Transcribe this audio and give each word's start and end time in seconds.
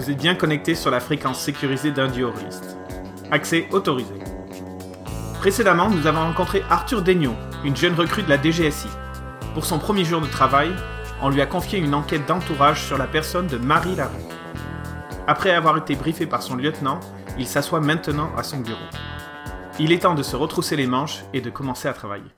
Vous 0.00 0.08
êtes 0.08 0.16
bien 0.16 0.34
connecté 0.34 0.74
sur 0.74 0.90
la 0.90 0.98
fréquence 0.98 1.38
sécurisée 1.38 1.90
d'un 1.90 2.08
duoriste. 2.08 2.74
Accès 3.30 3.68
autorisé. 3.70 4.14
Précédemment, 5.40 5.90
nous 5.90 6.06
avons 6.06 6.22
rencontré 6.22 6.62
Arthur 6.70 7.02
Daignon, 7.02 7.36
une 7.66 7.76
jeune 7.76 7.92
recrue 7.92 8.22
de 8.22 8.30
la 8.30 8.42
DGSI. 8.42 8.88
Pour 9.52 9.66
son 9.66 9.78
premier 9.78 10.06
jour 10.06 10.22
de 10.22 10.26
travail, 10.26 10.70
on 11.20 11.28
lui 11.28 11.42
a 11.42 11.46
confié 11.46 11.78
une 11.78 11.92
enquête 11.92 12.26
d'entourage 12.26 12.82
sur 12.82 12.96
la 12.96 13.06
personne 13.06 13.46
de 13.46 13.58
Marie 13.58 13.94
Larue. 13.94 14.24
Après 15.26 15.50
avoir 15.50 15.76
été 15.76 15.96
briefé 15.96 16.24
par 16.24 16.42
son 16.42 16.56
lieutenant, 16.56 17.00
il 17.38 17.46
s'assoit 17.46 17.80
maintenant 17.80 18.30
à 18.38 18.42
son 18.42 18.60
bureau. 18.60 18.78
Il 19.78 19.92
est 19.92 19.98
temps 19.98 20.14
de 20.14 20.22
se 20.22 20.34
retrousser 20.34 20.76
les 20.76 20.86
manches 20.86 21.24
et 21.34 21.42
de 21.42 21.50
commencer 21.50 21.88
à 21.88 21.92
travailler. 21.92 22.30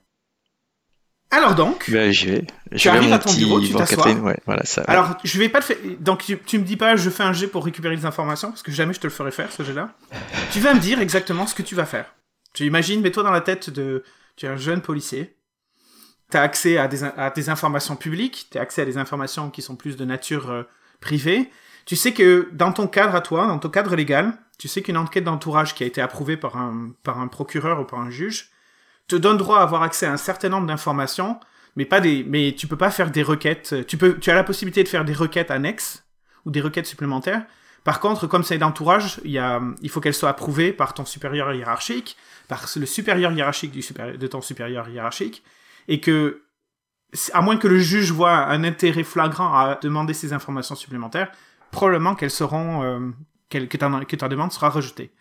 Alors 1.33 1.55
donc, 1.55 1.91
Ben, 1.91 2.13
j'y 2.13 2.27
vais. 2.27 2.43
Tu 2.43 2.79
Je 2.79 2.85
vais 2.85 2.91
à 2.91 2.93
arrives 2.95 3.09
mon 3.09 3.15
à 3.17 3.19
ton 3.19 3.33
bureau, 3.33 3.61
tu 3.61 3.73
t'assois. 3.73 4.13
Ouais, 4.13 4.39
voilà 4.45 4.65
ça. 4.65 4.83
alors 4.83 5.17
je 5.25 5.39
vais 5.39 5.49
pas 5.49 5.61
te 5.61 5.65
faire. 5.65 5.77
Donc 5.99 6.23
tu, 6.25 6.39
tu 6.39 6.59
me 6.59 6.65
dis 6.65 6.77
pas, 6.77 6.95
je 6.95 7.09
fais 7.09 7.23
un 7.23 7.33
jet 7.33 7.47
pour 7.47 7.65
récupérer 7.65 7.97
des 7.97 8.05
informations 8.05 8.51
parce 8.51 8.63
que 8.63 8.71
jamais 8.71 8.93
je 8.93 9.01
te 9.01 9.07
le 9.07 9.13
ferai 9.13 9.31
faire 9.31 9.51
ce 9.51 9.63
jet-là. 9.63 9.95
tu 10.53 10.61
vas 10.61 10.75
me 10.75 10.81
dire 10.81 11.01
exactement 11.01 11.47
ce 11.47 11.55
que 11.55 11.63
tu 11.63 11.75
vas 11.75 11.87
faire. 11.87 12.15
Tu 12.53 12.65
imagines, 12.67 13.01
mets-toi 13.01 13.23
dans 13.23 13.31
la 13.31 13.41
tête 13.41 13.71
de, 13.71 14.05
tu 14.37 14.45
es 14.45 14.49
un 14.51 14.57
jeune 14.57 14.83
policier. 14.83 15.35
Tu 16.31 16.37
as 16.37 16.43
accès 16.43 16.77
à 16.77 16.87
des, 16.87 17.03
à 17.03 17.31
des 17.31 17.49
informations 17.49 17.97
publiques, 17.97 18.49
tu 18.51 18.59
as 18.59 18.61
accès 18.61 18.83
à 18.83 18.85
des 18.85 18.99
informations 18.99 19.49
qui 19.51 19.63
sont 19.63 19.75
plus 19.77 19.97
de 19.97 20.05
nature 20.05 20.51
euh, 20.51 20.63
privée. 21.01 21.51
Tu 21.87 21.97
sais 21.97 22.13
que 22.13 22.49
dans 22.53 22.73
ton 22.73 22.87
cadre 22.87 23.15
à 23.15 23.23
toi, 23.23 23.47
dans 23.47 23.59
ton 23.59 23.71
cadre 23.71 23.97
légal, 23.97 24.35
tu 24.59 24.69
sais 24.69 24.83
qu'une 24.83 24.99
enquête 24.99 25.25
d'entourage 25.25 25.75
qui 25.75 25.83
a 25.83 25.87
été 25.87 26.01
approuvée 26.03 26.37
par 26.37 26.59
un, 26.59 26.93
par 27.03 27.21
un 27.21 27.27
procureur 27.29 27.81
ou 27.81 27.85
par 27.85 28.01
un 28.01 28.11
juge 28.11 28.52
te 29.09 29.17
donne 29.17 29.37
droit 29.37 29.59
à 29.59 29.63
avoir 29.63 29.83
accès 29.83 30.07
à 30.07 30.13
un 30.13 30.17
certain 30.17 30.49
nombre 30.49 30.67
d'informations, 30.67 31.39
mais 31.77 31.85
pas 31.85 32.01
des, 32.01 32.25
mais 32.25 32.55
tu 32.57 32.67
peux 32.67 32.77
pas 32.77 32.91
faire 32.91 33.11
des 33.11 33.23
requêtes. 33.23 33.87
Tu 33.87 33.97
peux, 33.97 34.19
tu 34.19 34.31
as 34.31 34.35
la 34.35 34.45
possibilité 34.45 34.83
de 34.83 34.89
faire 34.89 35.05
des 35.05 35.15
requêtes 35.15 35.51
annexes 35.51 36.05
ou 36.45 36.51
des 36.51 36.61
requêtes 36.61 36.87
supplémentaires. 36.87 37.45
Par 37.85 37.99
contre, 37.99 38.27
comme 38.27 38.45
c'est 38.45 38.59
d'entourage, 38.59 39.21
il 39.25 39.33
y 39.33 39.39
a, 39.39 39.61
il 39.81 39.91
faut 39.91 40.01
qu'elles 40.01 40.15
soient 40.15 40.31
approuvées 40.31 40.73
par 40.73 40.95
ton 40.95 41.05
supérieur 41.05 41.53
hiérarchique, 41.53 42.17
par 42.47 42.67
le 42.77 42.87
supérieur 42.87 43.33
hiérarchique 43.33 43.73
du 43.73 43.83
supérieur, 43.83 44.19
de 44.19 44.27
ton 44.27 44.41
supérieur 44.41 44.89
hiérarchique, 44.89 45.43
et 45.89 46.01
que, 46.01 46.43
à 47.33 47.43
moins 47.43 47.57
que 47.57 47.67
le 47.67 47.79
juge 47.79 48.13
voit 48.13 48.37
un 48.37 48.63
intérêt 48.63 49.03
flagrant 49.03 49.53
à 49.53 49.79
demander 49.83 50.15
ces 50.15 50.33
informations 50.33 50.77
supplémentaires, 50.77 51.33
probablement 51.73 52.15
qu'elles 52.15 52.31
seront, 52.31 52.85
euh, 52.85 53.11
que 53.51 54.17
ta 54.17 54.29
demande 54.29 54.53
sera 54.53 54.71
rejetée. 54.71 55.13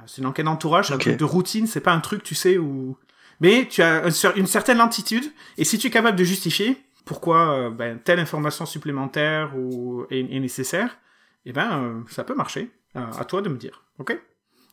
Euh, 0.00 0.04
C'est 0.06 0.22
une 0.22 0.26
enquête 0.26 0.44
d'entourage, 0.44 0.90
un 0.90 0.98
truc 0.98 1.16
de 1.16 1.24
routine, 1.24 1.66
c'est 1.66 1.80
pas 1.80 1.92
un 1.92 2.00
truc, 2.00 2.22
tu 2.22 2.34
sais, 2.34 2.58
où... 2.58 2.96
Mais 3.40 3.66
tu 3.68 3.82
as 3.82 4.04
une 4.36 4.46
certaine 4.46 4.78
lentitude, 4.78 5.24
et 5.58 5.64
si 5.64 5.78
tu 5.78 5.88
es 5.88 5.90
capable 5.90 6.16
de 6.16 6.24
justifier 6.24 6.78
pourquoi 7.04 7.50
euh, 7.50 7.70
ben, 7.70 7.98
telle 7.98 8.18
information 8.20 8.64
supplémentaire 8.64 9.54
ou, 9.56 10.06
est, 10.10 10.20
est 10.20 10.40
nécessaire, 10.40 10.96
eh 11.44 11.52
ben, 11.52 11.82
euh, 11.82 12.00
ça 12.08 12.24
peut 12.24 12.34
marcher. 12.34 12.70
Euh, 12.96 13.00
à 13.18 13.24
toi 13.24 13.42
de 13.42 13.48
me 13.48 13.56
dire, 13.56 13.82
ok? 13.98 14.16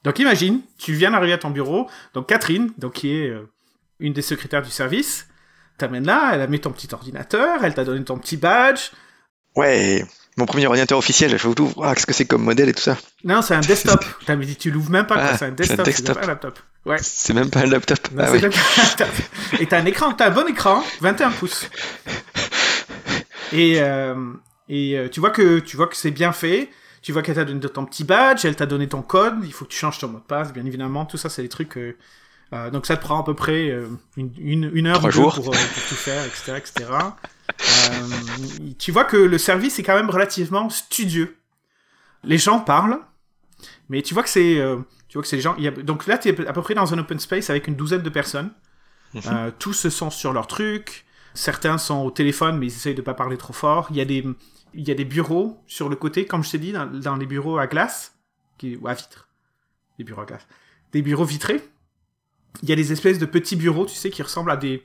Donc 0.03 0.19
imagine, 0.19 0.61
tu 0.77 0.93
viens 0.93 1.11
d'arriver 1.11 1.33
à 1.33 1.37
ton 1.39 1.49
bureau, 1.49 1.89
donc 2.13 2.27
Catherine, 2.29 2.71
donc 2.77 2.93
qui 2.93 3.15
est 3.15 3.29
euh, 3.29 3.49
une 3.99 4.13
des 4.13 4.21
secrétaires 4.21 4.61
du 4.61 4.69
service, 4.69 5.27
t'amène 5.79 6.05
là, 6.05 6.31
elle 6.33 6.41
a 6.41 6.47
mis 6.47 6.59
ton 6.59 6.71
petit 6.71 6.87
ordinateur, 6.93 7.63
elle 7.63 7.73
t'a 7.73 7.83
donné 7.83 8.03
ton 8.03 8.17
petit 8.19 8.37
badge, 8.37 8.91
Ouais, 9.55 10.05
mon 10.37 10.45
premier 10.45 10.65
ordinateur 10.67 10.97
officiel, 10.97 11.37
je 11.37 11.47
vous 11.47 11.55
ouvre. 11.59 11.83
Ah, 11.85 11.93
qu'est-ce 11.93 12.05
que 12.05 12.13
c'est 12.13 12.25
comme 12.25 12.43
modèle 12.43 12.69
et 12.69 12.73
tout 12.73 12.81
ça 12.81 12.97
Non, 13.23 13.41
c'est 13.41 13.53
un 13.53 13.59
desktop. 13.59 14.03
Dit, 14.41 14.55
tu 14.55 14.71
l'ouvres 14.71 14.91
même 14.91 15.05
pas. 15.07 15.15
Ah, 15.17 15.37
c'est 15.37 15.45
un 15.45 15.51
desktop, 15.51 15.87
c'est 15.91 16.13
pas 16.13 16.23
un 16.23 16.27
laptop. 16.27 16.59
Ouais. 16.85 16.97
C'est 17.01 17.33
même 17.33 17.49
pas 17.49 17.59
un 17.61 17.65
laptop. 17.67 17.99
Non, 18.13 18.23
ah 18.25 18.31
oui. 18.31 18.41
même 18.41 18.51
pas 18.51 18.57
un 18.57 18.83
laptop. 18.83 19.07
Et 19.59 19.65
t'as 19.67 19.79
un 19.79 19.85
écran, 19.85 20.13
t'as 20.13 20.27
un 20.27 20.31
bon 20.31 20.47
écran, 20.47 20.83
21 21.01 21.31
pouces. 21.31 21.69
Et, 23.53 23.81
euh, 23.81 24.15
et 24.69 24.97
euh, 24.97 25.09
tu 25.09 25.19
vois 25.19 25.31
que 25.31 25.59
tu 25.59 25.75
vois 25.77 25.87
que 25.87 25.95
c'est 25.95 26.11
bien 26.11 26.31
fait. 26.31 26.69
Tu 27.01 27.11
vois 27.11 27.23
qu'elle 27.23 27.35
t'a 27.35 27.45
donné 27.45 27.59
ton 27.61 27.85
petit 27.85 28.03
badge, 28.03 28.45
elle 28.45 28.55
t'a 28.55 28.67
donné 28.67 28.87
ton 28.87 29.01
code. 29.01 29.35
Il 29.43 29.51
faut 29.51 29.65
que 29.65 29.71
tu 29.71 29.77
changes 29.77 29.97
ton 29.97 30.07
mot 30.07 30.19
de 30.19 30.23
passe, 30.23 30.53
bien 30.53 30.65
évidemment. 30.65 31.05
Tout 31.05 31.17
ça, 31.17 31.29
c'est 31.29 31.41
des 31.41 31.49
trucs. 31.49 31.77
euh, 31.77 31.97
euh, 32.53 32.69
donc 32.69 32.85
ça 32.85 32.97
te 32.97 33.01
prend 33.01 33.21
à 33.21 33.23
peu 33.23 33.33
près 33.33 33.69
euh, 33.69 33.87
une, 34.17 34.31
une, 34.37 34.71
une 34.73 34.87
heure 34.87 34.97
Trois 34.99 35.09
jours. 35.11 35.35
pour, 35.35 35.53
euh, 35.53 35.57
pour 35.57 35.83
tout 35.87 35.95
faire, 35.95 36.25
etc., 36.25 36.53
etc. 36.57 36.89
Euh, 37.49 38.07
tu 38.79 38.91
vois 38.91 39.05
que 39.05 39.17
le 39.17 39.37
service 39.37 39.79
est 39.79 39.83
quand 39.83 39.95
même 39.95 40.09
relativement 40.09 40.69
studieux. 40.69 41.37
Les 42.23 42.37
gens 42.37 42.59
parlent, 42.59 42.99
mais 43.89 44.01
tu 44.01 44.13
vois 44.13 44.23
que 44.23 44.29
c'est, 44.29 44.59
euh, 44.59 44.77
tu 45.07 45.17
vois 45.17 45.23
que 45.23 45.27
c'est 45.27 45.35
les 45.37 45.41
gens. 45.41 45.55
Y 45.57 45.67
a, 45.67 45.71
donc 45.71 46.07
là, 46.07 46.17
tu 46.17 46.29
es 46.29 46.47
à 46.47 46.53
peu 46.53 46.61
près 46.61 46.73
dans 46.73 46.93
un 46.93 46.97
open 46.99 47.19
space 47.19 47.49
avec 47.49 47.67
une 47.67 47.75
douzaine 47.75 48.01
de 48.01 48.09
personnes. 48.09 48.51
Euh, 49.27 49.51
tous 49.59 49.89
sont 49.89 50.09
sur 50.09 50.31
leur 50.31 50.47
truc. 50.47 51.05
Certains 51.33 51.77
sont 51.77 51.99
au 52.05 52.11
téléphone, 52.11 52.57
mais 52.57 52.67
ils 52.67 52.73
essayent 52.73 52.95
de 52.95 53.01
pas 53.01 53.13
parler 53.13 53.37
trop 53.37 53.53
fort. 53.53 53.87
Il 53.89 53.97
y 53.97 54.01
a 54.01 54.05
des, 54.05 54.25
il 54.73 54.87
y 54.87 54.91
a 54.91 54.93
des 54.95 55.03
bureaux 55.05 55.61
sur 55.67 55.89
le 55.89 55.95
côté, 55.97 56.25
comme 56.25 56.43
je 56.43 56.51
t'ai 56.51 56.57
dit, 56.59 56.71
dans, 56.71 56.85
dans 56.85 57.15
les 57.17 57.25
bureaux 57.25 57.57
à 57.57 57.67
glace, 57.67 58.15
qui, 58.57 58.77
ou 58.77 58.87
à 58.87 58.93
vitre. 58.93 59.27
Des 59.97 60.03
bureaux 60.05 60.21
à 60.21 60.25
glace. 60.25 60.47
Des 60.93 61.01
bureaux 61.01 61.25
vitrés. 61.25 61.61
Il 62.63 62.69
y 62.69 62.71
a 62.71 62.75
des 62.75 62.91
espèces 62.91 63.17
de 63.19 63.25
petits 63.25 63.55
bureaux, 63.55 63.85
tu 63.85 63.95
sais, 63.95 64.09
qui 64.09 64.21
ressemblent 64.21 64.51
à 64.51 64.57
des, 64.57 64.83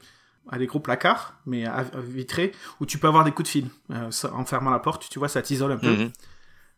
à 0.48 0.58
des 0.58 0.66
gros 0.66 0.80
placards, 0.80 1.34
mais 1.46 1.64
à, 1.66 1.76
à 1.76 2.00
vitrés, 2.00 2.52
où 2.80 2.86
tu 2.86 2.98
peux 2.98 3.08
avoir 3.08 3.24
des 3.24 3.32
coups 3.32 3.48
de 3.48 3.50
fil. 3.50 3.68
Euh, 3.90 4.10
ça- 4.10 4.32
en 4.34 4.44
fermant 4.44 4.70
la 4.70 4.78
porte, 4.78 5.08
tu 5.10 5.18
vois, 5.18 5.28
ça 5.28 5.42
t'isole 5.42 5.72
un 5.72 5.76
peu. 5.78 5.90
Mhm. 5.96 6.12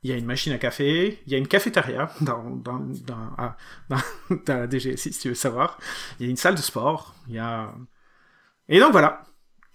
Il 0.05 0.11
y 0.11 0.13
a 0.13 0.17
une 0.17 0.27
machine 0.27 0.53
à 0.53 0.59
café, 0.59 1.21
il 1.27 1.33
y 1.33 1.35
a 1.35 1.39
une 1.39 1.49
cafétéria 1.49 2.09
dans, 2.21 2.43
dans, 2.51 2.79
dans, 2.79 3.31
ah, 3.37 3.57
dans, 3.89 3.97
dans 4.47 4.55
la 4.61 4.67
DGSI, 4.71 5.13
si 5.13 5.21
tu 5.21 5.29
veux 5.29 5.35
savoir. 5.35 5.79
Il 6.19 6.27
y 6.27 6.29
a 6.29 6.31
une 6.31 6.37
salle 6.37 6.55
de 6.55 6.63
sport, 6.63 7.15
il 7.29 7.35
y 7.35 7.39
a... 7.39 7.73
Et 8.69 8.79
donc 8.81 8.93
voilà. 8.93 9.25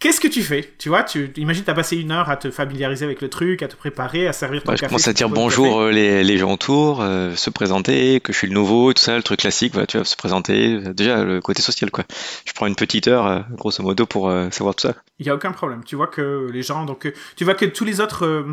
Qu'est-ce 0.03 0.19
que 0.19 0.27
tu 0.27 0.43
fais? 0.43 0.69
Tu 0.79 0.89
vois, 0.89 1.03
tu 1.03 1.31
imagines, 1.37 1.63
t'as 1.63 1.73
passé 1.73 1.95
une 1.95 2.11
heure 2.11 2.29
à 2.29 2.35
te 2.35 2.51
familiariser 2.51 3.05
avec 3.05 3.21
le 3.21 3.29
truc, 3.29 3.61
à 3.63 3.69
te 3.69 3.75
préparer, 3.77 4.27
à 4.27 4.33
servir 4.33 4.61
ton 4.61 4.73
je 4.73 4.81
café. 4.81 4.89
commence 4.89 5.07
à 5.07 5.13
dire 5.13 5.29
bonjour 5.29 5.79
euh, 5.79 5.91
les, 5.91 6.25
les 6.25 6.37
gens 6.37 6.51
autour, 6.51 6.99
euh, 7.01 7.33
se 7.35 7.49
présenter, 7.49 8.19
que 8.19 8.33
je 8.33 8.37
suis 8.37 8.47
le 8.47 8.53
nouveau, 8.53 8.91
tout 8.91 9.01
ça, 9.01 9.15
le 9.15 9.23
truc 9.23 9.39
classique, 9.39 9.71
voilà, 9.71 9.87
tu 9.87 9.97
vas 9.97 10.03
se 10.03 10.17
présenter. 10.17 10.73
euh, 10.73 10.93
Déjà, 10.93 11.23
le 11.23 11.39
côté 11.39 11.61
social, 11.61 11.89
quoi. 11.89 12.03
Je 12.45 12.51
prends 12.51 12.65
une 12.67 12.75
petite 12.75 13.07
heure, 13.07 13.25
euh, 13.25 13.39
grosso 13.51 13.81
modo, 13.81 14.05
pour 14.05 14.29
savoir 14.51 14.75
tout 14.75 14.81
ça. 14.89 14.95
Il 15.19 15.25
y 15.25 15.29
a 15.29 15.35
aucun 15.35 15.53
problème. 15.53 15.85
Tu 15.85 15.95
vois 15.95 16.07
que 16.07 16.49
les 16.51 16.63
gens, 16.63 16.83
donc, 16.83 17.09
tu 17.37 17.45
vois 17.45 17.53
que 17.55 17.63
tous 17.63 17.85
les 17.85 18.01
autres 18.01 18.45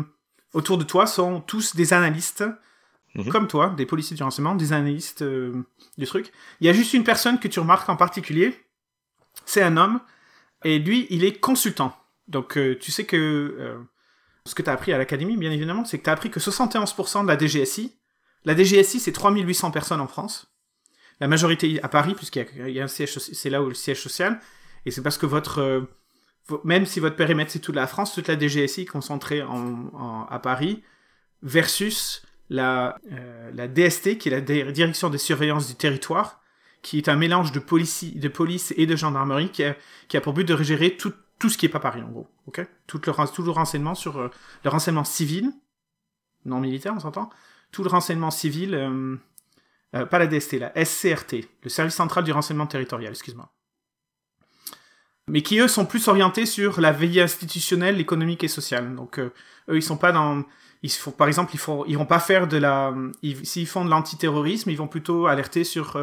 autour 0.53 0.77
de 0.77 0.83
toi 0.85 1.05
sont 1.05 1.41
tous 1.41 1.75
des 1.75 1.91
analystes, 1.93 2.45
Mhm. 3.13 3.27
comme 3.27 3.47
toi, 3.49 3.73
des 3.75 3.85
policiers 3.85 4.15
du 4.15 4.23
renseignement, 4.23 4.55
des 4.55 4.71
analystes 4.71 5.21
euh, 5.21 5.51
du 5.97 6.05
truc. 6.05 6.31
Il 6.61 6.67
y 6.67 6.69
a 6.69 6.73
juste 6.73 6.93
une 6.93 7.03
personne 7.03 7.39
que 7.39 7.49
tu 7.49 7.59
remarques 7.59 7.89
en 7.89 7.97
particulier. 7.97 8.55
C'est 9.45 9.61
un 9.61 9.75
homme, 9.75 9.99
et 10.63 10.79
lui, 10.79 11.07
il 11.09 11.23
est 11.23 11.39
consultant. 11.39 11.95
Donc, 12.27 12.57
euh, 12.57 12.77
tu 12.79 12.91
sais 12.91 13.05
que 13.05 13.17
euh, 13.17 13.77
ce 14.45 14.55
que 14.55 14.61
tu 14.61 14.69
as 14.69 14.73
appris 14.73 14.93
à 14.93 14.97
l'académie, 14.97 15.37
bien 15.37 15.51
évidemment, 15.51 15.85
c'est 15.85 15.97
que 15.99 16.03
tu 16.03 16.09
as 16.09 16.13
appris 16.13 16.29
que 16.31 16.39
71% 16.39 17.23
de 17.23 17.27
la 17.27 17.37
DGSI, 17.37 17.95
la 18.45 18.55
DGSI, 18.55 18.99
c'est 18.99 19.11
3800 19.11 19.71
personnes 19.71 20.01
en 20.01 20.07
France. 20.07 20.47
La 21.19 21.27
majorité 21.27 21.79
à 21.83 21.87
Paris, 21.89 22.15
puisqu'il 22.15 22.69
y 22.69 22.79
a, 22.79 22.83
un 22.83 22.87
siège, 22.87 23.17
c'est 23.19 23.49
là 23.49 23.61
où 23.61 23.67
le 23.69 23.75
siège 23.75 24.01
social. 24.01 24.39
Et 24.85 24.91
c'est 24.91 25.03
parce 25.03 25.17
que 25.19 25.27
votre, 25.27 25.59
euh, 25.59 25.81
même 26.63 26.85
si 26.87 26.99
votre 26.99 27.15
périmètre 27.15 27.51
c'est 27.51 27.59
toute 27.59 27.75
la 27.75 27.85
France, 27.85 28.13
toute 28.15 28.27
la 28.27 28.39
DGSI 28.39 28.81
est 28.81 28.85
concentrée 28.85 29.43
en, 29.43 29.89
en- 29.93 30.25
à 30.29 30.39
Paris, 30.39 30.81
versus 31.43 32.23
la, 32.49 32.97
euh, 33.11 33.51
la 33.53 33.67
DST, 33.67 34.17
qui 34.17 34.29
est 34.29 34.31
la 34.31 34.41
Di- 34.41 34.71
Direction 34.73 35.09
des 35.09 35.17
surveillances 35.17 35.67
du 35.67 35.75
territoire, 35.75 36.40
qui 36.81 36.97
est 36.97 37.09
un 37.09 37.15
mélange 37.15 37.51
de 37.51 37.59
police, 37.59 38.03
de 38.15 38.27
police 38.27 38.73
et 38.77 38.85
de 38.85 38.95
gendarmerie, 38.95 39.49
qui 39.51 39.63
a, 39.63 40.21
pour 40.21 40.33
but 40.33 40.45
de 40.47 40.55
gérer 40.63 40.97
tout, 40.97 41.13
tout 41.39 41.49
ce 41.49 41.57
qui 41.57 41.65
est 41.65 41.69
pas 41.69 41.79
Paris, 41.79 42.01
en 42.01 42.09
gros. 42.09 42.27
tout, 42.87 42.99
le, 43.05 43.33
tout 43.33 43.43
le 43.43 43.51
renseignement 43.51 43.95
sur 43.95 44.17
euh, 44.17 44.29
le 44.63 44.69
renseignement 44.69 45.03
civil, 45.03 45.51
non 46.45 46.59
militaire, 46.59 46.93
on 46.95 46.99
s'entend, 46.99 47.29
tout 47.71 47.83
le 47.83 47.89
renseignement 47.89 48.31
civil, 48.31 48.73
euh, 48.73 49.15
euh, 49.95 50.05
pas 50.05 50.19
la 50.19 50.27
DST, 50.27 50.53
la 50.53 50.73
SCRT, 50.85 51.47
le 51.63 51.69
Service 51.69 51.95
central 51.95 52.23
du 52.23 52.31
renseignement 52.31 52.67
territorial, 52.67 53.11
excuse-moi 53.11 53.51
mais 55.27 55.43
qui 55.43 55.59
eux 55.59 55.67
sont 55.67 55.85
plus 55.85 56.07
orientés 56.07 56.45
sur 56.45 56.81
la 56.81 56.91
veille 56.91 57.21
institutionnelle, 57.21 57.99
économique 58.01 58.43
et 58.43 58.47
sociale. 58.47 58.95
Donc 58.95 59.19
eux 59.19 59.31
ils 59.71 59.83
sont 59.83 59.95
pas 59.95 60.11
dans 60.11 60.43
ils 60.83 60.91
font 60.91 61.11
par 61.11 61.27
exemple 61.27 61.51
ils 61.53 61.59
font 61.59 61.85
ils 61.85 61.97
vont 61.97 62.07
pas 62.07 62.19
faire 62.19 62.47
de 62.47 62.57
la 62.57 62.93
ils- 63.21 63.45
s'ils 63.45 63.67
font 63.67 63.85
de 63.85 63.89
l'antiterrorisme, 63.89 64.71
ils 64.71 64.77
vont 64.77 64.87
plutôt 64.87 65.27
alerter 65.27 65.63
sur 65.63 65.95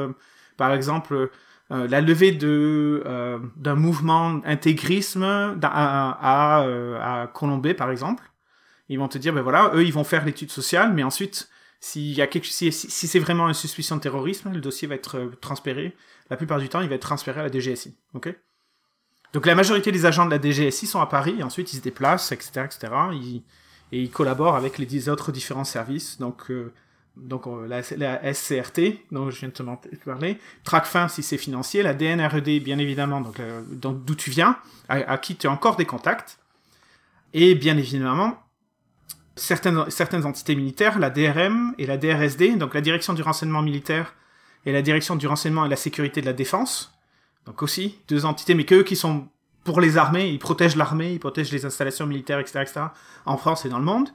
par 0.58 0.74
exemple 0.74 1.30
euh, 1.70 1.88
la 1.88 2.02
levée 2.02 2.32
de 2.32 3.02
euh, 3.06 3.38
d'un 3.56 3.74
mouvement 3.74 4.42
intégrisme 4.44 5.22
à 5.62 6.58
à, 6.58 6.62
euh, 6.64 6.98
à 7.00 7.74
par 7.74 7.90
exemple. 7.90 8.24
Ils 8.90 8.98
vont 8.98 9.08
te 9.08 9.16
dire 9.16 9.32
ben 9.32 9.42
voilà, 9.42 9.70
eux 9.74 9.84
ils 9.84 9.92
vont 9.92 10.04
faire 10.04 10.26
l'étude 10.26 10.50
sociale 10.50 10.92
mais 10.92 11.02
ensuite 11.02 11.48
s'il 11.80 12.12
y 12.12 12.22
a 12.22 12.26
quelque 12.26 12.46
si, 12.46 12.72
si, 12.72 13.06
c'est 13.06 13.18
vraiment 13.18 13.46
une 13.48 13.54
suspicion 13.54 13.96
de 13.96 14.00
terrorisme, 14.00 14.52
le 14.52 14.60
dossier 14.60 14.88
va 14.88 14.96
être 14.96 15.16
euh, 15.18 15.30
transféré. 15.40 15.96
La 16.30 16.36
plupart 16.36 16.58
du 16.58 16.68
temps, 16.68 16.80
il 16.80 16.88
va 16.88 16.96
être 16.96 17.02
transféré 17.02 17.40
à 17.40 17.44
la 17.44 17.52
DGSI. 17.52 17.96
Ok? 18.14 18.34
Donc 19.32 19.46
la 19.46 19.54
majorité 19.54 19.92
des 19.92 20.06
agents 20.06 20.26
de 20.26 20.30
la 20.30 20.40
DGSI 20.40 20.86
sont 20.86 21.00
à 21.00 21.06
Paris, 21.06 21.36
et 21.38 21.42
ensuite 21.42 21.72
ils 21.72 21.76
se 21.76 21.82
déplacent, 21.82 22.32
etc., 22.32 22.64
etc. 22.64 22.92
Et 23.92 24.02
ils 24.02 24.10
collaborent 24.10 24.56
avec 24.56 24.78
les 24.78 25.08
autres 25.08 25.32
différents 25.32 25.64
services. 25.64 26.18
Donc, 26.18 26.50
euh, 26.50 26.72
donc 27.18 27.44
la, 27.66 27.82
SCRT, 27.82 29.04
dont 29.10 29.30
je 29.30 29.40
viens 29.40 29.48
de 29.48 29.54
te 29.54 30.04
parler, 30.04 30.38
TRACFIN 30.64 31.08
si 31.08 31.22
c'est 31.22 31.38
financier, 31.38 31.82
la 31.82 31.94
DNRED 31.94 32.62
bien 32.62 32.78
évidemment, 32.78 33.22
euh, 33.40 33.62
donc 33.70 34.04
d'où 34.04 34.14
tu 34.14 34.30
viens, 34.30 34.58
à, 34.88 34.94
à 34.94 35.18
qui 35.18 35.36
tu 35.36 35.46
as 35.46 35.50
encore 35.50 35.76
des 35.76 35.84
contacts, 35.84 36.38
et 37.34 37.54
bien 37.54 37.76
évidemment 37.76 38.38
certaines, 39.38 39.90
certaines 39.90 40.26
entités 40.26 40.54
militaires, 40.54 40.98
la 40.98 41.10
DRM 41.10 41.74
et 41.78 41.86
la 41.86 41.96
DRSD, 41.96 42.56
donc 42.56 42.74
la 42.74 42.80
Direction 42.80 43.14
du 43.14 43.22
renseignement 43.22 43.62
militaire 43.62 44.14
et 44.66 44.72
la 44.72 44.82
Direction 44.82 45.16
du 45.16 45.26
renseignement 45.26 45.64
et 45.64 45.68
la 45.68 45.76
sécurité 45.76 46.20
de 46.20 46.26
la 46.26 46.32
défense. 46.32 46.92
Donc 47.46 47.62
aussi, 47.62 47.98
deux 48.08 48.24
entités, 48.24 48.54
mais 48.54 48.64
qu'eux 48.64 48.82
qui 48.82 48.96
sont 48.96 49.28
pour 49.64 49.80
les 49.80 49.96
armées, 49.96 50.28
ils 50.28 50.38
protègent 50.38 50.76
l'armée, 50.76 51.12
ils 51.12 51.20
protègent 51.20 51.52
les 51.52 51.64
installations 51.64 52.06
militaires, 52.06 52.38
etc., 52.38 52.60
etc., 52.62 52.80
en 53.26 53.36
France 53.36 53.64
et 53.64 53.68
dans 53.68 53.78
le 53.78 53.84
monde. 53.84 54.08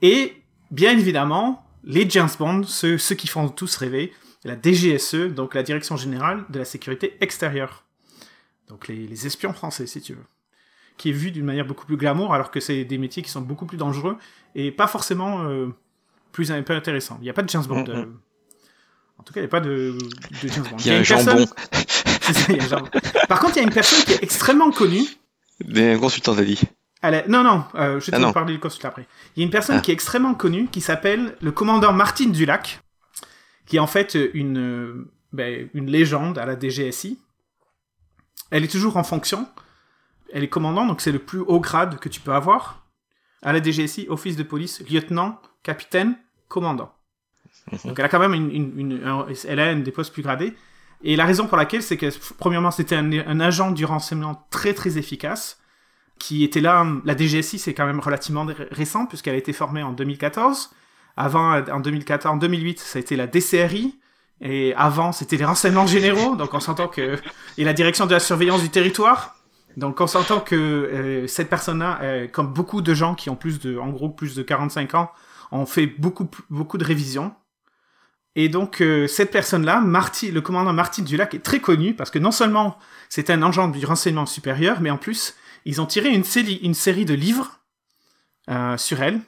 Et, 0.00 0.42
bien 0.70 0.92
évidemment, 0.92 1.64
les 1.84 2.08
James 2.10 2.28
Bond, 2.38 2.62
ceux, 2.64 2.98
ceux 2.98 3.14
qui 3.14 3.26
font 3.26 3.48
tous 3.48 3.76
rêver, 3.76 4.12
la 4.44 4.56
DGSE, 4.60 5.32
donc 5.34 5.54
la 5.54 5.62
Direction 5.62 5.96
Générale 5.96 6.44
de 6.48 6.58
la 6.58 6.64
Sécurité 6.64 7.16
Extérieure. 7.20 7.84
Donc 8.68 8.88
les, 8.88 9.06
les 9.06 9.26
espions 9.26 9.52
français, 9.52 9.86
si 9.86 10.00
tu 10.00 10.14
veux. 10.14 10.24
Qui 10.96 11.10
est 11.10 11.12
vu 11.12 11.30
d'une 11.30 11.44
manière 11.44 11.66
beaucoup 11.66 11.86
plus 11.86 11.96
glamour, 11.96 12.34
alors 12.34 12.50
que 12.50 12.60
c'est 12.60 12.84
des 12.84 12.98
métiers 12.98 13.22
qui 13.22 13.30
sont 13.30 13.40
beaucoup 13.40 13.66
plus 13.66 13.78
dangereux 13.78 14.16
et 14.54 14.70
pas 14.70 14.86
forcément 14.86 15.44
euh, 15.44 15.68
plus 16.32 16.52
un 16.52 16.62
peu 16.62 16.74
intéressants. 16.74 17.16
Il 17.20 17.24
n'y 17.24 17.30
a 17.30 17.32
pas 17.32 17.42
de 17.42 17.48
James 17.48 17.64
Bond. 17.66 17.84
Euh, 17.88 18.06
En 19.18 19.22
tout 19.22 19.32
cas, 19.32 19.40
il 19.40 19.44
n'y 19.44 19.46
a 19.46 19.50
pas 19.50 19.60
de, 19.60 19.96
de 20.42 20.48
James 20.48 20.64
Bond. 20.70 20.76
Il 20.80 20.86
y 20.86 20.90
a 20.90 20.98
un 20.98 21.02
jambon. 21.02 21.24
personne- 21.24 21.46
C'est 22.20 22.32
ça, 22.34 22.44
il 22.52 22.56
y 22.56 22.60
a 22.60 22.64
un 22.64 22.68
jambon. 22.68 22.88
Par 23.28 23.40
contre, 23.40 23.56
il 23.56 23.60
y 23.60 23.60
a 23.60 23.64
une 23.64 23.72
personne 23.74 24.04
qui 24.04 24.12
est 24.12 24.22
extrêmement 24.22 24.70
connue. 24.70 25.04
Des 25.60 25.96
consultants, 26.00 26.34
t'as 26.34 26.42
est- 27.10 27.28
Non, 27.28 27.42
non, 27.42 27.64
euh, 27.74 28.00
je 28.00 28.10
vais 28.10 28.16
Ah 28.16 28.28
te 28.28 28.32
parler 28.32 28.54
du 28.54 28.60
consul 28.60 28.84
après. 28.86 29.06
Il 29.36 29.40
y 29.40 29.42
a 29.42 29.44
une 29.44 29.50
personne 29.50 29.76
Ah. 29.78 29.80
qui 29.80 29.90
est 29.90 29.94
extrêmement 29.94 30.34
connue, 30.34 30.68
qui 30.68 30.80
s'appelle 30.80 31.36
le 31.40 31.50
commandant 31.52 31.92
Martin 31.92 32.28
Dulac, 32.28 32.80
qui 33.66 33.76
est 33.76 33.80
en 33.80 33.86
fait 33.86 34.16
une, 34.34 34.58
euh, 34.58 35.10
ben, 35.32 35.68
une 35.74 35.90
légende 35.90 36.38
à 36.38 36.46
la 36.46 36.58
DGSI. 36.58 37.18
Elle 38.50 38.64
est 38.64 38.70
toujours 38.70 38.96
en 38.96 39.04
fonction. 39.04 39.48
Elle 40.32 40.44
est 40.44 40.48
commandant, 40.48 40.86
donc 40.86 41.00
c'est 41.00 41.12
le 41.12 41.18
plus 41.18 41.40
haut 41.40 41.60
grade 41.60 41.98
que 41.98 42.08
tu 42.08 42.20
peux 42.20 42.32
avoir. 42.32 42.86
À 43.42 43.52
la 43.52 43.60
DGSI, 43.62 44.06
office 44.08 44.36
de 44.36 44.42
police, 44.42 44.82
lieutenant, 44.88 45.40
capitaine, 45.62 46.16
commandant. 46.48 46.92
Donc 47.84 47.98
elle 47.98 48.04
a 48.04 48.08
quand 48.08 48.18
même 48.18 48.34
une, 48.34 48.50
une- 48.50 48.78
une- 48.78 49.04
un- 49.06 49.26
elle 49.48 49.60
a 49.60 49.68
un 49.68 49.76
des 49.76 49.90
postes 49.92 50.12
plus 50.12 50.22
gradés. 50.22 50.54
Et 51.04 51.16
la 51.16 51.24
raison 51.24 51.46
pour 51.48 51.56
laquelle, 51.56 51.82
c'est 51.82 51.96
que, 51.96 52.06
premièrement, 52.38 52.70
c'était 52.70 52.94
un, 52.94 53.10
un 53.12 53.40
agent 53.40 53.72
du 53.72 53.84
renseignement 53.84 54.46
très 54.50 54.72
très 54.72 54.98
efficace, 54.98 55.58
qui 56.22 56.44
était 56.44 56.60
là, 56.60 56.86
la 57.04 57.16
DGSI, 57.16 57.58
c'est 57.58 57.74
quand 57.74 57.84
même 57.84 57.98
relativement 57.98 58.44
ré- 58.44 58.68
récent, 58.70 59.06
puisqu'elle 59.06 59.34
a 59.34 59.38
été 59.38 59.52
formée 59.52 59.82
en 59.82 59.90
2014. 59.90 60.70
Avant, 61.16 61.60
en 61.60 61.80
2014, 61.80 62.34
en 62.34 62.36
2008, 62.36 62.78
ça 62.78 62.98
a 62.98 63.00
été 63.00 63.16
la 63.16 63.26
DCRI. 63.26 63.98
Et 64.40 64.72
avant, 64.76 65.10
c'était 65.10 65.36
les 65.36 65.44
renseignements 65.44 65.86
généraux. 65.88 66.36
Donc 66.36 66.54
on 66.54 66.60
s'entend 66.60 66.86
que, 66.86 67.16
et 67.58 67.64
la 67.64 67.72
direction 67.72 68.06
de 68.06 68.12
la 68.12 68.20
surveillance 68.20 68.62
du 68.62 68.70
territoire. 68.70 69.34
Donc 69.76 70.00
on 70.00 70.06
s'entend 70.06 70.38
que 70.40 70.54
euh, 70.54 71.26
cette 71.26 71.50
personne-là, 71.50 71.98
euh, 72.02 72.28
comme 72.28 72.52
beaucoup 72.52 72.82
de 72.82 72.94
gens 72.94 73.14
qui 73.16 73.28
ont 73.28 73.36
plus 73.36 73.58
de, 73.58 73.76
en 73.78 73.88
gros, 73.90 74.08
plus 74.08 74.36
de 74.36 74.42
45 74.42 74.94
ans, 74.94 75.10
ont 75.50 75.66
fait 75.66 75.86
beaucoup, 75.86 76.28
beaucoup 76.50 76.78
de 76.78 76.84
révisions. 76.84 77.32
Et 78.36 78.48
donc, 78.48 78.80
euh, 78.80 79.06
cette 79.08 79.30
personne-là, 79.32 79.80
Marty, 79.80 80.30
le 80.30 80.40
commandant 80.40 80.72
Martin 80.72 81.02
Dulac, 81.02 81.34
est 81.34 81.40
très 81.44 81.58
connu 81.60 81.94
parce 81.94 82.10
que 82.10 82.18
non 82.20 82.30
seulement 82.30 82.78
c'est 83.08 83.28
un 83.28 83.42
agent 83.42 83.68
du 83.68 83.84
renseignement 83.84 84.24
supérieur, 84.26 84.80
mais 84.80 84.90
en 84.90 84.96
plus, 84.98 85.34
ils 85.64 85.80
ont 85.80 85.86
tiré 85.86 86.10
une 86.10 86.24
série, 86.24 86.56
une 86.56 86.74
série 86.74 87.04
de 87.04 87.14
livres 87.14 87.60
euh, 88.48 88.76
sur 88.76 89.02
elle 89.02 89.20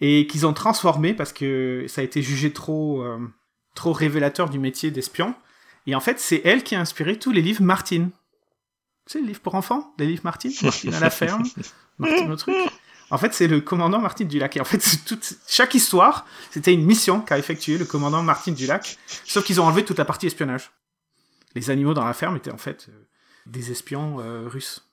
et 0.00 0.26
qu'ils 0.26 0.46
ont 0.46 0.52
transformé 0.52 1.14
parce 1.14 1.32
que 1.32 1.86
ça 1.88 2.00
a 2.00 2.04
été 2.04 2.22
jugé 2.22 2.52
trop, 2.52 3.02
euh, 3.02 3.18
trop 3.74 3.92
révélateur 3.92 4.50
du 4.50 4.58
métier 4.58 4.90
d'espion. 4.90 5.34
Et 5.86 5.94
en 5.94 6.00
fait, 6.00 6.20
c'est 6.20 6.42
elle 6.44 6.62
qui 6.62 6.74
a 6.74 6.80
inspiré 6.80 7.18
tous 7.18 7.32
les 7.32 7.42
livres 7.42 7.62
Martine. 7.62 8.10
Tu 9.06 9.12
sais, 9.12 9.20
les 9.20 9.28
livres 9.28 9.40
pour 9.40 9.54
enfants, 9.54 9.94
les 9.98 10.06
livres 10.06 10.22
Martine, 10.24 10.52
Martine 10.62 10.94
à 10.94 11.00
la 11.00 11.10
ferme, 11.10 11.44
Martine 11.98 12.32
au 12.32 12.36
truc. 12.36 12.54
En 13.10 13.18
fait, 13.18 13.34
c'est 13.34 13.48
le 13.48 13.60
commandant 13.60 14.00
Martin 14.00 14.24
Dulac. 14.24 14.56
Et 14.56 14.60
en 14.60 14.64
fait, 14.64 14.82
toute, 15.06 15.34
chaque 15.46 15.74
histoire, 15.74 16.26
c'était 16.50 16.72
une 16.72 16.84
mission 16.84 17.20
qu'a 17.20 17.38
effectué 17.38 17.78
le 17.78 17.84
commandant 17.84 18.22
Martin 18.22 18.52
Dulac. 18.52 18.98
Sauf 19.24 19.44
qu'ils 19.44 19.60
ont 19.60 19.64
enlevé 19.64 19.84
toute 19.84 19.98
la 19.98 20.04
partie 20.04 20.26
espionnage. 20.26 20.70
Les 21.54 21.70
animaux 21.70 21.94
dans 21.94 22.04
la 22.04 22.14
ferme 22.14 22.36
étaient 22.36 22.50
en 22.50 22.58
fait 22.58 22.86
euh, 22.88 23.06
des 23.46 23.70
espions 23.70 24.20
euh, 24.20 24.48
russes. 24.48 24.84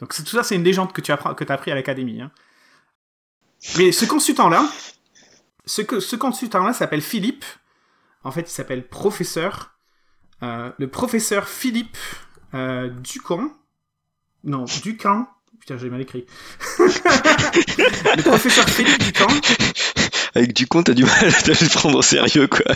Donc 0.00 0.14
tout 0.14 0.24
ça, 0.26 0.42
c'est 0.42 0.56
une 0.56 0.64
légende 0.64 0.92
que 0.92 1.00
tu 1.00 1.12
as, 1.12 1.16
que 1.16 1.44
as 1.48 1.52
appris 1.54 1.70
à 1.70 1.74
l'académie. 1.74 2.20
hein. 2.20 2.30
Mais 3.78 3.92
ce 3.92 4.04
consultant-là, 4.04 4.68
ce, 5.66 5.82
que, 5.82 6.00
ce 6.00 6.16
consultant-là 6.16 6.72
s'appelle 6.72 7.02
Philippe. 7.02 7.44
En 8.24 8.30
fait, 8.32 8.42
il 8.42 8.48
s'appelle 8.52 8.86
professeur. 8.88 9.72
euh, 10.42 10.70
le 10.78 10.88
professeur 10.88 11.48
Philippe 11.48 11.96
euh, 12.54 12.88
Ducamp. 12.88 13.50
Non, 14.44 14.64
Ducamp. 14.82 15.28
Putain, 15.60 15.78
j'ai 15.78 15.90
mal 15.90 16.00
écrit. 16.00 16.26
le 16.78 18.22
professeur 18.22 18.68
Philippe 18.68 18.98
Ducamp. 19.02 19.28
Avec 20.34 20.52
du 20.54 20.66
con, 20.66 20.82
t'as 20.82 20.94
du 20.94 21.04
mal 21.04 21.12
à 21.24 21.28
le 21.28 21.68
prendre 21.72 21.98
au 21.98 22.02
sérieux, 22.02 22.48
quoi. 22.48 22.74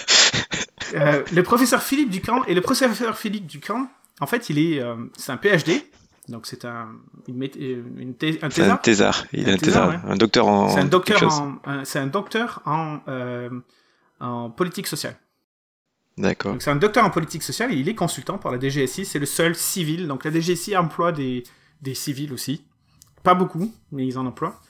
Euh, 0.95 1.25
le 1.33 1.43
professeur 1.43 1.83
Philippe 1.83 2.11
Ducamp 2.11 2.45
et 2.45 2.55
le 2.55 2.61
professeur 2.61 3.17
Philippe 3.19 3.47
Ducamp, 3.47 3.89
en 4.21 4.27
fait, 4.27 4.51
il 4.51 4.59
est, 4.59 4.81
euh, 4.81 4.95
c'est 5.17 5.33
un 5.33 5.37
PhD, 5.37 5.83
donc 6.29 6.47
c'est 6.47 6.65
un, 6.65 6.89
une, 7.29 7.43
une 7.99 8.15
thé- 8.15 8.39
un 8.43 8.49
thésard? 8.49 8.81
Il 9.33 9.45
Un 9.45 9.49
est 9.49 9.53
un 9.53 9.57
thésard, 9.59 9.91
thésard. 9.91 10.11
Un 10.11 10.17
docteur 10.17 10.47
en. 10.49 10.69
C'est 10.69 10.81
un 10.81 10.85
docteur 10.85 11.23
en, 11.25 11.85
c'est 11.85 11.99
un 11.99 12.07
docteur 12.07 12.63
en, 12.67 12.99
euh, 13.09 13.51
en 14.21 14.51
politique 14.51 14.87
sociale. 14.87 15.17
D'accord. 16.19 16.53
Donc 16.53 16.63
c'est 16.63 16.71
un 16.71 16.77
docteur 16.77 17.05
en 17.05 17.11
politique 17.11 17.43
sociale 17.43 17.73
et 17.73 17.77
il 17.77 17.89
est 17.89 17.95
consultant 17.95 18.39
pour 18.39 18.51
la 18.51 18.59
DGSI. 18.59 19.05
C'est 19.05 19.19
le 19.19 19.27
seul 19.27 19.55
civil. 19.55 20.07
Donc 20.09 20.25
la 20.25 20.31
DGSI 20.33 20.77
emploie 20.77 21.13
des, 21.13 21.45
des 21.83 21.95
civils 21.95 22.33
aussi. 22.33 22.65
Pas 23.23 23.35
beaucoup, 23.35 23.75
mais 23.93 24.07
ils 24.07 24.19
en 24.19 24.25
emploient. 24.27 24.61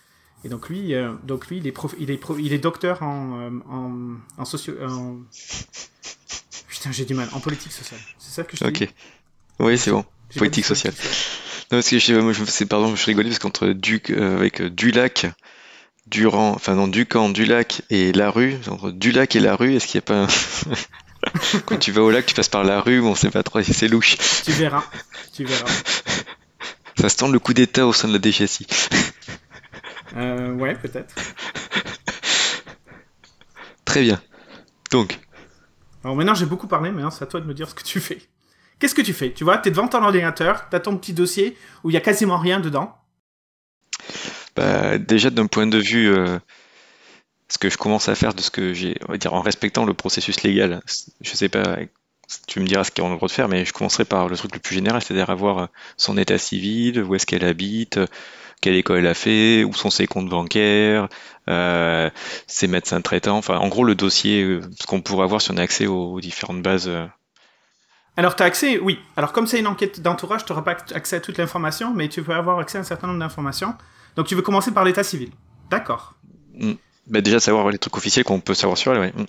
Et 0.44 0.48
donc 0.48 0.68
lui, 0.68 0.94
euh, 0.94 1.12
donc 1.24 1.48
lui, 1.48 1.58
il 1.58 1.66
est, 1.66 1.72
prof- 1.72 1.94
il 1.98 2.10
est, 2.10 2.20
il 2.38 2.52
est 2.52 2.58
docteur 2.58 3.02
en, 3.02 3.40
euh, 3.40 3.50
en, 3.68 4.16
en 4.38 4.44
socio, 4.44 4.74
en... 4.82 5.18
Putain, 6.68 6.92
j'ai 6.92 7.04
du 7.04 7.14
mal. 7.14 7.28
En 7.32 7.40
politique 7.40 7.72
sociale. 7.72 8.00
C'est 8.18 8.32
ça 8.32 8.44
que 8.44 8.56
je 8.56 8.62
te 8.64 8.68
dis? 8.70 8.82
Ok. 8.84 8.94
Oui, 9.60 9.78
c'est 9.78 9.90
bon. 9.90 10.04
Politique 10.36 10.64
sociale. 10.64 10.94
Non, 11.70 11.78
parce 11.78 11.88
que 11.88 11.98
je, 11.98 12.14
moi, 12.14 12.32
je, 12.32 12.44
c'est, 12.44 12.66
pardon, 12.66 12.94
je 12.94 13.04
rigolais 13.06 13.28
parce 13.28 13.40
qu'entre 13.40 13.68
Duc, 13.68 14.10
euh, 14.10 14.36
avec 14.36 14.60
euh, 14.60 14.70
Dulac, 14.70 15.26
Durand, 16.06 16.52
enfin 16.54 16.74
non, 16.74 16.86
Ducamp, 16.86 17.30
Dulac 17.30 17.82
et 17.90 18.12
la 18.12 18.30
rue, 18.30 18.56
entre 18.68 18.92
Dulac 18.92 19.34
et 19.34 19.40
la 19.40 19.56
rue, 19.56 19.74
est-ce 19.74 19.88
qu'il 19.88 19.98
n'y 19.98 20.04
a 20.04 20.06
pas 20.06 20.22
un... 20.22 20.26
Quand 21.66 21.78
tu 21.78 21.90
vas 21.90 22.02
au 22.02 22.10
lac, 22.10 22.25
tu 22.26 22.35
passes 22.35 22.49
par 22.49 22.62
la 22.62 22.80
rue, 22.80 23.00
on 23.00 23.16
sait 23.16 23.30
pas 23.30 23.42
trop 23.42 23.61
si 23.62 23.75
c'est 23.75 23.88
louche. 23.88 24.16
Tu 24.44 24.52
verras. 24.52 24.85
Tu 25.32 25.44
verras. 25.44 25.66
Ça 26.99 27.08
se 27.08 27.16
tend 27.16 27.28
le 27.28 27.38
coup 27.40 27.52
d'état 27.52 27.87
au 27.87 27.92
sein 27.92 28.08
de 28.08 28.12
la 28.12 28.20
DGSI. 28.20 28.66
Euh, 30.16 30.52
ouais, 30.52 30.75
peut-être. 30.76 31.14
Très 33.85 34.02
bien. 34.02 34.20
Donc, 34.92 35.18
Alors 36.04 36.16
maintenant, 36.16 36.35
j'ai 36.35 36.46
beaucoup 36.46 36.68
parlé, 36.68 36.90
maintenant 36.90 37.11
c'est 37.11 37.25
à 37.25 37.26
toi 37.26 37.40
de 37.40 37.46
me 37.46 37.54
dire 37.54 37.68
ce 37.68 37.75
que 37.75 37.82
tu 37.82 38.00
fais. 38.00 38.20
Qu'est-ce 38.78 38.95
que 38.95 39.02
tu 39.02 39.14
fais? 39.14 39.33
Tu 39.33 39.45
vois, 39.45 39.59
t'es 39.59 39.71
devant 39.71 39.88
ton 39.88 40.02
ordinateur, 40.02 40.68
t'as 40.68 40.80
ton 40.80 40.97
petit 40.97 41.14
dossier 41.14 41.56
où 41.83 41.90
il 41.90 41.95
y 41.95 41.97
a 41.97 42.00
quasiment 42.00 42.38
rien 42.38 42.61
dedans. 42.61 42.95
bah, 44.54 44.99
déjà 44.99 45.30
d'un 45.30 45.47
point 45.47 45.66
de 45.66 45.78
vue, 45.78 46.09
euh, 46.09 46.38
ce 47.49 47.59
que 47.59 47.71
je 47.71 47.78
commence 47.78 48.09
à 48.09 48.14
faire 48.14 48.35
de 48.35 48.42
ce 48.42 48.50
que 48.50 48.75
j'ai, 48.75 48.97
on 49.09 49.12
va 49.12 49.18
dire 49.18 49.33
en 49.35 49.40
respectant 49.40 49.85
le 49.85 49.95
processus 49.95 50.42
légal, 50.42 50.83
je 51.21 51.30
sais 51.35 51.49
pas, 51.49 51.78
tu 52.47 52.61
me 52.61 52.66
diras 52.66 52.85
ce 52.85 52.90
qu'on 52.90 53.06
a 53.06 53.11
le 53.11 53.16
droit 53.16 53.28
de 53.28 53.33
faire, 53.33 53.49
mais 53.49 53.64
je 53.64 53.73
commencerai 53.73 54.04
par 54.04 54.28
le 54.28 54.37
truc 54.37 54.54
le 54.54 54.61
plus 54.61 54.75
général, 54.75 55.00
c'est-à-dire 55.02 55.30
avoir 55.30 55.59
euh, 55.59 55.66
son 55.97 56.18
état 56.18 56.38
civil, 56.38 57.02
où 57.02 57.14
est-ce 57.14 57.25
qu'elle 57.25 57.45
habite, 57.45 57.99
quelle 58.61 58.75
école 58.75 58.99
elle 58.99 59.06
a 59.06 59.14
fait, 59.14 59.64
où 59.64 59.73
sont 59.73 59.90
ses 59.90 60.06
comptes 60.06 60.28
bancaires, 60.28 61.09
euh, 61.49 62.11
ses 62.47 62.66
médecins 62.66 63.00
traitants, 63.00 63.38
enfin 63.38 63.56
en 63.56 63.68
gros 63.68 63.85
le 63.85 63.95
dossier, 63.95 64.61
ce 64.78 64.87
qu'on 64.87 65.00
pourrait 65.00 65.25
avoir 65.25 65.40
si 65.40 65.50
on 65.50 65.56
a 65.56 65.62
accès 65.62 65.87
aux, 65.87 66.12
aux 66.12 66.21
différentes 66.21 66.62
bases. 66.62 66.90
Alors, 68.16 68.35
t'as 68.35 68.46
accès, 68.46 68.78
oui. 68.78 68.99
Alors, 69.16 69.32
comme 69.32 69.46
c'est 69.46 69.58
une 69.58 69.66
enquête 69.66 70.00
d'entourage, 70.00 70.44
t'auras 70.44 70.62
pas 70.62 70.76
accès 70.94 71.16
à 71.16 71.20
toute 71.20 71.37
l'information, 71.37 71.92
mais 71.94 72.08
tu 72.08 72.23
peux 72.23 72.32
avoir 72.32 72.58
accès 72.58 72.78
à 72.78 72.80
un 72.80 72.85
certain 72.85 73.06
nombre 73.08 73.20
d'informations. 73.20 73.75
Donc, 74.16 74.26
tu 74.26 74.35
veux 74.35 74.42
commencer 74.42 74.73
par 74.73 74.85
l'état 74.85 75.04
civil. 75.04 75.30
D'accord. 75.70 76.14
Bah, 77.06 77.20
déjà 77.20 77.40
savoir 77.40 77.68
les 77.70 77.78
trucs 77.78 77.96
officiels 77.96 78.25
qu'on 78.25 78.40
peut 78.40 78.54
savoir 78.54 78.78
sur 78.78 78.92
elle, 78.92 79.00
ouais. 79.00 79.12
Mm. 79.14 79.26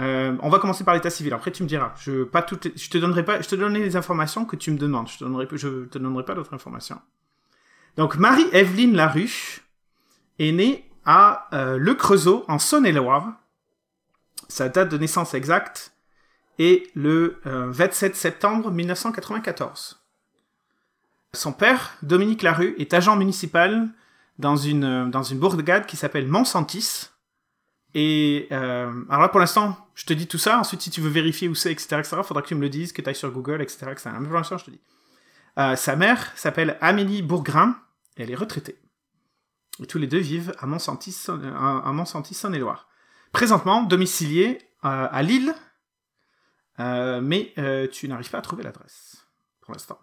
Euh, 0.00 0.36
on 0.42 0.48
va 0.48 0.58
commencer 0.58 0.82
par 0.82 0.94
l'état 0.94 1.10
civil. 1.10 1.32
Après, 1.34 1.52
tu 1.52 1.62
me 1.62 1.68
diras. 1.68 1.92
Je, 2.00 2.24
pas 2.24 2.42
toutes, 2.42 2.76
je 2.76 2.90
te 2.90 2.98
donnerai 2.98 3.24
pas, 3.24 3.40
je 3.40 3.48
te 3.48 3.54
donnerai 3.54 3.84
les 3.84 3.96
informations 3.96 4.44
que 4.44 4.56
tu 4.56 4.70
me 4.70 4.78
demandes. 4.78 5.08
Je 5.08 5.18
te 5.18 5.24
donnerai, 5.24 5.46
je 5.52 5.84
te 5.84 5.98
donnerai 5.98 6.24
pas 6.24 6.34
d'autres 6.34 6.54
informations. 6.54 7.00
Donc, 7.96 8.16
Marie-Evelyne 8.16 8.96
Laruche 8.96 9.60
est 10.40 10.50
née 10.50 10.90
à 11.04 11.48
euh, 11.52 11.76
Le 11.76 11.94
Creusot, 11.94 12.44
en 12.48 12.58
Saône-et-Loire. 12.58 13.34
Sa 14.48 14.68
date 14.68 14.88
de 14.88 14.98
naissance 14.98 15.34
exacte 15.34 15.93
est 16.58 16.90
le 16.94 17.40
euh, 17.46 17.66
27 17.70 18.16
septembre 18.16 18.70
1994. 18.70 20.00
Son 21.32 21.52
père, 21.52 21.96
Dominique 22.02 22.42
Larue, 22.42 22.74
est 22.78 22.94
agent 22.94 23.16
municipal 23.16 23.88
dans 24.38 24.56
une, 24.56 24.84
euh, 24.84 25.06
dans 25.06 25.22
une 25.22 25.38
bourgade 25.38 25.86
qui 25.86 25.96
s'appelle 25.96 26.26
Monsantis. 26.26 27.08
Et 27.94 28.48
euh, 28.50 28.92
alors 29.08 29.22
là, 29.22 29.28
pour 29.28 29.40
l'instant, 29.40 29.76
je 29.94 30.04
te 30.04 30.12
dis 30.12 30.26
tout 30.26 30.38
ça. 30.38 30.58
Ensuite, 30.58 30.82
si 30.82 30.90
tu 30.90 31.00
veux 31.00 31.10
vérifier 31.10 31.48
où 31.48 31.54
c'est, 31.54 31.70
etc., 31.70 31.96
etc., 31.98 32.16
faudra 32.24 32.42
que 32.42 32.48
tu 32.48 32.54
me 32.54 32.60
le 32.60 32.68
dises, 32.68 32.92
que 32.92 33.00
tu 33.02 33.08
ailles 33.08 33.14
sur 33.14 33.30
Google, 33.30 33.62
etc., 33.62 33.86
etc. 33.90 34.10
Mais 34.18 34.26
pour 34.26 34.36
l'instant, 34.36 34.58
je 34.58 34.64
te 34.64 34.70
dis. 34.70 34.80
Euh, 35.58 35.76
sa 35.76 35.94
mère 35.94 36.32
s'appelle 36.34 36.76
Amélie 36.80 37.22
Bourgrin. 37.22 37.76
Elle 38.16 38.30
est 38.30 38.36
retraitée. 38.36 38.76
Et 39.82 39.86
tous 39.86 39.98
les 39.98 40.06
deux 40.06 40.18
vivent 40.18 40.52
à 40.58 40.66
Monsantis, 40.66 41.16
à 41.28 41.92
Monsantis 41.92 42.34
Saône-et-Loire. 42.34 42.88
Présentement, 43.32 43.82
domicilié 43.82 44.58
euh, 44.84 45.08
à 45.10 45.22
Lille, 45.22 45.54
euh, 46.80 47.20
mais 47.20 47.52
euh, 47.58 47.86
tu 47.88 48.08
n'arrives 48.08 48.30
pas 48.30 48.38
à 48.38 48.42
trouver 48.42 48.62
l'adresse 48.62 49.16
pour 49.60 49.72
l'instant. 49.72 49.98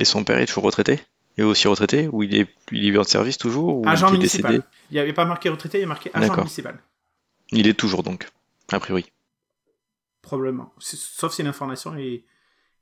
Et 0.00 0.04
son 0.04 0.24
père 0.24 0.38
est 0.38 0.46
toujours 0.46 0.64
retraité? 0.64 1.00
Il 1.36 1.42
est 1.42 1.46
aussi 1.46 1.68
retraité? 1.68 2.08
Ou 2.12 2.22
il 2.22 2.34
est, 2.34 2.48
il 2.70 2.94
est 2.94 2.98
en 2.98 3.04
service 3.04 3.38
toujours? 3.38 3.78
Ou 3.78 3.88
Agent 3.88 4.08
il 4.08 4.14
est 4.14 4.16
municipal. 4.18 4.52
décédé 4.52 4.66
Il 4.90 4.94
n'y 4.94 5.00
avait 5.00 5.12
pas 5.12 5.24
marqué 5.24 5.48
retraité, 5.48 5.78
il 5.78 5.82
y 5.82 5.84
a 5.84 5.88
marqué 5.88 6.10
agent 6.14 6.36
municipal. 6.36 6.78
Il 7.52 7.66
est 7.66 7.74
toujours 7.78 8.02
donc, 8.02 8.28
a 8.70 8.80
priori. 8.80 9.10
Probablement. 10.22 10.72
Sauf 10.78 11.32
si 11.34 11.42
l'information 11.42 11.96
est, 11.96 12.24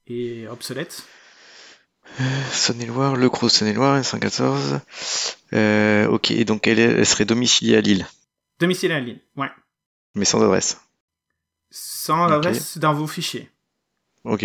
est 0.06 0.46
obsolète. 0.48 1.04
Saône-et-Loire, 2.52 3.16
Le 3.16 3.28
Gros 3.28 3.48
Saône-et-Loire, 3.48 4.04
114. 4.04 4.80
Euh, 5.52 6.06
ok, 6.08 6.30
et 6.32 6.44
donc 6.44 6.66
elle, 6.66 6.78
est- 6.78 6.82
elle 6.98 7.06
serait 7.06 7.24
domiciliée 7.24 7.76
à 7.76 7.80
Lille, 7.80 8.06
Domicile 8.58 8.92
à 8.92 9.00
Lille. 9.00 9.20
Ouais. 9.36 9.48
mais 10.14 10.24
sans 10.24 10.42
adresse? 10.42 10.80
Sans 11.70 12.26
l'adresse 12.26 12.78
dans 12.78 12.94
vos 12.94 13.06
fichiers. 13.06 13.48
Ok. 14.24 14.44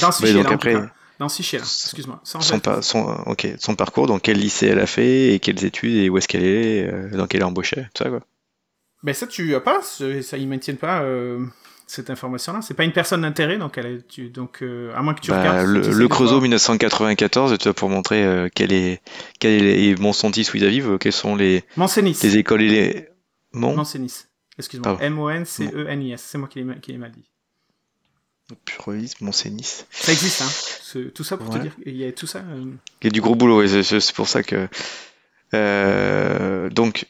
Dans 0.00 0.10
ce 0.12 0.22
Mais 0.22 0.28
fichier 0.28 0.42
donc 0.42 0.44
là, 0.46 0.54
après-. 0.54 0.88
Dans 1.18 1.28
ce 1.28 1.36
fichier 1.36 1.58
là, 1.58 1.64
excuse-moi. 1.64 2.20
Sans 2.24 2.40
Son, 2.40 2.54
adresse. 2.56 2.76
pa- 2.76 2.82
son, 2.82 3.00
ok, 3.26 3.46
son 3.58 3.74
parcours, 3.76 4.06
dans 4.06 4.18
quel 4.18 4.38
lycée 4.38 4.68
elle 4.68 4.78
a 4.80 4.86
fait, 4.86 5.34
et 5.34 5.38
quelles 5.38 5.62
études, 5.64 5.96
et 5.96 6.08
où 6.08 6.16
est-ce 6.16 6.26
qu'elle 6.28 6.44
est, 6.44 6.86
euh, 6.90 7.10
dans 7.16 7.26
quelle 7.26 7.42
est 7.42 7.44
embauchée, 7.44 7.82
tout 7.94 8.02
ça 8.04 8.08
quoi. 8.10 8.20
Ben 9.02 9.14
ça, 9.14 9.26
tu 9.26 9.54
as 9.54 9.60
pas, 9.60 9.80
ça, 9.82 10.36
ils 10.38 10.48
maintiennent 10.48 10.76
pas 10.78 11.02
euh, 11.02 11.44
cette 11.86 12.08
information-là. 12.10 12.60
C'est 12.62 12.74
pas 12.74 12.84
une 12.84 12.92
personne 12.92 13.20
d'intérêt, 13.22 13.58
donc, 13.58 13.76
elle 13.78 13.86
est, 13.86 14.08
tu, 14.08 14.28
donc 14.30 14.62
euh, 14.62 14.92
à 14.94 15.02
moins 15.02 15.12
que 15.14 15.20
tu 15.20 15.30
Bah, 15.30 15.40
regardes. 15.40 15.66
le, 15.66 15.80
le 15.90 16.08
Creusot 16.08 16.32
voir. 16.32 16.42
1994, 16.42 17.58
tu 17.58 17.64
vois, 17.64 17.74
pour 17.74 17.88
montrer 17.90 18.24
euh, 18.24 18.48
quel 18.54 18.72
est, 18.72 19.02
quel 19.38 19.62
est 19.66 19.84
et 19.84 19.96
Monsantis 19.96 20.48
où 20.52 20.56
ils 20.56 20.66
vivent, 20.68 20.96
quelles 20.98 21.12
sont 21.12 21.36
les, 21.36 21.64
les 22.22 22.36
écoles 22.38 22.62
et 22.62 22.68
les. 22.68 23.08
Mon. 23.52 23.74
Excuse-moi. 24.60 24.98
M-O-N-C-E-N-I-S. 25.00 26.22
C'est 26.26 26.38
moi 26.38 26.48
qui 26.48 26.58
l'ai 26.92 26.98
mal 26.98 27.10
dit. 27.12 27.24
Pluralisme, 28.64 29.24
Moncenis. 29.24 29.84
Ça 29.90 30.12
existe, 30.12 30.42
hein. 30.42 30.48
Ce- 30.82 30.98
tout 30.98 31.22
ça 31.24 31.36
pour 31.36 31.50
te 31.50 31.58
dire. 31.58 31.72
Il 31.86 31.96
y 31.96 32.04
a 32.04 32.10
tout 32.12 32.26
ça. 32.26 32.38
euh, 32.40 32.64
Il 33.00 33.04
y 33.04 33.06
a 33.06 33.10
du 33.10 33.20
gros 33.20 33.34
boulot, 33.36 33.58
ouais, 33.60 33.82
c'est- 33.82 34.12
pour 34.12 34.28
ça 34.28 34.42
que. 34.42 34.68
Euh, 35.54 36.68
donc, 36.70 37.06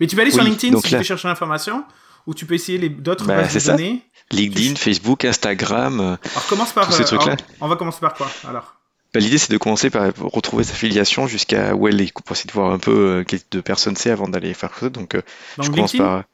Mais 0.00 0.06
tu 0.06 0.16
peux 0.16 0.22
aller 0.22 0.30
sur 0.30 0.42
LinkedIn 0.44 0.72
donc 0.72 0.84
si 0.84 0.90
tu 0.90 0.96
veux 0.96 1.02
chercher 1.02 1.28
l'information, 1.28 1.84
ou 2.26 2.34
tu 2.34 2.46
peux 2.46 2.54
essayer 2.54 2.78
les- 2.78 2.88
d'autres 2.88 3.26
Bah, 3.26 3.36
bases 3.42 3.54
de 3.54 3.58
ça. 3.58 3.72
données. 3.72 4.02
LinkedIn, 4.30 4.76
Facebook, 4.76 5.24
Instagram. 5.24 6.00
euh, 6.00 6.16
Alors 6.32 6.46
commence 6.46 6.72
par. 6.72 6.86
Tous 6.86 6.92
ces 6.92 7.02
euh, 7.02 7.06
trucs-là. 7.06 7.36
on 7.60 7.68
va 7.68 7.76
commencer 7.76 8.00
par 8.00 8.14
quoi 8.14 8.30
alors? 8.46 8.74
Bah, 9.14 9.20
L'idée, 9.20 9.38
c'est 9.38 9.50
de 9.52 9.56
commencer 9.58 9.88
par 9.90 10.10
retrouver 10.16 10.64
sa 10.64 10.74
filiation 10.74 11.26
jusqu'à 11.26 11.74
où 11.74 11.88
elle 11.88 12.00
est, 12.00 12.12
pour 12.12 12.32
essayer 12.36 12.46
de 12.48 12.52
voir 12.52 12.72
un 12.72 12.78
peu 12.78 13.24
quel 13.26 13.40
type 13.40 13.52
de 13.52 13.60
personne 13.62 13.96
c'est 13.96 14.10
avant 14.10 14.28
d'aller 14.28 14.52
faire 14.54 14.74
ça. 14.78 14.88
Donc, 14.90 15.14
Donc 15.14 15.24
je 15.66 15.70
commence 15.70 15.94
par. 15.96 16.24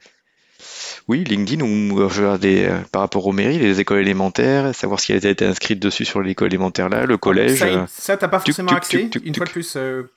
Oui, 1.06 1.23
LinkedIn, 1.23 1.62
ou 1.62 2.08
je 2.08 2.23
euh, 2.23 2.80
par 2.90 3.02
rapport 3.02 3.26
aux 3.26 3.32
mairies, 3.32 3.58
les 3.58 3.78
écoles 3.80 3.99
élémentaires, 3.99 4.75
savoir 4.75 5.00
si 5.00 5.12
elle 5.12 5.26
a 5.26 5.30
été 5.30 5.44
inscrite 5.44 5.78
dessus 5.78 6.06
sur 6.06 6.23
l'école 6.23 6.49
élémentaire 6.49 6.88
là, 6.88 7.04
le 7.04 7.18
collège. 7.18 7.58
Ça, 7.58 7.66
euh, 7.66 7.84
ça 7.88 8.16
t'as 8.16 8.28
pas 8.28 8.40
forcément 8.40 8.68
tuc, 8.68 8.76
accès. 8.78 8.99
tuc, 9.02 9.11
tuc, 9.11 9.26
Une 9.26 9.34
fois 9.34 9.44
de 9.44 9.50
plus, 9.50 9.75
euh, 9.76 10.11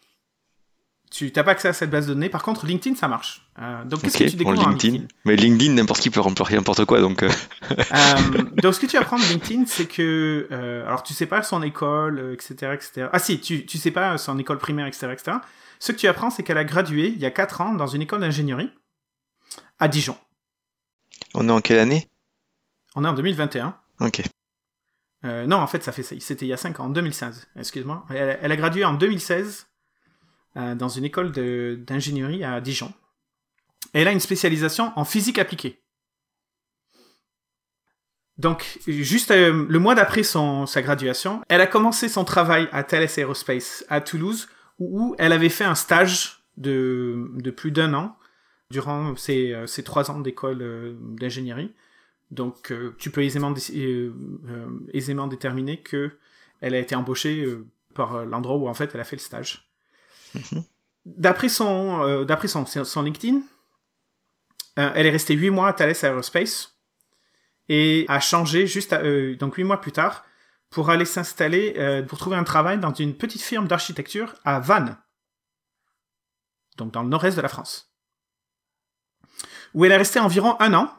tu 1.12 1.30
t'as 1.34 1.44
pas 1.44 1.52
accès 1.52 1.68
à 1.68 1.74
cette 1.74 1.90
base 1.90 2.08
de 2.08 2.14
données. 2.14 2.30
Par 2.30 2.42
contre, 2.42 2.66
LinkedIn, 2.66 2.96
ça 2.96 3.10
marche. 3.10 3.46
Euh, 3.62 3.84
donc, 3.84 4.02
qu'est-ce 4.02 4.18
que 4.18 4.24
tu 4.30 4.38
bon, 4.38 4.52
découvres 4.52 4.68
en 4.68 4.70
LinkedIn. 4.70 4.94
LinkedIn? 4.94 5.16
Mais 5.26 5.36
LinkedIn, 5.36 5.74
n'importe 5.74 6.00
qui 6.00 6.10
peut 6.10 6.22
remplir 6.22 6.50
n'importe 6.52 6.86
quoi, 6.86 7.02
donc. 7.02 7.22
Donc, 8.64 8.74
ce 8.74 8.80
que 8.80 8.86
tu 8.86 8.96
apprends 8.96 9.18
de 9.18 9.24
LinkedIn, 9.24 9.66
c'est 9.66 9.88
que, 9.88 10.48
alors, 10.86 11.04
tu 11.04 11.14
sais 11.14 11.26
pas 11.26 11.44
son 11.44 11.64
école, 11.64 12.32
etc., 12.34 12.72
etc. 12.74 13.10
Ah 13.12 13.20
si, 13.20 13.42
tu, 13.42 13.66
tu 13.66 13.78
sais 13.78 13.92
pas 13.92 14.18
son 14.18 14.40
école 14.40 14.58
primaire, 14.58 14.88
etc., 14.88 15.10
etc. 15.12 15.38
Ce 15.80 15.92
que 15.92 15.98
tu 15.98 16.08
apprends, 16.08 16.30
c'est 16.30 16.44
qu'elle 16.44 16.58
a 16.58 16.64
gradué 16.64 17.10
il 17.10 17.20
y 17.20 17.26
a 17.26 17.32
4 17.32 17.62
ans 17.62 17.74
dans 17.74 17.88
une 17.88 18.02
école 18.02 18.22
d'ingénierie 18.22 18.70
à 19.80 19.90
Dijon. 19.90 20.16
On 21.34 21.50
est 21.50 21.52
en 21.52 21.62
quelle 21.62 21.80
année? 21.80 22.08
On 22.96 23.04
est 23.04 23.08
en 23.08 23.14
2021. 23.14 23.78
Ok. 24.00 24.24
Euh, 25.26 25.46
non, 25.48 25.58
en 25.58 25.68
fait, 25.68 25.84
ça 25.84 25.92
fait 25.92 26.04
ça. 26.04 26.16
C'était 26.20 26.46
il 26.46 26.50
y 26.50 26.54
a 26.54 26.58
5 26.58 26.80
ans, 26.80 26.86
en 26.86 26.90
2016. 26.90 27.48
Excuse-moi. 27.56 28.06
Elle, 28.10 28.40
elle 28.42 28.52
a 28.52 28.56
gradué 28.56 28.86
en 28.86 28.94
2016 28.94 29.68
euh, 30.58 30.76
dans 30.76 30.90
une 30.90 31.06
école 31.06 31.32
d'ingénierie 31.32 32.44
à 32.44 32.62
Dijon. 32.62 32.94
Et 33.94 34.02
elle 34.02 34.08
a 34.08 34.12
une 34.12 34.20
spécialisation 34.20 34.92
en 34.96 35.06
physique 35.06 35.40
appliquée. 35.40 35.82
Donc, 38.38 38.80
juste 38.86 39.32
euh, 39.32 39.66
le 39.68 39.80
mois 39.80 39.96
d'après 39.96 40.22
sa 40.24 40.82
graduation, 40.82 41.42
elle 41.50 41.62
a 41.62 41.68
commencé 41.68 42.08
son 42.08 42.24
travail 42.24 42.70
à 42.72 42.84
Thales 42.84 43.10
Aerospace 43.18 43.84
à 43.90 44.00
Toulouse, 44.00 44.48
où, 44.78 45.02
où 45.02 45.16
elle 45.18 45.34
avait 45.34 45.50
fait 45.50 45.64
un 45.64 45.74
stage 45.74 46.44
de, 46.56 47.32
de 47.36 47.52
plus 47.52 47.72
d'un 47.72 47.94
an 47.96 48.17
durant 48.70 49.16
ses, 49.16 49.54
euh, 49.54 49.68
ses 49.68 49.84
trois 49.84 50.12
ans 50.12 50.20
d'école 50.20 50.62
euh, 50.62 50.94
d'ingénierie. 51.00 51.74
Donc, 52.32 52.72
euh, 52.72 52.96
tu 52.98 53.10
peux 53.10 53.24
aisément, 53.24 53.52
dé- 53.52 54.12
aisément 54.94 55.28
déterminer 55.28 55.82
que 55.82 56.18
elle 56.60 56.74
a 56.76 56.80
été 56.80 56.96
embauchée 56.96 57.48
par 57.94 58.26
l'endroit 58.26 58.58
où 58.58 58.68
en 58.68 58.74
fait 58.74 58.92
elle 58.94 59.00
a 59.00 59.06
fait 59.06 59.16
le 59.16 59.22
stage. 59.22 59.72
Mhm. 60.34 60.64
D'après 61.06 61.50
son, 61.50 62.26
d'après 62.26 62.48
son, 62.50 62.66
son 62.66 63.02
LinkedIn, 63.02 63.42
elle 64.76 65.06
est 65.06 65.12
restée 65.12 65.36
huit 65.36 65.52
mois 65.52 65.70
à 65.70 65.74
Thales 65.74 65.96
Aerospace 66.04 66.78
et 67.70 68.06
a 68.10 68.20
changé 68.20 68.68
juste 68.68 68.92
à- 68.92 69.02
euh, 69.04 69.36
donc 69.38 69.56
huit 69.56 69.64
mois 69.64 69.80
plus 69.80 69.92
tard 69.94 70.26
pour 70.70 70.90
aller 70.90 71.06
s'installer 71.06 71.76
euh, 71.78 72.04
pour 72.04 72.18
trouver 72.18 72.36
un 72.36 72.44
travail 72.44 72.78
dans 72.80 72.94
une 72.94 73.16
petite 73.16 73.42
firme 73.42 73.68
d'architecture 73.68 74.36
à 74.44 74.60
Vannes, 74.60 74.98
donc 76.78 76.92
dans 76.92 77.04
le 77.04 77.10
nord-est 77.10 77.38
de 77.38 77.42
la 77.42 77.48
France, 77.48 77.87
où 79.74 79.86
elle 79.86 79.92
est 79.92 79.98
restée 79.98 80.20
environ 80.20 80.56
un 80.60 80.74
an. 80.74 80.94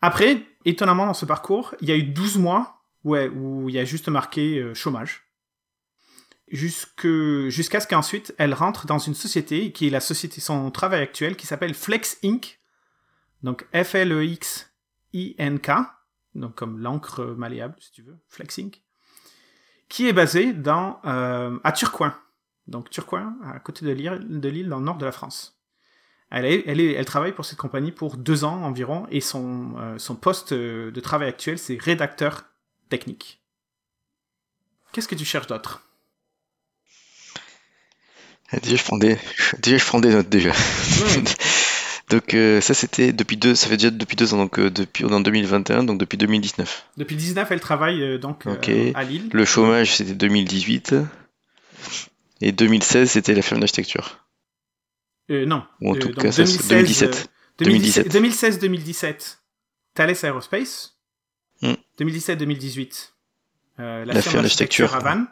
Après, 0.00 0.46
étonnamment 0.64 1.06
dans 1.06 1.14
ce 1.14 1.24
parcours, 1.24 1.74
il 1.80 1.88
y 1.88 1.92
a 1.92 1.96
eu 1.96 2.02
12 2.02 2.38
mois 2.38 2.82
où, 3.04 3.68
il 3.68 3.74
y 3.74 3.78
a 3.78 3.84
juste 3.84 4.08
marqué 4.08 4.58
euh, 4.58 4.74
chômage. 4.74 5.22
Jusqu'à 6.48 7.80
ce 7.80 7.86
qu'ensuite 7.88 8.34
elle 8.38 8.54
rentre 8.54 8.86
dans 8.86 8.98
une 8.98 9.14
société 9.14 9.72
qui 9.72 9.88
est 9.88 9.90
la 9.90 9.98
société, 10.00 10.40
son 10.40 10.70
travail 10.70 11.02
actuel, 11.02 11.34
qui 11.36 11.46
s'appelle 11.46 11.74
Flex 11.74 12.18
Inc. 12.24 12.60
Donc 13.42 13.66
F-L-E-X-I-N-K, 13.74 15.70
donc 16.34 16.54
comme 16.54 16.78
l'encre 16.78 17.24
malléable, 17.36 17.74
si 17.80 17.90
tu 17.92 18.02
veux, 18.02 18.16
Flex 18.28 18.58
Inc. 18.58 18.80
Qui 19.88 20.08
est 20.08 20.12
basée 20.12 20.52
dans, 20.52 21.00
euh, 21.04 21.58
à 21.64 21.72
Turcoing. 21.72 22.14
Donc 22.66 22.90
Turcoing, 22.90 23.36
à 23.44 23.58
côté 23.60 23.84
de 23.84 23.92
l'île 23.92 24.68
dans 24.68 24.78
le 24.78 24.84
nord 24.84 24.98
de 24.98 25.04
la 25.04 25.12
France. 25.12 25.55
Elle, 26.30 26.44
est, 26.44 26.64
elle, 26.66 26.80
est, 26.80 26.92
elle 26.92 27.04
travaille 27.04 27.32
pour 27.32 27.44
cette 27.44 27.58
compagnie 27.58 27.92
pour 27.92 28.16
deux 28.16 28.44
ans 28.44 28.62
environ 28.64 29.06
et 29.10 29.20
son, 29.20 29.74
euh, 29.78 29.98
son 29.98 30.16
poste 30.16 30.52
euh, 30.52 30.90
de 30.90 31.00
travail 31.00 31.28
actuel, 31.28 31.58
c'est 31.58 31.80
rédacteur 31.80 32.44
technique. 32.88 33.40
Qu'est-ce 34.92 35.08
que 35.08 35.14
tu 35.14 35.24
cherches 35.24 35.46
d'autre? 35.46 35.82
Ah, 38.50 38.58
Déjà, 38.60 38.76
je 38.76 38.82
prends 38.82 38.98
des, 38.98 39.18
déjà, 39.60 39.76
je 39.76 39.84
prends 39.84 40.00
des 40.00 40.10
notes 40.10 40.28
déjà. 40.28 40.52
donc, 42.10 42.34
euh, 42.34 42.60
ça, 42.60 42.74
c'était 42.74 43.12
depuis 43.12 43.36
deux, 43.36 43.54
ça 43.54 43.68
fait 43.68 43.76
déjà 43.76 43.90
depuis 43.90 44.16
deux 44.16 44.34
ans, 44.34 44.38
donc 44.38 44.58
euh, 44.58 44.70
depuis, 44.70 45.04
on 45.04 45.10
est 45.10 45.14
en 45.14 45.20
2021, 45.20 45.84
donc 45.84 45.98
depuis 45.98 46.18
2019. 46.18 46.86
Depuis 46.96 47.16
19, 47.16 47.50
elle 47.52 47.60
travaille 47.60 48.18
donc 48.18 48.46
à 48.46 49.04
Lille. 49.04 49.28
Le 49.32 49.44
chômage, 49.44 49.96
c'était 49.96 50.14
2018. 50.14 50.94
Et 52.40 52.52
2016, 52.52 53.10
c'était 53.10 53.34
la 53.34 53.42
firme 53.42 53.60
d'architecture. 53.60 54.25
Euh, 55.30 55.44
non. 55.46 55.64
Ou 55.80 55.90
en 55.90 55.96
Euh, 55.96 55.98
tout 55.98 56.12
cas, 56.12 56.30
ça, 56.32 56.46
c'est 56.46 56.68
2017. 56.68 57.28
2017. 57.58 58.08
2016-2017, 58.12 59.38
Thales 59.94 60.16
Aerospace. 60.24 60.98
Hmm. 61.62 61.72
2017-2018, 61.98 63.14
euh, 63.80 64.04
la, 64.04 64.12
La 64.14 64.22
firme 64.22 64.42
d'architecture 64.42 64.42
d'architecture. 64.90 64.94
à 64.94 65.00
Vannes. 65.00 65.26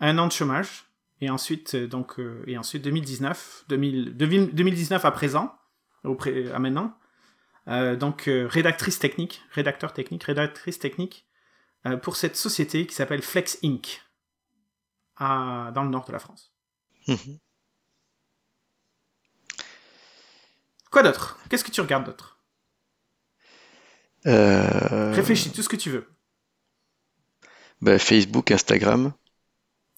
Un 0.00 0.18
an 0.18 0.26
de 0.28 0.32
chômage. 0.32 0.84
Et 1.20 1.30
ensuite, 1.30 1.74
euh, 1.74 1.86
donc, 1.86 2.18
euh, 2.18 2.42
et 2.46 2.56
ensuite 2.58 2.82
2019, 2.82 3.64
2000, 3.68 4.16
2000 4.16 4.54
2019 4.54 5.04
à 5.04 5.10
présent, 5.10 5.54
à 6.04 6.58
maintenant. 6.58 6.96
Euh, 7.68 7.94
donc, 7.96 8.26
euh, 8.28 8.46
rédactrice 8.48 8.98
technique, 8.98 9.42
rédacteur 9.52 9.92
technique, 9.92 10.24
rédactrice 10.24 10.78
technique 10.80 11.26
euh, 11.86 11.96
pour 11.96 12.16
cette 12.16 12.36
société 12.36 12.86
qui 12.86 12.94
s'appelle 12.94 13.22
Flex 13.22 13.58
Inc. 13.64 14.00
À, 15.16 15.70
dans 15.74 15.84
le 15.84 15.90
nord 15.90 16.04
de 16.06 16.12
la 16.12 16.18
France. 16.18 16.52
Mhm. 17.06 17.38
Quoi 20.92 21.02
d'autre? 21.02 21.38
Qu'est-ce 21.48 21.64
que 21.64 21.70
tu 21.72 21.80
regardes 21.80 22.04
d'autre? 22.04 22.38
Euh, 24.26 25.12
Réfléchis, 25.14 25.50
tout 25.50 25.62
ce 25.62 25.68
que 25.68 25.74
tu 25.76 25.90
veux. 25.90 26.06
bah, 27.80 27.98
Facebook, 27.98 28.52
Instagram. 28.52 29.12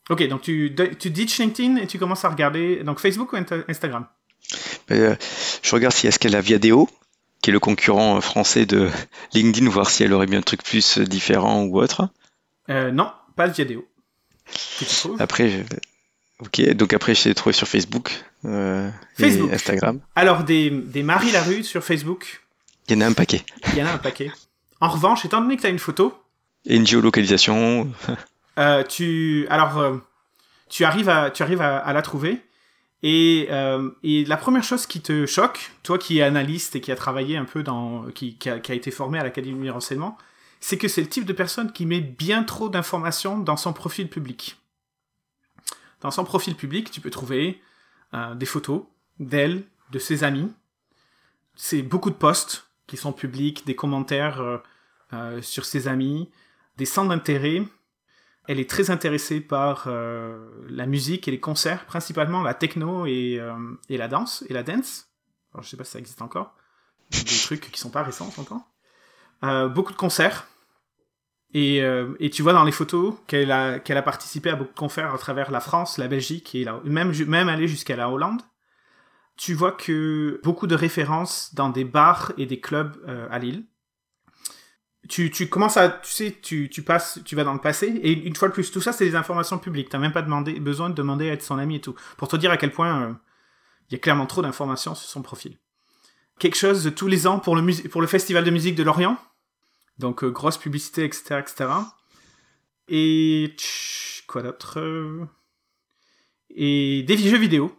Ok, 0.08 0.26
donc 0.28 0.42
tu, 0.42 0.74
tu 0.98 1.10
ditches 1.10 1.38
LinkedIn 1.38 1.76
et 1.76 1.86
tu 1.86 1.98
commences 1.98 2.24
à 2.24 2.30
regarder 2.30 2.82
donc 2.84 2.98
Facebook 3.00 3.32
ou 3.32 3.36
Insta- 3.36 3.64
Instagram? 3.68 4.06
Bah, 4.88 4.94
euh, 4.94 5.16
je 5.62 5.70
regarde 5.74 5.94
si 5.94 6.06
est-ce 6.06 6.18
qu'elle 6.18 6.36
a 6.36 6.40
Viadeo, 6.40 6.88
qui 7.42 7.50
est 7.50 7.52
le 7.52 7.60
concurrent 7.60 8.16
euh, 8.16 8.20
français 8.20 8.64
de 8.66 8.90
LinkedIn, 9.34 9.68
voir 9.68 9.90
si 9.90 10.04
elle 10.04 10.12
aurait 10.14 10.26
bien 10.26 10.38
un 10.38 10.42
truc 10.42 10.62
plus 10.62 10.98
différent 10.98 11.64
ou 11.64 11.78
autre. 11.78 12.08
euh, 12.70 12.90
Non, 12.92 13.12
pas 13.36 13.46
trouves? 14.94 15.20
Après, 15.20 15.48
je, 15.50 15.62
Ok, 16.41 16.61
donc 16.75 16.93
après, 16.93 17.14
je 17.14 17.23
t'ai 17.25 17.35
trouvé 17.35 17.53
sur 17.53 17.69
Facebook, 17.69 18.11
euh, 18.45 18.91
Facebook. 19.17 19.50
et 19.50 19.55
Instagram. 19.55 20.00
Alors, 20.17 20.43
des, 20.45 20.71
des 20.71 21.03
Marie 21.03 21.31
Larue 21.31 21.62
sur 21.62 21.83
Facebook, 21.85 22.43
Il 22.88 22.95
y 22.95 22.99
en 22.99 23.03
a 23.03 23.07
un 23.07 23.12
paquet. 23.12 23.45
il 23.73 23.79
y 23.79 23.83
en 23.83 23.87
a 23.87 23.93
un 23.93 23.99
paquet. 23.99 24.33
En 24.81 24.88
revanche, 24.88 25.25
étant 25.25 25.41
donné 25.41 25.57
que 25.57 25.61
tu 25.62 25.67
as 25.69 25.71
une 25.71 25.79
photo, 25.79 26.12
Et 26.67 26.76
une 26.76 26.87
géolocalisation. 26.87 27.91
euh, 28.59 28.83
tu, 28.85 29.47
alors, 29.49 29.79
euh, 29.79 29.97
tu 30.69 30.85
arrives 30.85 31.09
à, 31.09 31.31
tu 31.31 31.43
arrives 31.43 31.62
à, 31.62 31.79
à 31.79 31.93
la 31.93 32.03
trouver. 32.03 32.41
Et, 33.07 33.50
et 34.03 34.25
la 34.25 34.37
première 34.38 34.64
chose 34.64 34.87
qui 34.87 35.03
te 35.03 35.26
choque, 35.26 35.73
toi 35.83 35.99
qui 35.99 36.21
es 36.21 36.23
analyste 36.23 36.75
et 36.75 36.81
qui 36.81 36.91
a 36.91 36.97
travaillé 36.97 37.37
un 37.37 37.45
peu 37.45 37.62
dans, 37.62 38.05
qui, 38.14 38.37
qui, 38.38 38.49
a, 38.49 38.59
qui 38.59 38.73
a 38.73 38.75
été 38.75 38.91
formé 38.91 39.19
à 39.19 39.23
l'Académie 39.23 39.62
du 39.62 39.71
renseignement, 39.71 40.17
c'est 40.59 40.79
que 40.79 40.88
c'est 40.88 41.03
le 41.03 41.09
type 41.09 41.26
de 41.26 41.35
personne 41.35 41.71
qui 41.71 41.85
met 41.85 42.00
bien 42.00 42.45
trop 42.45 42.71
d'informations 42.71 43.37
dans 43.38 43.59
son 43.59 43.75
profil 43.75 44.09
public. 44.09 44.57
Dans 46.04 46.11
son 46.11 46.25
profil 46.25 46.54
public, 46.54 46.90
tu 46.90 47.00
peux 47.00 47.08
trouver 47.08 47.62
euh, 48.12 48.34
des 48.34 48.44
photos 48.44 48.84
d'elle, 49.18 49.64
de 49.90 49.99
ses 49.99 50.23
amis. 50.23 50.52
C'est 51.54 51.80
beaucoup 51.80 52.11
de 52.11 52.14
posts 52.14 52.68
qui 52.87 52.99
sont 52.99 53.14
publics, 53.14 53.64
des 53.64 53.75
commentaires 53.75 54.42
euh, 54.42 54.58
euh, 55.14 55.40
sur 55.40 55.64
ses 55.64 55.88
amis, 55.88 56.30
des 56.76 56.84
centres 56.84 57.08
d'intérêt. 57.08 57.62
Elle 58.46 58.61
est 58.61 58.68
très 58.68 58.90
intéressée 58.90 59.40
par 59.40 59.88
la 59.88 60.84
musique 60.84 61.26
et 61.26 61.30
les 61.30 61.40
concerts, 61.40 61.87
principalement 61.87 62.42
la 62.42 62.52
techno 62.52 63.06
et, 63.06 63.40
la 63.88 64.06
danse 64.08 64.44
et 64.50 64.52
la 64.52 64.62
dance. 64.62 65.08
Alors, 65.54 65.64
je 65.64 65.70
sais 65.70 65.78
pas 65.78 65.84
si 65.84 65.92
ça 65.92 65.99
existe 65.99 66.20
encore. 66.20 66.54
Des 67.11 67.42
trucs 67.42 67.70
qui 67.70 67.80
sont 67.80 67.88
pas 67.88 68.02
récents. 68.02 68.30
Euh, 69.44 69.68
beaucoup 69.68 69.92
de 69.92 69.96
concerts. 69.96 70.46
Et, 71.54 71.82
euh, 71.82 72.14
et 72.18 72.30
tu 72.30 72.42
vois 72.42 72.52
dans 72.52 72.64
les 72.64 72.73
photos 72.73 73.14
qu'elle 73.28 73.52
a, 73.52 73.78
qu'elle 73.78 73.96
a 73.96 74.02
participé 74.02 74.50
à 74.50 74.56
beaucoup 74.56 74.73
de 74.73 74.78
concerts 74.78 75.14
à 75.14 75.18
travers 75.18 75.52
la 75.52 75.61
France, 75.61 75.99
la 75.99 76.08
Belgique 76.08 76.54
et 76.56 76.64
la, 76.64 76.80
même, 76.84 77.12
même 77.28 77.49
aller 77.49 77.68
jusqu'à 77.68 77.94
la 77.94 78.11
Hollande. 78.11 78.42
Tu 79.37 79.54
vois 79.54 79.73
que 79.73 80.40
beaucoup 80.42 80.66
de 80.66 80.75
références 80.75 81.54
dans 81.54 81.68
des 81.68 81.84
bars 81.84 82.32
et 82.38 82.46
des 82.46 82.61
clubs 82.61 82.96
euh, 83.08 83.28
à 83.30 83.38
Lille. 83.38 83.64
Tu, 85.08 85.30
tu 85.30 85.49
commences 85.49 85.76
à, 85.76 85.90
tu 85.90 86.11
sais, 86.11 86.38
tu, 86.42 86.68
tu 86.70 86.82
passes, 86.82 87.20
tu 87.25 87.37
vas 87.37 87.44
dans 87.44 87.52
le 87.52 87.61
passé, 87.61 87.87
et 87.87 88.12
une 88.12 88.34
fois 88.34 88.49
de 88.49 88.54
plus, 88.54 88.70
tout 88.70 88.80
ça, 88.80 88.92
c'est 88.92 89.04
des 89.04 89.16
informations 89.16 89.58
publiques. 89.58 89.90
T'as 89.90 89.99
même 89.99 90.12
pas 90.12 90.23
demandé, 90.23 90.58
besoin 90.58 90.88
de 90.88 90.94
demander 90.94 91.28
à 91.28 91.34
être 91.34 91.42
son 91.42 91.58
ami 91.58 91.76
et 91.76 91.80
tout. 91.80 91.94
Pour 92.16 92.28
te 92.28 92.37
dire 92.37 92.50
à 92.50 92.56
quel 92.56 92.73
point 92.73 93.02
euh, 93.02 93.12
il 93.90 93.92
y 93.92 93.96
a 93.96 93.99
clairement 93.99 94.26
trop 94.26 94.40
d'informations 94.40 94.94
sur 94.94 95.08
son 95.08 95.23
profil. 95.23 95.58
Quelque 96.38 96.56
chose 96.56 96.82
de 96.82 96.90
tous 96.90 97.06
les 97.06 97.26
ans 97.26 97.38
pour 97.38 97.54
le, 97.54 97.88
pour 97.88 98.00
le 98.00 98.06
Festival 98.06 98.44
de 98.44 98.50
musique 98.50 98.75
de 98.76 98.82
Lorient? 98.82 99.18
Donc, 99.98 100.24
euh, 100.24 100.30
grosse 100.30 100.58
publicité, 100.58 101.04
etc., 101.04 101.40
etc. 101.40 101.70
Et, 102.88 103.54
quoi 104.26 104.42
d'autre 104.42 104.80
euh, 104.80 105.26
Et 106.50 107.02
des 107.04 107.16
jeux 107.16 107.38
vidéo. 107.38 107.76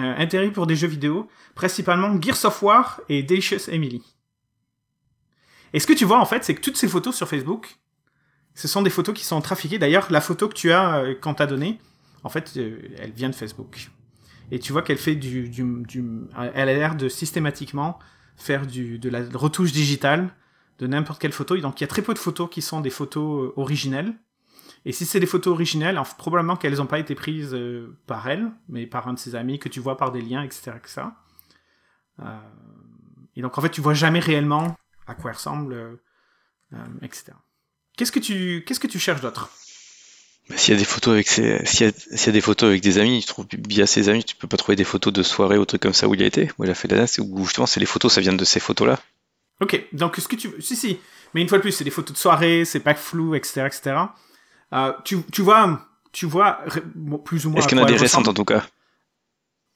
Euh, 0.00 0.14
intérêt 0.16 0.52
pour 0.52 0.68
des 0.68 0.76
jeux 0.76 0.86
vidéo, 0.86 1.28
principalement 1.56 2.20
Gears 2.22 2.44
of 2.44 2.62
War 2.62 3.00
et 3.08 3.24
Delicious 3.24 3.68
Emily. 3.68 4.00
Et 5.72 5.80
ce 5.80 5.88
que 5.88 5.92
tu 5.92 6.04
vois 6.04 6.20
en 6.20 6.24
fait, 6.24 6.44
c'est 6.44 6.54
que 6.54 6.60
toutes 6.60 6.76
ces 6.76 6.86
photos 6.86 7.16
sur 7.16 7.28
Facebook, 7.28 7.78
ce 8.54 8.68
sont 8.68 8.82
des 8.82 8.90
photos 8.90 9.12
qui 9.12 9.24
sont 9.24 9.40
trafiquées. 9.40 9.78
D'ailleurs, 9.78 10.06
la 10.12 10.20
photo 10.20 10.48
que 10.48 10.54
tu 10.54 10.70
as 10.70 10.98
euh, 10.98 11.14
qu'on 11.16 11.34
t'a 11.34 11.46
donnée, 11.46 11.80
en 12.22 12.28
fait, 12.28 12.56
elle 12.56 13.10
vient 13.10 13.28
de 13.28 13.34
Facebook. 13.34 13.90
Et 14.52 14.60
tu 14.60 14.70
vois 14.70 14.82
qu'elle 14.82 14.98
fait 14.98 15.16
du, 15.16 15.48
du, 15.48 15.64
elle 16.54 16.68
a 16.68 16.74
l'air 16.74 16.94
de 16.94 17.08
systématiquement 17.08 17.98
faire 18.36 18.66
de 18.66 19.08
la 19.08 19.22
retouche 19.34 19.72
digitale 19.72 20.32
de 20.78 20.86
n'importe 20.86 21.20
quelle 21.20 21.32
photo. 21.32 21.56
Donc, 21.58 21.80
il 21.80 21.82
y 21.82 21.84
a 21.84 21.88
très 21.88 22.02
peu 22.02 22.14
de 22.14 22.18
photos 22.18 22.48
qui 22.50 22.62
sont 22.62 22.80
des 22.80 22.90
photos 22.90 23.44
euh, 23.46 23.52
originelles. 23.56 24.14
Et 24.84 24.92
si 24.92 25.06
c'est 25.06 25.20
des 25.20 25.26
photos 25.26 25.52
originelles, 25.52 25.98
en- 25.98 26.04
probablement 26.04 26.56
qu'elles 26.56 26.76
n'ont 26.76 26.86
pas 26.86 26.98
été 26.98 27.14
prises 27.14 27.54
euh, 27.54 27.96
par 28.06 28.28
elle, 28.28 28.50
mais 28.68 28.86
par 28.86 29.08
un 29.08 29.14
de 29.14 29.18
ses 29.18 29.34
amis 29.34 29.58
que 29.58 29.68
tu 29.68 29.80
vois 29.80 29.96
par 29.96 30.12
des 30.12 30.20
liens, 30.22 30.42
etc. 30.42 30.72
Euh, 32.20 32.24
et 33.36 33.42
donc, 33.42 33.58
en 33.58 33.60
fait, 33.60 33.70
tu 33.70 33.80
vois 33.80 33.94
jamais 33.94 34.20
réellement 34.20 34.76
à 35.06 35.14
quoi 35.14 35.30
elle 35.30 35.36
ressemble, 35.36 35.98
etc. 37.02 37.32
Qu'est-ce 37.96 38.12
que 38.12 38.20
tu, 38.20 38.98
cherches 39.00 39.20
d'autre? 39.20 39.50
Bah, 40.48 40.56
S'il 40.56 40.74
y 40.74 40.76
a 40.76 40.78
des 40.78 40.84
photos 40.84 41.14
avec 41.14 41.36
y 41.36 42.28
a, 42.28 42.32
des 42.32 42.40
photos 42.40 42.68
avec 42.68 42.82
des 42.82 42.98
amis, 42.98 43.20
tu 43.20 43.26
trouves 43.26 43.46
via 43.68 43.86
ses 43.86 44.08
amis, 44.08 44.22
tu 44.22 44.36
peux 44.36 44.46
pas 44.46 44.56
trouver 44.56 44.76
des 44.76 44.84
photos 44.84 45.12
de 45.12 45.22
soirée 45.24 45.58
ou 45.58 45.64
trucs 45.64 45.82
comme 45.82 45.92
ça 45.92 46.06
où 46.06 46.14
il 46.14 46.22
a 46.22 46.26
été, 46.26 46.50
où 46.58 46.64
il 46.64 46.70
a 46.70 46.74
fait 46.74 46.88
la 46.88 46.98
danse, 46.98 47.18
où 47.18 47.44
justement 47.44 47.66
c'est 47.66 47.80
les 47.80 47.86
photos, 47.86 48.12
ça 48.12 48.20
vient 48.20 48.32
de 48.32 48.44
ces 48.44 48.60
photos-là. 48.60 49.00
Ok, 49.60 49.88
donc 49.92 50.16
ce 50.16 50.28
que 50.28 50.36
tu 50.36 50.50
si 50.60 50.76
si, 50.76 51.00
mais 51.34 51.42
une 51.42 51.48
fois 51.48 51.58
de 51.58 51.62
plus, 51.62 51.72
c'est 51.72 51.84
des 51.84 51.90
photos 51.90 52.14
de 52.14 52.18
soirée, 52.18 52.64
c'est 52.64 52.80
pas 52.80 52.94
flou, 52.94 53.34
etc., 53.34 53.66
etc. 53.66 53.96
Euh, 54.72 54.92
tu, 55.04 55.22
tu 55.32 55.42
vois, 55.42 55.88
tu 56.12 56.26
vois 56.26 56.60
bon, 56.94 57.18
plus 57.18 57.46
ou 57.46 57.50
moins. 57.50 57.58
Est-ce 57.58 57.68
qu'il 57.68 57.78
y 57.78 57.80
en 57.80 57.84
a 57.84 57.86
des 57.86 57.96
récentes 57.96 58.26
ressemble. 58.26 58.30
en 58.30 58.34
tout 58.34 58.44
cas? 58.44 58.64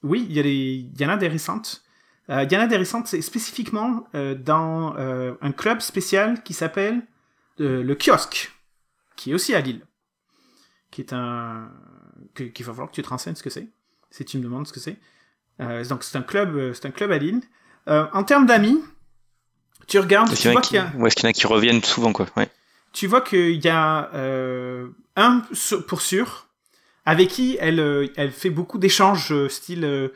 Oui, 0.02 0.26
il 0.28 0.36
y, 0.36 0.40
a 0.40 0.42
des, 0.42 0.88
il 0.92 1.00
y 1.00 1.06
en 1.06 1.08
a 1.08 1.16
des 1.16 1.28
récentes. 1.28 1.82
Euh, 2.30 2.44
il 2.44 2.52
y 2.52 2.56
en 2.56 2.60
a 2.60 2.66
des 2.66 2.76
récentes, 2.76 3.08
c'est 3.08 3.20
spécifiquement 3.20 4.04
euh, 4.14 4.34
dans 4.34 4.96
euh, 4.96 5.34
un 5.40 5.52
club 5.52 5.80
spécial 5.80 6.42
qui 6.42 6.54
s'appelle 6.54 7.02
le 7.58 7.94
Kiosque, 7.94 8.50
qui 9.14 9.30
est 9.30 9.34
aussi 9.34 9.54
à 9.54 9.60
Lille, 9.60 9.86
qui 10.90 11.00
est 11.00 11.12
un 11.12 11.70
qu'il 12.34 12.64
va 12.64 12.72
falloir 12.72 12.90
que 12.90 12.94
tu 12.94 13.02
te 13.02 13.08
renseignes 13.08 13.36
ce 13.36 13.42
que 13.42 13.50
c'est, 13.50 13.68
si 14.10 14.24
tu 14.24 14.38
me 14.38 14.42
demandes 14.42 14.66
ce 14.66 14.72
que 14.72 14.80
c'est. 14.80 14.98
Donc 15.88 16.02
c'est 16.02 16.18
un 16.18 16.22
club, 16.22 16.72
c'est 16.72 16.86
un 16.86 16.90
club 16.90 17.12
à 17.12 17.18
Lille. 17.18 17.40
En 17.86 18.24
termes 18.24 18.46
d'amis, 18.46 18.82
tu 19.86 19.98
regardes, 19.98 20.34
tu 20.34 20.50
vois 20.50 20.60
qu'il 20.60 20.76
y 20.76 20.78
a 20.78 20.92
ou 20.96 21.06
est-ce 21.06 21.16
qu'il 21.16 21.24
y 21.24 21.26
en 21.26 21.30
a 21.30 21.32
qui 21.32 21.46
reviennent 21.46 21.82
souvent, 21.82 22.12
quoi? 22.12 22.26
Ouais. 22.36 22.48
tu 22.92 23.06
vois 23.06 23.20
qu'il 23.20 23.64
y 23.64 23.68
a 23.68 24.10
euh, 24.14 24.88
un 25.16 25.42
pour 25.88 26.02
sûr 26.02 26.46
avec 27.04 27.30
qui 27.30 27.56
elle, 27.60 27.80
euh, 27.80 28.06
elle 28.16 28.30
fait 28.30 28.50
beaucoup 28.50 28.78
d'échanges 28.78 29.32
euh, 29.32 29.48
style 29.48 29.84
euh, 29.84 30.08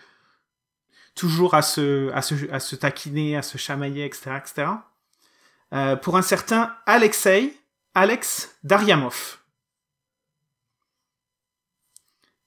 toujours 1.14 1.54
à 1.54 1.62
se, 1.62 2.10
à, 2.12 2.22
se, 2.22 2.34
à 2.50 2.60
se 2.60 2.76
taquiner, 2.76 3.36
à 3.36 3.42
se 3.42 3.58
chamailler, 3.58 4.04
etc. 4.04 4.32
etc. 4.38 4.68
Euh, 5.72 5.96
pour 5.96 6.16
un 6.16 6.22
certain 6.22 6.76
Alexei, 6.86 7.56
Alex 7.94 8.56
Daryamov. 8.62 9.38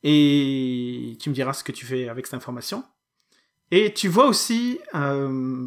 Et 0.03 1.17
tu 1.19 1.29
me 1.29 1.36
diras 1.36 1.51
ce 1.51 1.63
que 1.63 1.73
tu 1.73 1.86
fais 1.86 2.08
avec 2.08 2.25
cette 2.25 2.36
information. 2.36 2.86
Et 3.71 3.93
tu 3.93 4.08
vois 4.08 4.27
aussi 4.27 4.79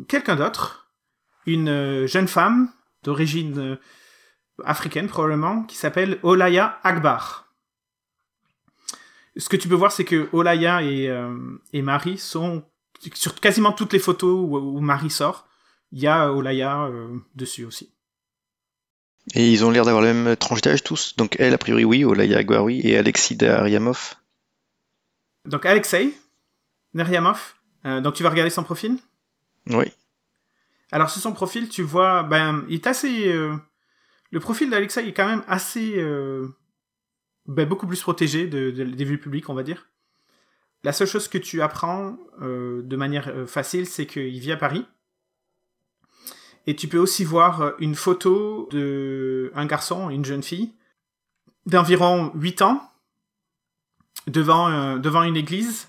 quelqu'un 0.09 0.37
d'autre, 0.37 0.82
une 1.46 1.68
euh, 1.68 2.07
jeune 2.07 2.28
femme 2.28 2.70
d'origine 3.02 3.59
euh, 3.59 3.76
africaine 4.64 5.09
probablement, 5.09 5.64
qui 5.64 5.76
s'appelle 5.76 6.18
Olaya 6.22 6.78
Akbar. 6.83 7.52
Ce 9.37 9.48
que 9.48 9.57
tu 9.57 9.68
peux 9.68 9.74
voir, 9.74 9.92
c'est 9.92 10.05
que 10.05 10.28
Olaya 10.33 10.83
et, 10.83 11.09
euh, 11.09 11.35
et 11.72 11.83
Marie 11.83 12.18
sont 12.18 12.64
sur 13.14 13.40
quasiment 13.40 13.72
toutes 13.72 13.92
les 13.92 13.98
photos 13.98 14.38
où, 14.38 14.57
où 14.57 14.81
Marie 14.81 15.11
sort, 15.11 15.48
il 15.90 16.00
y 16.00 16.07
a 16.07 16.33
Olaya 16.33 16.85
euh, 16.85 17.18
dessus 17.35 17.64
aussi. 17.64 17.92
Et 19.35 19.52
ils 19.52 19.64
ont 19.64 19.70
l'air 19.70 19.85
d'avoir 19.85 20.02
la 20.02 20.12
même 20.12 20.37
tranche 20.37 20.61
d'âge 20.61 20.83
tous? 20.83 21.16
Donc 21.16 21.37
elle, 21.38 21.55
a 21.55 21.59
priori, 21.59 21.85
oui, 21.85 22.05
Olaya 22.05 22.38
Agbar, 22.38 22.64
oui, 22.64 22.81
et 22.85 22.96
Alexis 22.96 23.37
Daryamov. 23.37 24.16
Donc 25.46 25.64
Alexei 25.64 26.12
Neryamov, 26.94 27.55
euh, 27.87 28.00
donc 28.00 28.14
tu 28.14 28.22
vas 28.22 28.31
regarder 28.31 28.50
son 28.50 28.64
profil? 28.64 28.98
Oui. 29.66 29.87
Alors 30.92 31.11
sur 31.11 31.20
son 31.22 31.33
profil, 31.33 31.68
tu 31.68 31.83
vois, 31.83 32.22
ben, 32.22 32.64
il 32.68 32.74
est 32.76 32.87
assez. 32.87 33.33
euh, 33.33 33.57
le 34.31 34.40
profil 34.40 34.70
d'Alexei 34.70 35.07
est 35.09 35.12
quand 35.12 35.26
même 35.26 35.42
assez, 35.48 35.94
euh, 35.98 36.46
ben, 37.46 37.66
beaucoup 37.68 37.87
plus 37.87 38.00
protégé 38.00 38.46
de, 38.46 38.70
de- 38.70 38.85
des 38.85 39.05
vues 39.05 39.18
publiques, 39.18 39.48
on 39.48 39.55
va 39.55 39.62
dire. 39.62 39.88
La 40.85 40.92
seule 40.92 41.07
chose 41.07 41.28
que 41.28 41.38
tu 41.38 41.62
apprends 41.62 42.16
euh, 42.42 42.83
de 42.83 42.96
manière 42.96 43.28
euh, 43.28 43.46
facile, 43.46 43.87
c'est 43.87 44.07
qu'il 44.07 44.38
vit 44.40 44.52
à 44.52 44.57
Paris. 44.57 44.87
Et 46.66 46.76
tu 46.76 46.88
peux 46.88 46.98
aussi 46.98 47.24
voir 47.24 47.72
une 47.81 47.94
photo 47.94 48.68
de 48.70 49.50
un 49.55 49.66
garçon, 49.66 50.11
une 50.11 50.24
jeune 50.24 50.42
fille, 50.42 50.72
d'environ 51.66 52.31
8 52.35 52.62
ans, 52.62 52.88
devant, 54.28 54.96
devant 54.96 55.22
une 55.24 55.37
église, 55.37 55.88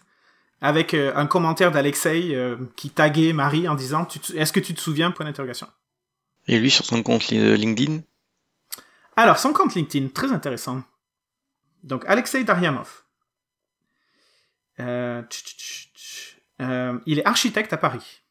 avec 0.63 0.93
euh, 0.93 1.12
un 1.15 1.28
commentaire 1.28 1.71
d'Alexei 1.71 2.34
euh, 2.34 2.56
qui 2.78 2.89
taguait 2.89 3.34
Marie 3.34 3.67
en 3.67 3.76
disant 3.76 4.08
Est-ce 4.34 4.52
que 4.54 4.60
tu 4.62 4.73
te 4.73 4.80
souviens 4.80 5.12
Point 5.12 5.26
d'interrogation. 5.26 5.67
Et 6.47 6.58
lui, 6.58 6.71
sur 6.71 6.86
son 6.86 7.04
compte 7.04 7.28
li- 7.28 7.58
LinkedIn, 7.58 7.99
Alors, 9.17 9.38
son 9.38 9.52
compte 9.54 9.76
LinkedIn, 9.76 10.08
très 10.08 10.32
intéressant. 10.32 10.82
Donc, 11.84 12.06
Alexei 12.08 12.43
Daryamov. 12.45 13.04
Euh, 14.80 15.21
tch, 15.23 15.43
tch, 15.43 15.56
tch, 15.58 15.91
tch. 15.93 16.38
Euh, 16.62 16.97
il 17.06 17.19
est 17.19 17.26
architecte 17.26 17.73
à 17.73 17.78
Paris. 17.78 18.21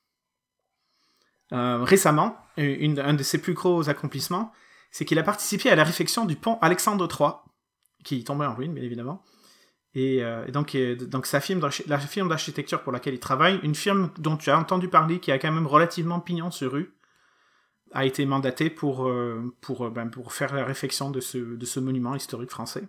Euh, 1.52 1.84
récemment, 1.84 2.36
une- 2.56 2.98
un 2.98 3.12
de 3.14 3.22
ses 3.22 3.38
plus 3.38 3.52
gros 3.52 3.88
accomplissements, 3.90 4.52
c'est 4.90 5.04
qu'il 5.04 5.18
a 5.18 5.22
participé 5.22 5.70
à 5.70 5.76
la 5.76 5.84
réfection 5.84 6.24
du 6.24 6.36
pont 6.36 6.58
Alexandre 6.62 7.06
III, 7.10 7.30
qui 8.04 8.24
tombait 8.24 8.46
en 8.46 8.54
ruine, 8.54 8.72
bien 8.74 8.82
évidemment. 8.84 9.22
Et, 9.94 10.22
euh, 10.22 10.46
et 10.46 10.52
donc, 10.52 10.76
donc 11.08 11.26
sa 11.26 11.40
firme 11.40 11.68
la 11.86 11.98
firme 11.98 12.28
d'architecture 12.28 12.82
pour 12.82 12.92
laquelle 12.92 13.14
il 13.14 13.20
travaille, 13.20 13.60
une 13.62 13.74
firme 13.74 14.10
dont 14.18 14.36
tu 14.36 14.50
as 14.50 14.58
entendu 14.58 14.88
parler, 14.88 15.20
qui 15.20 15.30
a 15.32 15.38
quand 15.38 15.52
même 15.52 15.66
relativement 15.66 16.20
pignon 16.20 16.50
sur 16.50 16.72
rue, 16.72 16.92
a 17.94 18.04
été 18.04 18.24
mandatée 18.26 18.70
pour, 18.70 19.06
euh, 19.06 19.54
pour, 19.60 19.86
euh, 19.86 19.90
ben, 19.90 20.08
pour 20.08 20.32
faire 20.32 20.54
la 20.54 20.64
réfection 20.64 21.10
de 21.10 21.20
ce, 21.20 21.38
de 21.38 21.66
ce 21.66 21.80
monument 21.80 22.14
historique 22.14 22.50
français. 22.50 22.84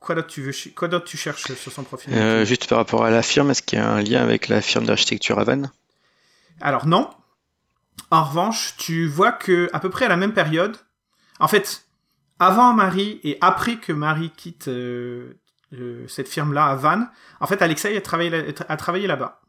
quoi 0.00 0.14
d'autre 0.14 0.28
tu 0.28 0.42
veux, 0.42 0.52
quoi 0.74 0.88
d'autre 0.88 1.04
tu 1.04 1.16
cherches 1.16 1.52
sur 1.54 1.72
son 1.72 1.82
profil 1.82 2.14
euh, 2.14 2.44
Juste 2.44 2.68
par 2.68 2.78
rapport 2.78 3.04
à 3.04 3.10
la 3.10 3.22
firme, 3.22 3.50
est-ce 3.50 3.62
qu'il 3.62 3.78
y 3.78 3.82
a 3.82 3.90
un 3.90 4.00
lien 4.00 4.22
avec 4.22 4.48
la 4.48 4.62
firme 4.62 4.86
d'architecture 4.86 5.38
Avan 5.38 5.70
Alors 6.60 6.86
non. 6.86 7.10
En 8.10 8.24
revanche, 8.24 8.74
tu 8.78 9.06
vois 9.06 9.32
que 9.32 9.68
à 9.72 9.80
peu 9.80 9.90
près 9.90 10.04
à 10.04 10.08
la 10.08 10.16
même 10.16 10.32
période, 10.32 10.76
en 11.40 11.48
fait, 11.48 11.85
avant 12.38 12.72
Marie 12.74 13.20
et 13.24 13.38
après 13.40 13.76
que 13.76 13.92
Marie 13.92 14.30
quitte 14.30 14.68
euh, 14.68 15.34
cette 16.08 16.28
firme-là 16.28 16.66
à 16.66 16.74
Vannes, 16.74 17.10
en 17.40 17.46
fait, 17.46 17.62
Alexei 17.62 17.96
a 17.96 18.00
travaillé, 18.00 18.54
a 18.68 18.76
travaillé 18.76 19.06
là-bas. 19.06 19.40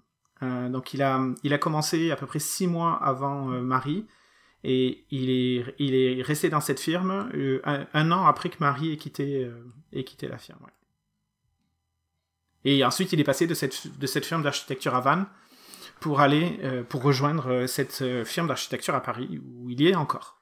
Euh, 0.43 0.69
donc 0.69 0.93
il 0.93 1.01
a, 1.01 1.19
il 1.43 1.53
a 1.53 1.57
commencé 1.57 2.11
à 2.11 2.15
peu 2.15 2.25
près 2.25 2.39
six 2.39 2.67
mois 2.67 2.93
avant 3.03 3.51
euh, 3.51 3.61
Marie 3.61 4.05
et 4.63 5.05
il 5.09 5.29
est, 5.29 5.75
il 5.79 5.95
est 5.95 6.21
resté 6.21 6.49
dans 6.49 6.61
cette 6.61 6.79
firme 6.79 7.29
euh, 7.33 7.61
un, 7.93 8.11
an 8.11 8.25
après 8.25 8.49
que 8.49 8.57
Marie 8.59 8.93
ait 8.93 8.97
quitté, 8.97 9.49
ait 9.93 10.03
quitté 10.03 10.27
la 10.27 10.37
firme. 10.37 10.59
Ouais. 10.63 10.71
Et 12.65 12.85
ensuite 12.85 13.13
il 13.13 13.19
est 13.19 13.23
passé 13.23 13.47
de 13.47 13.53
cette, 13.53 13.97
de 13.97 14.07
cette 14.07 14.25
firme 14.25 14.43
d'architecture 14.43 14.93
à 14.95 15.01
Vannes 15.01 15.25
pour 15.99 16.19
aller 16.19 16.59
pour 16.89 17.01
rejoindre 17.01 17.65
cette 17.65 18.03
firme 18.25 18.47
d'architecture 18.47 18.93
à 18.93 19.01
Paris 19.01 19.39
où 19.43 19.69
il 19.69 19.81
y 19.81 19.87
est 19.87 19.95
encore. 19.95 20.36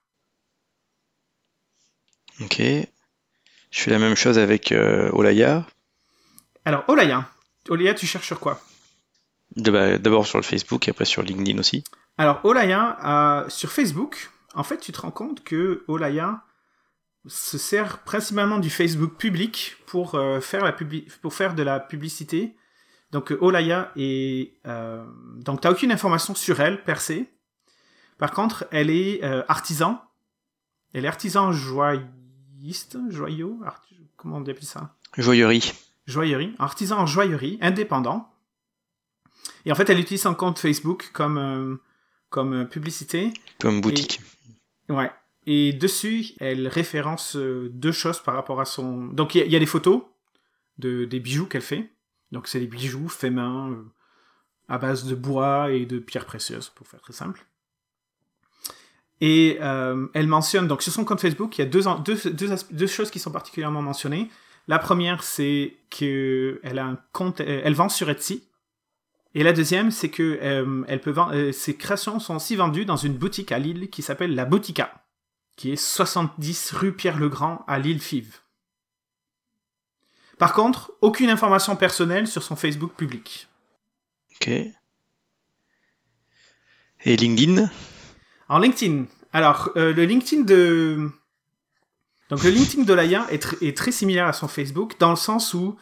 Ok. 2.41 2.60
Je 2.60 3.82
fais 3.82 3.91
la 3.91 4.00
même 4.00 4.15
chose 4.15 4.38
avec 4.38 4.74
Olaya. 5.12 5.65
Alors 6.63 6.84
Olaya, 6.88 7.30
Olaya, 7.69 7.93
tu 7.93 8.06
cherches 8.06 8.28
sur 8.28 8.39
quoi? 8.39 8.62
Bah, 9.58 9.98
d'abord 9.98 10.26
sur 10.26 10.38
le 10.38 10.43
Facebook 10.43 10.88
et 10.88 10.91
après 10.91 11.06
sur 11.06 11.21
LinkedIn 11.21 11.60
aussi. 11.60 11.84
Alors 12.17 12.39
Olaya, 12.43 13.45
sur 13.50 13.71
Facebook, 13.71 14.32
en 14.54 14.63
fait, 14.63 14.78
tu 14.78 14.91
te 14.91 15.02
rends 15.02 15.12
compte 15.12 15.43
que 15.43 15.84
Olaya 15.88 16.43
se 17.28 17.58
sert 17.58 18.00
principalement 18.00 18.60
du 18.60 18.69
Facebook 18.69 19.15
public 19.17 19.78
pour, 19.88 20.15
euh, 20.15 20.39
faire, 20.39 20.63
la 20.63 20.76
pour 21.21 21.34
faire 21.34 21.56
de 21.56 21.63
la 21.63 21.80
publicité. 21.80 22.56
Donc 23.12 23.34
Olaya 23.39 23.91
est... 23.95 24.54
Euh, 24.67 25.06
donc 25.38 25.62
tu 25.62 25.67
n'as 25.67 25.74
aucune 25.74 25.91
information 25.91 26.36
sur 26.36 26.60
elle, 26.60 26.84
per 26.84 27.00
se. 27.00 27.26
Par 28.17 28.32
contre, 28.32 28.65
elle 28.71 28.89
est 28.89 29.24
euh, 29.24 29.43
artisan. 29.48 30.02
Elle 30.93 31.06
est 31.06 31.10
artisan 31.10 31.52
joyeiste, 32.65 32.97
joyau, 33.10 33.60
comment 34.17 34.38
on 34.38 34.41
appelle 34.41 34.63
ça? 34.63 34.95
Joyerie. 35.17 35.73
Joyerie, 36.08 36.56
artisan 36.58 36.97
en 36.99 37.06
joyerie, 37.06 37.60
indépendant. 37.62 38.32
Et 39.65 39.71
en 39.71 39.75
fait, 39.75 39.89
elle 39.89 39.99
utilise 39.99 40.23
son 40.23 40.34
compte 40.34 40.60
Facebook 40.60 41.12
comme, 41.13 41.38
euh, 41.38 41.75
comme 42.30 42.54
euh, 42.54 42.65
publicité. 42.65 43.34
Comme 43.60 43.82
boutique. 43.82 44.21
ouais. 44.89 45.12
Et 45.47 45.73
dessus, 45.73 46.34
elle 46.39 46.67
référence 46.67 47.36
euh, 47.36 47.69
deux 47.71 47.91
choses 47.91 48.19
par 48.19 48.34
rapport 48.34 48.60
à 48.60 48.65
son. 48.65 49.06
Donc, 49.06 49.36
il 49.36 49.45
y, 49.45 49.56
a 49.56 49.60
des 49.60 49.65
photos 49.67 50.01
de, 50.80 51.06
des 51.06 51.19
bijoux 51.19 51.45
qu'elle 51.45 51.62
fait. 51.62 51.91
Donc, 52.32 52.47
c'est 52.47 52.60
des 52.60 52.67
bijoux 52.67 53.08
faits 53.10 53.32
main 53.32 53.78
à 54.67 54.80
base 54.80 55.06
de 55.06 55.13
bois 55.13 55.71
et 55.71 55.86
de 55.86 55.99
pierres 55.99 56.25
précieuses, 56.25 56.69
pour 56.69 56.88
faire 56.88 57.01
très 57.01 57.13
simple. 57.13 57.45
Et 59.21 59.58
elle 59.60 60.28
mentionne, 60.28 60.67
donc 60.67 60.82
sur 60.82 60.91
son 60.91 61.06
compte 61.06 61.21
Facebook, 61.21 61.58
il 61.58 61.62
y 61.62 61.63
a 61.63 61.67
deux, 61.67 62.88
choses 62.88 63.10
qui 63.10 63.19
sont 63.19 63.32
particulièrement 63.32 63.82
mentionnées. 63.82 64.30
La 64.67 64.78
première, 64.78 65.23
c'est 65.23 65.78
qu'elle 65.89 66.80
a 66.80 66.86
un 66.86 66.97
compte, 67.13 67.39
elle 67.39 67.75
vend 67.75 67.89
sur 67.89 68.10
Etsy, 68.10 68.43
et 69.36 69.43
la 69.43 69.51
deuxième, 69.51 69.91
c'est 69.91 70.10
que 70.10 70.39
euh, 70.41 70.86
euh, 70.89 71.51
ses 71.51 71.75
créations 71.75 72.21
sont 72.21 72.38
aussi 72.38 72.56
vendues 72.56 72.86
dans 72.86 72.95
une 72.95 73.13
boutique 73.13 73.51
à 73.51 73.60
Lille 73.60 73.89
qui 73.89 74.01
s'appelle 74.01 74.34
La 74.34 74.45
Boutica, 74.45 75.04
qui 75.58 75.73
est 75.73 75.75
70 75.75 76.71
rue 76.71 76.93
Pierre-le-Grand 76.93 77.65
à 77.67 77.78
Lille-Fives. 77.78 78.39
Par 80.38 80.54
contre, 80.54 80.93
aucune 81.01 81.30
information 81.30 81.75
personnelle 81.75 82.28
sur 82.28 82.43
son 82.43 82.56
Facebook 82.56 82.93
public. 82.95 83.49
Ok. 84.36 84.47
Et 84.47 84.73
LinkedIn? 87.17 87.69
En 88.49 88.60
LinkedIn. 88.60 89.05
Alors, 89.34 89.71
euh, 89.75 89.93
le 89.93 90.05
LinkedIn 90.05 90.43
de. 90.43 91.10
Donc, 92.29 92.43
le 92.43 92.49
LinkedIn 92.49 92.84
de 92.84 92.93
Laïa 92.93 93.25
est, 93.29 93.62
est 93.62 93.77
très 93.77 93.91
similaire 93.91 94.27
à 94.27 94.34
son 94.34 94.47
Facebook, 94.47 94.95
dans 94.99 95.12
le 95.12 95.15
sens 95.15 95.53
où 95.53 95.77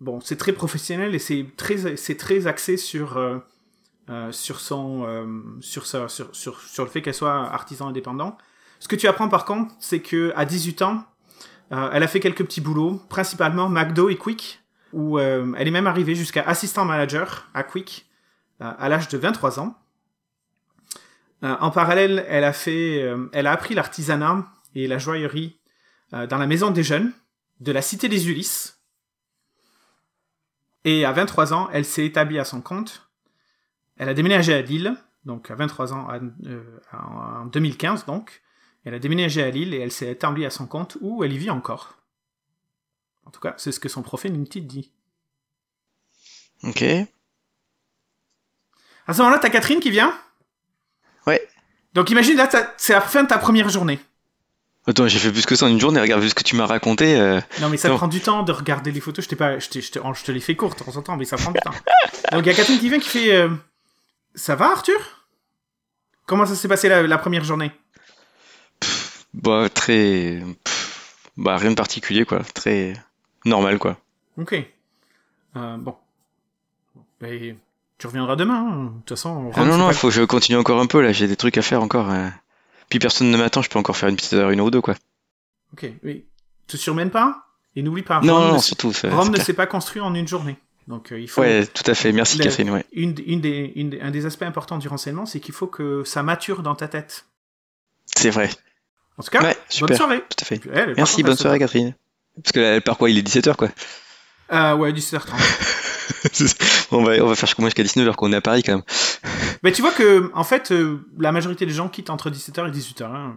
bon, 0.00 0.20
c'est 0.20 0.36
très 0.36 0.52
professionnel 0.52 1.14
et 1.14 1.18
c'est 1.18 1.46
très, 1.56 1.96
c'est 1.96 2.16
très 2.16 2.46
axé 2.46 2.76
sur, 2.76 3.16
euh, 3.16 3.38
euh, 4.10 4.32
sur 4.32 4.60
son, 4.60 5.04
euh, 5.06 5.26
sur, 5.60 5.86
sur, 5.86 6.10
sur, 6.10 6.60
sur 6.60 6.84
le 6.84 6.90
fait 6.90 7.02
qu'elle 7.02 7.14
soit 7.14 7.52
artisan 7.52 7.88
indépendant. 7.88 8.36
Ce 8.78 8.88
que 8.88 8.96
tu 8.96 9.08
apprends 9.08 9.28
par 9.28 9.44
contre, 9.44 9.74
c'est 9.78 10.00
que 10.00 10.32
à 10.36 10.44
18 10.44 10.82
ans, 10.82 11.04
elle 11.70 12.02
a 12.02 12.06
fait 12.06 12.20
quelques 12.20 12.44
petits 12.44 12.60
boulots, 12.60 13.02
principalement 13.08 13.68
McDo 13.68 14.08
et 14.08 14.16
Quick, 14.16 14.60
où 14.92 15.18
elle 15.18 15.66
est 15.66 15.72
même 15.72 15.88
arrivée 15.88 16.14
jusqu'à 16.14 16.42
assistant 16.42 16.84
manager 16.84 17.48
à 17.54 17.64
Quick 17.64 18.06
à 18.60 18.88
l'âge 18.88 19.08
de 19.08 19.18
23 19.18 19.58
ans. 19.58 19.74
En 21.42 21.70
parallèle, 21.70 22.24
elle 22.28 22.44
a 22.44 22.52
fait, 22.52 23.04
elle 23.32 23.46
a 23.46 23.52
appris 23.52 23.74
l'artisanat 23.74 24.46
et 24.74 24.86
la 24.86 24.98
joaillerie 24.98 25.58
dans 26.12 26.38
la 26.38 26.46
maison 26.46 26.70
des 26.70 26.82
jeunes 26.82 27.12
de 27.60 27.72
la 27.72 27.82
cité 27.82 28.08
des 28.08 28.28
Ulysses, 28.30 28.76
et 30.86 31.04
à 31.04 31.10
23 31.10 31.52
ans, 31.52 31.68
elle 31.72 31.84
s'est 31.84 32.06
établie 32.06 32.38
à 32.38 32.44
son 32.44 32.60
compte. 32.60 33.10
Elle 33.96 34.08
a 34.08 34.14
déménagé 34.14 34.54
à 34.54 34.62
Lille, 34.62 34.96
donc 35.24 35.50
à 35.50 35.56
23 35.56 35.92
ans, 35.92 36.08
euh, 36.44 36.80
en 36.92 37.46
2015 37.46 38.06
donc. 38.06 38.40
Elle 38.84 38.94
a 38.94 39.00
déménagé 39.00 39.42
à 39.42 39.50
Lille 39.50 39.74
et 39.74 39.80
elle 39.80 39.90
s'est 39.90 40.08
établie 40.08 40.46
à 40.46 40.50
son 40.50 40.68
compte 40.68 40.96
où 41.00 41.24
elle 41.24 41.32
y 41.32 41.38
vit 41.38 41.50
encore. 41.50 41.98
En 43.24 43.32
tout 43.32 43.40
cas, 43.40 43.54
c'est 43.56 43.72
ce 43.72 43.80
que 43.80 43.88
son 43.88 44.02
profil 44.02 44.32
LinkedIn 44.32 44.64
dit. 44.64 44.92
Ok. 46.62 46.84
À 49.08 49.12
ce 49.12 49.18
moment-là, 49.18 49.40
t'as 49.40 49.50
Catherine 49.50 49.80
qui 49.80 49.90
vient? 49.90 50.16
Donc 51.96 52.10
imagine, 52.10 52.36
là, 52.36 52.48
c'est 52.76 52.92
la 52.92 53.00
fin 53.00 53.22
de 53.22 53.28
ta 53.28 53.38
première 53.38 53.70
journée. 53.70 53.98
Attends, 54.86 55.08
j'ai 55.08 55.18
fait 55.18 55.32
plus 55.32 55.46
que 55.46 55.56
ça 55.56 55.64
en 55.64 55.68
une 55.68 55.80
journée, 55.80 55.98
regarde, 55.98 56.22
vu 56.22 56.28
ce 56.28 56.34
que 56.34 56.42
tu 56.42 56.54
m'as 56.54 56.66
raconté. 56.66 57.16
Euh, 57.16 57.40
non, 57.62 57.70
mais 57.70 57.78
ça 57.78 57.88
prend 57.88 58.06
du 58.06 58.20
temps 58.20 58.42
de 58.42 58.52
regarder 58.52 58.92
les 58.92 59.00
photos. 59.00 59.26
Je, 59.28 59.34
pas, 59.34 59.58
je, 59.58 59.68
te, 59.70 59.80
je, 59.80 59.90
te, 59.90 60.30
les 60.30 60.40
fais 60.40 60.54
courtes 60.54 60.84
en 60.86 61.02
temps, 61.02 61.16
mais 61.16 61.24
ça 61.24 61.38
prend 61.38 61.52
du 61.52 61.58
temps. 61.60 61.72
Donc 62.32 62.44
il 62.44 62.46
y 62.46 62.50
a 62.50 62.54
Catherine 62.54 62.78
qui 62.78 62.90
vient 62.90 62.98
qui 62.98 63.08
fait 63.08 63.34
euh, 63.34 63.48
Ça 64.34 64.54
va, 64.56 64.72
Arthur? 64.72 65.26
Comment 66.26 66.44
ça 66.44 66.54
s'est 66.54 66.68
passé 66.68 66.90
la, 66.90 67.18
première 67.18 67.44
journée? 67.44 67.72
Bah, 69.32 69.68
très. 69.72 70.42
bah, 71.38 71.56
rien 71.56 71.70
de 71.70 71.76
particulier, 71.76 72.26
quoi. 72.26 72.42
Très 72.52 72.92
normal, 73.46 73.78
quoi. 73.78 73.96
Ok. 74.36 74.54
Euh, 75.56 75.76
bon. 75.78 75.96
Ben, 77.22 77.56
tu 77.98 78.06
reviendras 78.06 78.36
demain. 78.36 78.66
Hein. 78.68 78.84
De 78.84 78.98
toute 79.00 79.10
façon. 79.10 79.50
Ah 79.54 79.64
non, 79.64 79.78
non, 79.78 79.90
il 79.90 79.96
faut 79.96 80.08
que 80.08 80.14
je 80.14 80.22
continue 80.22 80.58
encore 80.58 80.80
un 80.80 80.86
peu, 80.86 81.00
là. 81.00 81.12
J'ai 81.12 81.28
des 81.28 81.36
trucs 81.36 81.56
à 81.58 81.62
faire 81.62 81.82
encore. 81.82 82.10
Hein. 82.10 82.32
Puis 82.88 82.98
personne 82.98 83.30
ne 83.30 83.36
m'attend, 83.36 83.62
je 83.62 83.70
peux 83.70 83.78
encore 83.78 83.96
faire 83.96 84.08
une 84.08 84.16
petite 84.16 84.34
heure, 84.34 84.50
une 84.50 84.60
ou 84.60 84.70
deux, 84.70 84.80
quoi. 84.80 84.94
Ok, 85.72 85.90
oui. 86.04 86.24
Te 86.66 86.76
surmène 86.76 87.10
pas? 87.10 87.46
Et 87.74 87.82
n'oublie 87.82 88.02
pas. 88.02 88.20
Non, 88.20 88.36
Rome 88.36 88.48
non, 88.52 88.58
surtout. 88.58 88.92
Rome 89.04 89.30
ne 89.30 89.38
s'est 89.38 89.52
pas 89.52 89.66
construit 89.66 90.00
en 90.00 90.14
une 90.14 90.26
journée. 90.26 90.56
Donc 90.88 91.12
euh, 91.12 91.20
il 91.20 91.28
faut. 91.28 91.40
Ouais, 91.40 91.66
tout 91.66 91.82
à 91.86 91.94
fait. 91.94 92.12
Merci 92.12 92.38
Catherine. 92.38 92.70
Ouais. 92.70 92.84
Une, 92.92 93.14
une 93.26 93.40
des, 93.40 93.98
un 94.00 94.10
des 94.10 94.24
aspects 94.24 94.44
importants 94.44 94.78
du 94.78 94.88
renseignement, 94.88 95.26
c'est 95.26 95.40
qu'il 95.40 95.54
faut 95.54 95.66
que 95.66 96.04
ça 96.04 96.22
mature 96.22 96.62
dans 96.62 96.74
ta 96.74 96.88
tête. 96.88 97.26
C'est 98.06 98.30
vrai. 98.30 98.50
En 99.18 99.22
tout 99.22 99.30
cas, 99.30 99.54
bonne 99.80 99.96
soirée. 99.96 100.20
Tout 100.20 100.42
à 100.42 100.44
fait. 100.44 100.60
Merci, 100.96 101.22
bonne 101.22 101.36
soirée 101.36 101.58
Catherine. 101.58 101.94
Parce 102.42 102.52
que 102.52 102.60
là, 102.60 102.80
par 102.80 102.98
quoi? 102.98 103.10
Il 103.10 103.18
est 103.18 103.26
17h 103.26 103.56
quoi. 103.56 103.68
Euh, 104.52 104.76
ouais, 104.76 104.92
17h30. 104.92 105.32
on, 106.90 107.02
va, 107.02 107.12
on 107.22 107.26
va 107.26 107.34
faire 107.34 107.54
comment 107.54 107.68
jusqu'à 107.68 107.82
19h 107.82 108.14
qu'on 108.14 108.32
est 108.32 108.36
à 108.36 108.40
Paris 108.40 108.62
quand 108.62 108.72
même. 108.72 108.84
Mais 109.62 109.72
tu 109.72 109.82
vois 109.82 109.92
que, 109.92 110.30
en 110.34 110.44
fait, 110.44 110.72
euh, 110.72 111.00
la 111.18 111.32
majorité 111.32 111.66
des 111.66 111.72
gens 111.72 111.88
quittent 111.88 112.10
entre 112.10 112.30
17h 112.30 112.68
et 112.68 112.70
18h. 112.70 113.04
Hein. 113.04 113.36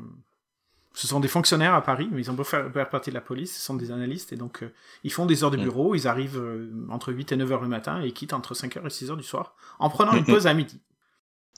Ce 0.93 1.08
sont 1.08 1.19
des 1.19 1.27
fonctionnaires 1.27 1.73
à 1.73 1.82
Paris, 1.82 2.10
mais 2.12 2.21
ils 2.21 2.32
ont 2.32 2.34
beau 2.34 2.43
faire, 2.43 2.69
partie 2.89 3.10
de 3.10 3.15
la 3.15 3.21
police, 3.21 3.55
ce 3.55 3.62
sont 3.62 3.75
des 3.75 3.91
analystes, 3.91 4.34
et 4.34 4.36
donc 4.36 4.63
euh, 4.63 4.73
ils 5.03 5.13
font 5.13 5.25
des 5.25 5.43
heures 5.43 5.51
de 5.51 5.58
mm. 5.58 5.63
bureau, 5.63 5.95
ils 5.95 6.08
arrivent 6.08 6.39
euh, 6.39 6.67
entre 6.89 7.13
8 7.13 7.32
et 7.32 7.38
9h 7.38 7.62
le 7.62 7.67
matin, 7.67 8.01
et 8.01 8.08
ils 8.08 8.13
quittent 8.13 8.34
entre 8.34 8.53
5h 8.53 8.86
et 8.86 8.88
6h 8.88 9.15
du 9.15 9.23
soir, 9.23 9.55
en 9.77 9.89
prenant 9.89 10.13
une 10.13 10.25
pause 10.25 10.47
à 10.47 10.53
midi. 10.53 10.82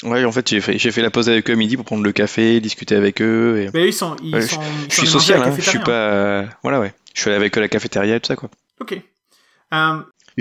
Ouais, 0.03 0.25
en 0.25 0.31
fait, 0.31 0.47
j'ai 0.47 0.61
fait, 0.61 1.01
la 1.01 1.11
pause 1.11 1.29
avec 1.29 1.49
eux 1.49 1.53
à 1.53 1.55
midi 1.55 1.75
pour 1.75 1.85
prendre 1.85 2.03
le 2.03 2.11
café, 2.11 2.59
discuter 2.59 2.95
avec 2.95 3.21
eux. 3.21 3.61
Et... 3.61 3.69
Mais 3.73 3.87
ils 3.87 3.93
sont, 3.93 4.15
ils 4.23 4.41
sont, 4.43 4.61
je, 4.89 4.95
suis 4.95 5.07
social, 5.07 5.41
hein, 5.41 5.55
je 5.57 5.61
suis 5.61 5.79
pas, 5.79 6.45
voilà, 6.63 6.79
ouais. 6.79 6.93
Je 7.13 7.21
suis 7.21 7.29
allé 7.29 7.37
avec 7.37 7.55
eux 7.57 7.59
à 7.59 7.61
la 7.61 7.67
cafétéria 7.67 8.15
et 8.15 8.19
tout 8.19 8.27
ça, 8.27 8.35
quoi. 8.35 8.49
Ok. 8.79 8.99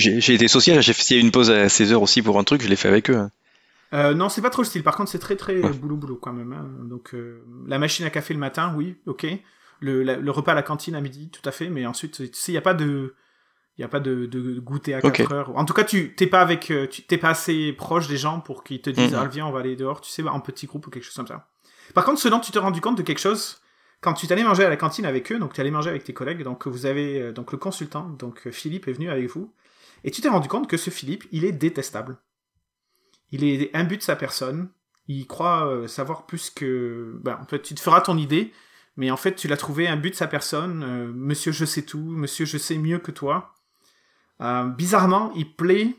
J'ai 0.00 0.34
été 0.34 0.48
social, 0.48 0.82
j'ai 0.82 0.92
fait 0.92 1.18
une 1.18 1.30
pause 1.30 1.50
à 1.50 1.66
16h 1.66 1.94
aussi 1.94 2.22
pour 2.22 2.38
un 2.38 2.44
truc, 2.44 2.62
je 2.62 2.68
l'ai 2.68 2.76
fait 2.76 2.88
avec 2.88 3.10
eux. 3.10 3.16
Hein. 3.16 3.30
Euh, 3.92 4.14
non, 4.14 4.28
c'est 4.28 4.42
pas 4.42 4.50
trop 4.50 4.62
le 4.62 4.66
style. 4.66 4.82
Par 4.82 4.96
contre, 4.96 5.10
c'est 5.10 5.18
très 5.18 5.36
très 5.36 5.60
boulot 5.60 5.96
boulot 5.96 6.16
quand 6.16 6.32
même. 6.32 6.52
Hein. 6.52 6.68
Donc 6.84 7.14
euh, 7.14 7.44
la 7.66 7.78
machine 7.78 8.06
à 8.06 8.10
café 8.10 8.34
le 8.34 8.40
matin, 8.40 8.72
oui, 8.76 8.96
ok. 9.06 9.26
Le, 9.80 10.02
le, 10.02 10.30
repas 10.30 10.52
à 10.52 10.54
la 10.54 10.62
cantine 10.62 10.94
à 10.94 11.00
midi, 11.00 11.30
tout 11.30 11.46
à 11.48 11.52
fait. 11.52 11.70
Mais 11.70 11.86
ensuite, 11.86 12.20
il 12.20 12.50
n'y 12.50 12.58
a 12.58 12.60
pas 12.60 12.74
de 12.74 13.14
il 13.78 13.82
y 13.82 13.84
a 13.84 13.88
pas 13.88 14.00
de, 14.00 14.26
de 14.26 14.60
goûter 14.60 14.92
à 14.92 15.00
4 15.00 15.32
heures. 15.32 15.56
En 15.56 15.64
tout 15.64 15.72
cas, 15.72 15.84
tu 15.84 16.14
t'es 16.14 16.26
pas 16.26 16.42
avec, 16.42 16.70
euh, 16.70 16.86
tu 16.86 17.00
t'es 17.02 17.16
pas 17.16 17.30
assez 17.30 17.72
proche 17.72 18.08
des 18.08 18.18
gens 18.18 18.40
pour 18.40 18.62
qu'ils 18.62 18.82
te 18.82 18.90
disent, 18.90 19.14
ah, 19.14 19.26
viens, 19.26 19.46
on 19.46 19.52
va 19.52 19.60
aller 19.60 19.74
dehors, 19.74 20.02
tu 20.02 20.10
sais, 20.10 20.22
en 20.22 20.40
petit 20.40 20.66
groupe 20.66 20.86
ou 20.86 20.90
quelque 20.90 21.04
chose 21.04 21.14
comme 21.14 21.26
ça. 21.26 21.48
Par 21.94 22.04
contre, 22.04 22.20
ce 22.20 22.28
dont 22.28 22.40
tu 22.40 22.52
t'es 22.52 22.58
rendu 22.58 22.82
compte 22.82 22.98
de 22.98 23.02
quelque 23.02 23.20
chose, 23.20 23.62
quand 24.02 24.12
tu 24.12 24.26
t'allais 24.26 24.44
manger 24.44 24.66
à 24.66 24.68
la 24.68 24.76
cantine 24.76 25.06
avec 25.06 25.32
eux, 25.32 25.38
donc 25.38 25.54
tu 25.54 25.62
allais 25.62 25.70
manger 25.70 25.88
avec 25.88 26.04
tes 26.04 26.12
collègues, 26.12 26.42
donc 26.42 26.66
vous 26.66 26.84
avez 26.84 27.22
euh, 27.22 27.32
donc 27.32 27.52
le 27.52 27.58
consultant, 27.58 28.10
donc 28.18 28.50
Philippe 28.50 28.86
est 28.86 28.92
venu 28.92 29.08
avec 29.08 29.30
vous, 29.30 29.50
et 30.04 30.10
tu 30.10 30.20
t'es 30.20 30.28
rendu 30.28 30.48
compte 30.48 30.68
que 30.68 30.76
ce 30.76 30.90
Philippe, 30.90 31.24
il 31.32 31.44
est 31.44 31.52
détestable. 31.52 32.18
Il 33.32 33.44
est 33.44 33.74
imbu 33.74 33.96
de 33.96 34.02
sa 34.02 34.16
personne, 34.16 34.70
il 35.08 35.26
croit 35.26 35.66
euh, 35.66 35.88
savoir 35.88 36.26
plus 36.26 36.50
que... 36.50 37.18
Ben, 37.22 37.38
en 37.40 37.44
fait, 37.44 37.62
tu 37.62 37.74
te 37.74 37.80
feras 37.80 38.00
ton 38.00 38.16
idée, 38.16 38.52
mais 38.96 39.10
en 39.10 39.16
fait, 39.16 39.34
tu 39.34 39.48
l'as 39.48 39.56
trouvé 39.56 39.88
imbu 39.88 40.10
de 40.10 40.14
sa 40.14 40.26
personne, 40.26 40.82
euh, 40.82 41.12
monsieur 41.12 41.52
je 41.52 41.64
sais 41.64 41.82
tout, 41.82 41.98
monsieur 41.98 42.46
je 42.46 42.58
sais 42.58 42.78
mieux 42.78 42.98
que 42.98 43.10
toi. 43.10 43.54
Euh, 44.40 44.64
bizarrement, 44.64 45.32
il 45.34 45.54
plaît 45.54 45.96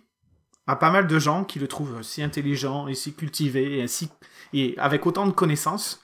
à 0.67 0.75
pas 0.75 0.91
mal 0.91 1.07
de 1.07 1.19
gens 1.19 1.43
qui 1.43 1.59
le 1.59 1.67
trouvent 1.67 2.01
si 2.03 2.23
intelligent 2.23 2.87
et 2.87 2.93
si 2.93 3.13
cultivé 3.13 3.83
et, 3.83 3.85
et 4.53 4.77
avec 4.77 5.05
autant 5.05 5.25
de 5.25 5.31
connaissances 5.31 6.01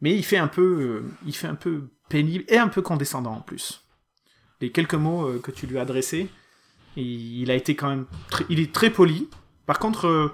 mais 0.00 0.14
il 0.14 0.24
fait 0.24 0.36
un 0.36 0.48
peu, 0.48 1.04
il 1.26 1.34
fait 1.34 1.46
un 1.46 1.54
peu 1.54 1.88
pénible 2.08 2.44
et 2.48 2.58
un 2.58 2.68
peu 2.68 2.82
condescendant 2.82 3.34
en 3.34 3.40
plus. 3.40 3.84
Les 4.60 4.72
quelques 4.72 4.94
mots 4.94 5.38
que 5.40 5.52
tu 5.52 5.66
lui 5.66 5.78
as 5.78 5.82
adressés, 5.82 6.28
il, 6.96 7.50
a 7.50 7.54
été 7.54 7.74
quand 7.74 7.88
même, 7.88 8.06
il 8.48 8.60
est 8.60 8.72
très 8.72 8.90
poli. 8.90 9.28
Par 9.66 9.78
contre, 9.78 10.06
euh, 10.06 10.32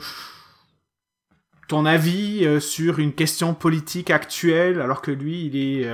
ton 1.69 1.85
avis 1.85 2.47
sur 2.61 2.99
une 2.99 3.13
question 3.13 3.53
politique 3.53 4.11
actuelle, 4.11 4.81
alors 4.81 5.03
que 5.03 5.11
lui, 5.11 5.45
il 5.45 5.57
est, 5.57 5.87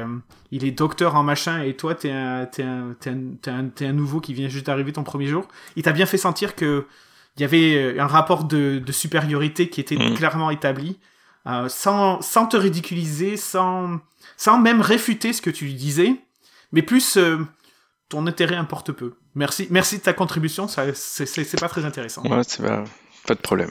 il 0.53 0.65
est 0.65 0.71
docteur 0.71 1.17
en 1.17 1.25
machin 1.25 1.63
et 1.63 1.75
toi, 1.75 1.97
t'es 1.97 2.13
un, 2.13 2.47
t'es 2.47 2.63
un, 2.63 2.95
t'es 3.01 3.11
un, 3.11 3.35
un, 3.49 3.71
un, 3.81 3.93
nouveau 3.93 4.21
qui 4.21 4.35
vient 4.35 4.49
juste 4.49 4.67
d'arriver 4.67 4.93
ton 4.93 5.03
premier 5.03 5.27
jour. 5.27 5.49
Il 5.75 5.83
t'a 5.83 5.91
bien 5.91 6.07
fait 6.07 6.17
sentir 6.17 6.55
que 6.55 6.87
il 7.37 7.43
y 7.43 7.45
avait 7.45 7.99
un 7.99 8.07
rapport 8.07 8.45
de, 8.45 8.79
de 8.79 8.93
supériorité 8.93 9.69
qui 9.69 9.81
était 9.81 9.97
mmh. 9.97 10.15
clairement 10.15 10.51
établi 10.53 11.01
euh, 11.47 11.69
sans, 11.69 12.23
sans 12.23 12.47
te 12.47 12.57
ridiculiser, 12.57 13.37
sans, 13.37 14.01
sans 14.39 14.59
même 14.59 14.81
réfuter 14.81 15.35
ce 15.35 15.43
que 15.43 15.51
tu 15.51 15.67
lui 15.67 15.75
disais, 15.75 16.17
mais 16.73 16.81
plus 16.81 17.19
euh, 17.19 17.39
ton 18.09 18.27
intérêt 18.27 18.57
importe 18.57 18.93
peu. 18.93 19.15
Merci, 19.35 19.67
merci 19.71 19.99
de 19.99 20.03
ta 20.03 20.13
contribution, 20.13 20.69
ça, 20.69 20.85
c'est, 20.95 21.61
pas 21.61 21.69
très 21.69 21.85
intéressant. 21.85 22.23
Ouais, 22.23 22.43
c'est 22.47 22.63
pas, 22.63 22.85
pas 23.27 23.35
de 23.35 23.41
problème. 23.41 23.71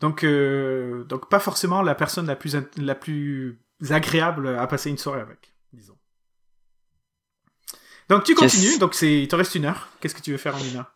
Donc, 0.00 0.24
euh, 0.24 1.04
donc 1.04 1.28
pas 1.28 1.38
forcément 1.38 1.82
la 1.82 1.94
personne 1.94 2.26
la 2.26 2.36
plus, 2.36 2.56
la 2.76 2.94
plus 2.94 3.60
agréable 3.90 4.48
à 4.58 4.66
passer 4.66 4.90
une 4.90 4.98
soirée 4.98 5.20
avec, 5.20 5.54
disons. 5.72 5.96
Donc 8.08 8.24
tu 8.24 8.34
continues, 8.34 8.78
donc 8.78 8.94
c'est, 8.94 9.22
il 9.22 9.28
te 9.28 9.36
reste 9.36 9.54
une 9.54 9.66
heure. 9.66 9.88
Qu'est-ce 10.00 10.14
que 10.14 10.22
tu 10.22 10.32
veux 10.32 10.38
faire 10.38 10.56
en 10.56 10.60
une 10.60 10.76
heure? 10.76 10.92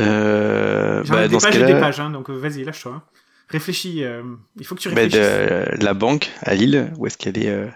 Euh, 0.00 1.02
bah, 1.04 1.28
des 1.28 1.38
pages 1.38 1.56
et 1.56 1.64
des 1.64 1.80
pages, 1.80 2.00
hein, 2.00 2.10
donc 2.10 2.30
vas-y, 2.30 2.64
lâche-toi. 2.64 2.92
Hein. 2.92 3.02
Réfléchis, 3.48 4.02
euh, 4.02 4.22
il 4.58 4.64
faut 4.64 4.74
que 4.74 4.80
tu 4.80 4.88
bah, 4.88 5.02
réfléchisses. 5.02 5.20
de, 5.20 5.84
la 5.84 5.94
banque 5.94 6.30
à 6.40 6.54
Lille, 6.54 6.92
où 6.96 7.06
est-ce 7.06 7.18
qu'elle 7.18 7.38
est, 7.38 7.50
euh, 7.50 7.68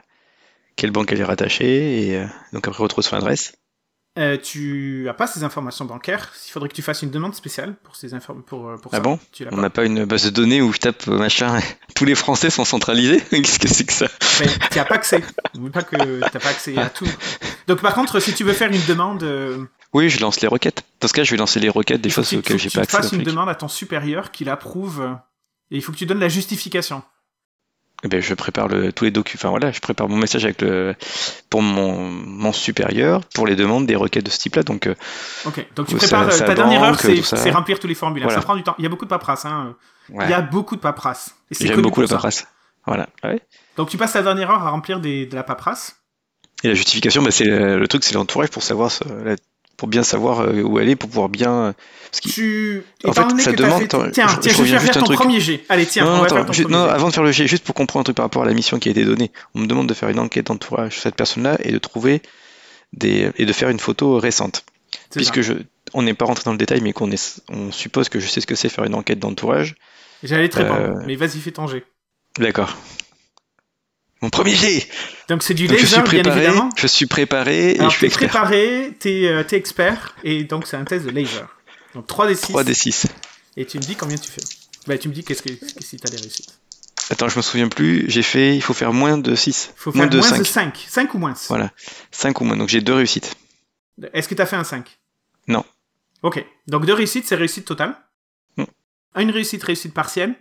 quelle 0.75 0.90
banque 0.90 1.12
elle 1.12 1.20
est 1.20 1.25
rattachée, 1.25 2.09
et 2.09 2.16
euh, 2.16 2.27
donc 2.53 2.66
après 2.66 2.83
retrouve 2.83 3.05
son 3.05 3.16
adresse. 3.16 3.59
Tu 4.42 5.09
as 5.09 5.14
pas 5.14 5.26
ces 5.26 5.44
informations 5.44 5.85
bancaires. 5.85 6.33
Il 6.46 6.50
faudrait 6.50 6.68
que 6.68 6.74
tu 6.74 6.83
fasses 6.83 7.02
une 7.02 7.11
demande 7.11 7.35
spéciale 7.35 7.74
pour 7.83 7.96
ces 7.96 8.14
informations. 8.14 8.46
Pour, 8.46 8.81
pour 8.81 8.94
ah 8.94 9.00
bon 9.00 9.18
On 9.52 9.59
n'a 9.59 9.70
pas 9.70 9.85
une 9.85 10.05
base 10.05 10.24
de 10.24 10.31
données 10.31 10.62
où 10.62 10.72
je 10.72 10.79
tape 10.79 11.07
machin. 11.07 11.61
Tous 11.94 12.05
les 12.05 12.14
Français 12.14 12.50
sont 12.50 12.64
centralisés. 12.64 13.20
Qu'est-ce 13.31 13.59
que 13.59 13.68
c'est 13.68 13.85
que 13.85 13.92
ça 13.92 14.07
ben, 14.40 14.48
Tu 14.70 14.79
n'as 14.79 14.85
pas 14.85 14.94
accès. 14.96 15.22
N'oublie 15.55 15.70
pas 15.70 15.83
que 15.83 16.20
t'as 16.20 16.40
pas 16.40 16.50
accès 16.50 16.76
à 16.79 16.88
tout. 16.88 17.09
Donc 17.66 17.81
par 17.81 17.94
contre, 17.94 18.20
si 18.20 18.35
tu 18.35 18.44
veux 18.44 18.52
faire 18.52 18.70
une 18.70 18.85
demande. 18.87 19.24
Oui, 19.92 20.09
je 20.09 20.20
lance 20.20 20.40
les 20.40 20.48
requêtes. 20.48 20.85
Dans 21.00 21.09
ce 21.09 21.12
cas, 21.12 21.24
je 21.24 21.31
vais 21.31 21.37
lancer 21.37 21.61
les 21.61 21.68
requêtes 21.68 22.00
des 22.00 22.11
choses 22.11 22.33
auxquelles 22.35 22.59
j'ai 22.59 22.70
pas 22.70 22.83
accès. 22.83 22.96
Tu 22.96 23.02
fasses 23.02 23.12
une 23.12 23.22
demande 23.22 23.48
à 23.48 23.55
ton 23.55 23.68
supérieur 23.68 24.31
qu'il 24.31 24.48
approuve 24.48 25.16
et 25.70 25.76
il 25.76 25.83
faut 25.83 25.92
que 25.92 25.98
tu 25.98 26.07
donnes 26.07 26.20
la 26.20 26.29
justification. 26.29 27.02
Eh 28.04 28.09
ben, 28.09 28.20
je 28.20 28.35
prépare 28.35 28.68
le, 28.68 28.92
tous 28.92 29.04
les 29.04 29.11
documents. 29.11 29.38
Enfin 29.40 29.48
voilà, 29.48 29.72
je 29.72 29.80
prépare 29.80 30.09
mon 30.09 30.16
message 30.16 30.44
avec 30.44 30.61
le, 30.61 30.94
pour 31.48 31.62
mon, 31.62 31.96
mon 31.98 32.52
supérieur 32.52 33.24
pour 33.35 33.46
les 33.46 33.56
demandes 33.56 33.87
des 33.87 33.96
requêtes 33.96 34.24
de 34.26 34.30
ce 34.30 34.38
type-là. 34.38 34.62
Donc, 34.62 34.87
euh, 34.87 34.94
ok. 35.46 35.66
Donc 35.74 35.87
tu 35.87 35.96
prépares 35.96 36.28
ta 36.28 36.54
dernière 36.54 36.82
heure, 36.82 37.00
c'est 37.00 37.50
remplir 37.50 37.78
tous 37.80 37.87
les 37.87 37.94
formulaires. 37.94 38.30
Ça 38.30 38.42
prend 38.42 38.54
du 38.54 38.62
temps. 38.62 38.74
Il 38.78 38.82
y 38.82 38.87
a 38.87 38.90
beaucoup 38.90 39.06
de 39.06 39.11
paperasse. 39.11 39.46
Hein. 39.46 39.74
Il 40.11 40.28
y 40.28 40.35
a 40.35 40.42
beaucoup 40.42 40.76
de 40.76 40.80
paperasse. 40.80 41.35
J'aime 41.50 41.80
beaucoup 41.80 42.02
la 42.02 42.09
paperasse. 42.09 42.46
Voilà. 42.87 43.09
Ouais. 43.24 43.40
Donc 43.76 43.88
tu 43.88 43.96
passes 43.96 44.12
ta 44.12 44.22
dernière 44.22 44.50
heure 44.50 44.62
à 44.62 44.70
remplir 44.70 45.00
des, 45.00 45.26
de 45.26 45.35
la 45.35 45.42
paperasse. 45.42 45.96
Et 46.62 46.68
la 46.68 46.74
justification, 46.74 47.22
bah, 47.22 47.30
c'est 47.30 47.44
le 47.44 47.88
truc, 47.88 48.04
c'est 48.04 48.14
l'entourage 48.14 48.50
pour 48.50 48.62
savoir 48.62 48.90
pour 49.76 49.88
bien 49.88 50.02
savoir 50.02 50.40
euh, 50.40 50.62
où 50.62 50.78
elle 50.78 50.88
est, 50.88 50.96
pour 50.96 51.08
pouvoir 51.08 51.28
bien. 51.28 51.74
Parce 52.10 52.20
tu. 52.20 52.82
En 53.04 53.12
fait, 53.12 53.40
ça 53.40 53.52
demande. 53.52 53.80
Fait... 53.80 54.10
Tiens, 54.12 54.28
je, 54.28 54.38
tiens, 54.38 54.52
je, 54.52 54.64
je 54.64 54.76
vais 54.76 54.78
faire 54.78 55.04
ton 55.04 55.14
premier 55.14 55.40
jet. 55.40 55.64
Allez, 55.68 55.86
tiens, 55.86 56.04
non, 56.04 56.10
on 56.12 56.18
va 56.18 56.24
attends, 56.26 56.52
faire 56.52 56.64
ton 56.64 56.70
non, 56.70 56.84
avant 56.84 57.08
de 57.08 57.12
faire 57.12 57.24
le 57.24 57.32
jet, 57.32 57.46
juste 57.46 57.64
pour 57.64 57.74
comprendre 57.74 58.00
un 58.00 58.04
truc 58.04 58.16
par 58.16 58.24
rapport 58.24 58.42
à 58.42 58.46
la 58.46 58.54
mission 58.54 58.78
qui 58.78 58.88
a 58.88 58.92
été 58.92 59.04
donnée, 59.04 59.32
on 59.54 59.60
me 59.60 59.66
demande 59.66 59.88
de 59.88 59.94
faire 59.94 60.08
une 60.08 60.18
enquête 60.18 60.46
d'entourage 60.46 60.92
sur 60.92 61.02
cette 61.02 61.16
personne-là 61.16 61.58
et 61.62 61.72
de 61.72 61.78
trouver 61.78 62.22
des 62.92 63.30
et 63.36 63.44
de 63.44 63.52
faire 63.52 63.68
une 63.68 63.80
photo 63.80 64.18
récente. 64.18 64.64
Puisque 65.10 65.40
je, 65.40 65.52
on 65.94 66.02
n'est 66.02 66.14
pas 66.14 66.24
rentré 66.24 66.44
dans 66.44 66.52
le 66.52 66.58
détail, 66.58 66.80
mais 66.80 66.92
qu'on 66.92 67.10
est, 67.10 67.40
on 67.48 67.70
suppose 67.70 68.08
que 68.08 68.18
je 68.18 68.26
sais 68.26 68.40
ce 68.40 68.46
que 68.46 68.54
c'est 68.54 68.68
faire 68.68 68.84
une 68.84 68.94
enquête 68.94 69.18
d'entourage. 69.18 69.74
J'allais 70.22 70.48
très 70.48 70.64
euh... 70.64 70.94
mais 71.06 71.16
vas-y, 71.16 71.38
fais 71.38 71.50
ton 71.50 71.66
jet. 71.66 71.84
D'accord. 72.38 72.76
Mon 74.26 74.30
premier 74.30 74.56
jet 74.56 74.88
Donc 75.28 75.44
c'est 75.44 75.54
du 75.54 75.68
laser, 75.68 76.02
bien 76.02 76.24
évidemment. 76.24 76.68
Je 76.76 76.88
suis 76.88 77.06
préparé 77.06 77.76
et 77.76 77.78
je 77.80 77.88
suis 77.90 78.06
expert. 78.06 78.28
préparé, 78.28 78.96
t'es 78.98 79.28
euh, 79.28 79.44
es 79.48 79.54
expert, 79.54 80.16
et 80.24 80.42
donc 80.42 80.66
c'est 80.66 80.76
un 80.76 80.84
test 80.84 81.06
de 81.06 81.12
laser. 81.12 81.46
Donc 81.94 82.08
3d6. 82.08 82.50
3d6. 82.50 83.04
Et 83.56 83.66
tu 83.66 83.76
me 83.76 83.84
dis 83.84 83.94
combien 83.94 84.16
tu 84.16 84.28
fais. 84.28 84.40
Bah 84.88 84.98
tu 84.98 85.08
me 85.08 85.14
dis 85.14 85.22
qu'est-ce 85.22 85.44
que 85.44 85.50
si 85.80 85.96
t'as 85.98 86.10
des 86.10 86.16
réussites. 86.16 86.58
Attends, 87.08 87.28
je 87.28 87.36
me 87.36 87.42
souviens 87.42 87.68
plus, 87.68 88.10
j'ai 88.10 88.24
fait, 88.24 88.56
il 88.56 88.62
faut 88.62 88.74
faire 88.74 88.92
moins 88.92 89.16
de 89.16 89.36
6. 89.36 89.70
Il 89.76 89.80
faut 89.80 89.92
faire 89.92 89.98
moins, 90.00 90.08
de, 90.08 90.20
5. 90.20 90.44
5. 90.44 90.86
5 90.88 91.14
ou 91.14 91.18
moins 91.18 91.34
Voilà, 91.48 91.70
5 92.10 92.40
ou 92.40 92.44
moins, 92.44 92.56
donc 92.56 92.68
j'ai 92.68 92.80
deux 92.80 92.94
réussites. 92.94 93.36
Est-ce 94.12 94.26
que 94.26 94.34
t'as 94.34 94.46
fait 94.46 94.56
un 94.56 94.64
5 94.64 94.88
Non. 95.46 95.64
Ok, 96.24 96.44
donc 96.66 96.84
deux 96.84 96.94
réussites, 96.94 97.28
c'est 97.28 97.36
réussite 97.36 97.64
totale. 97.64 97.96
Mm. 98.56 98.64
Une 99.20 99.30
réussite, 99.30 99.62
réussite 99.62 99.94
partielle. 99.94 100.34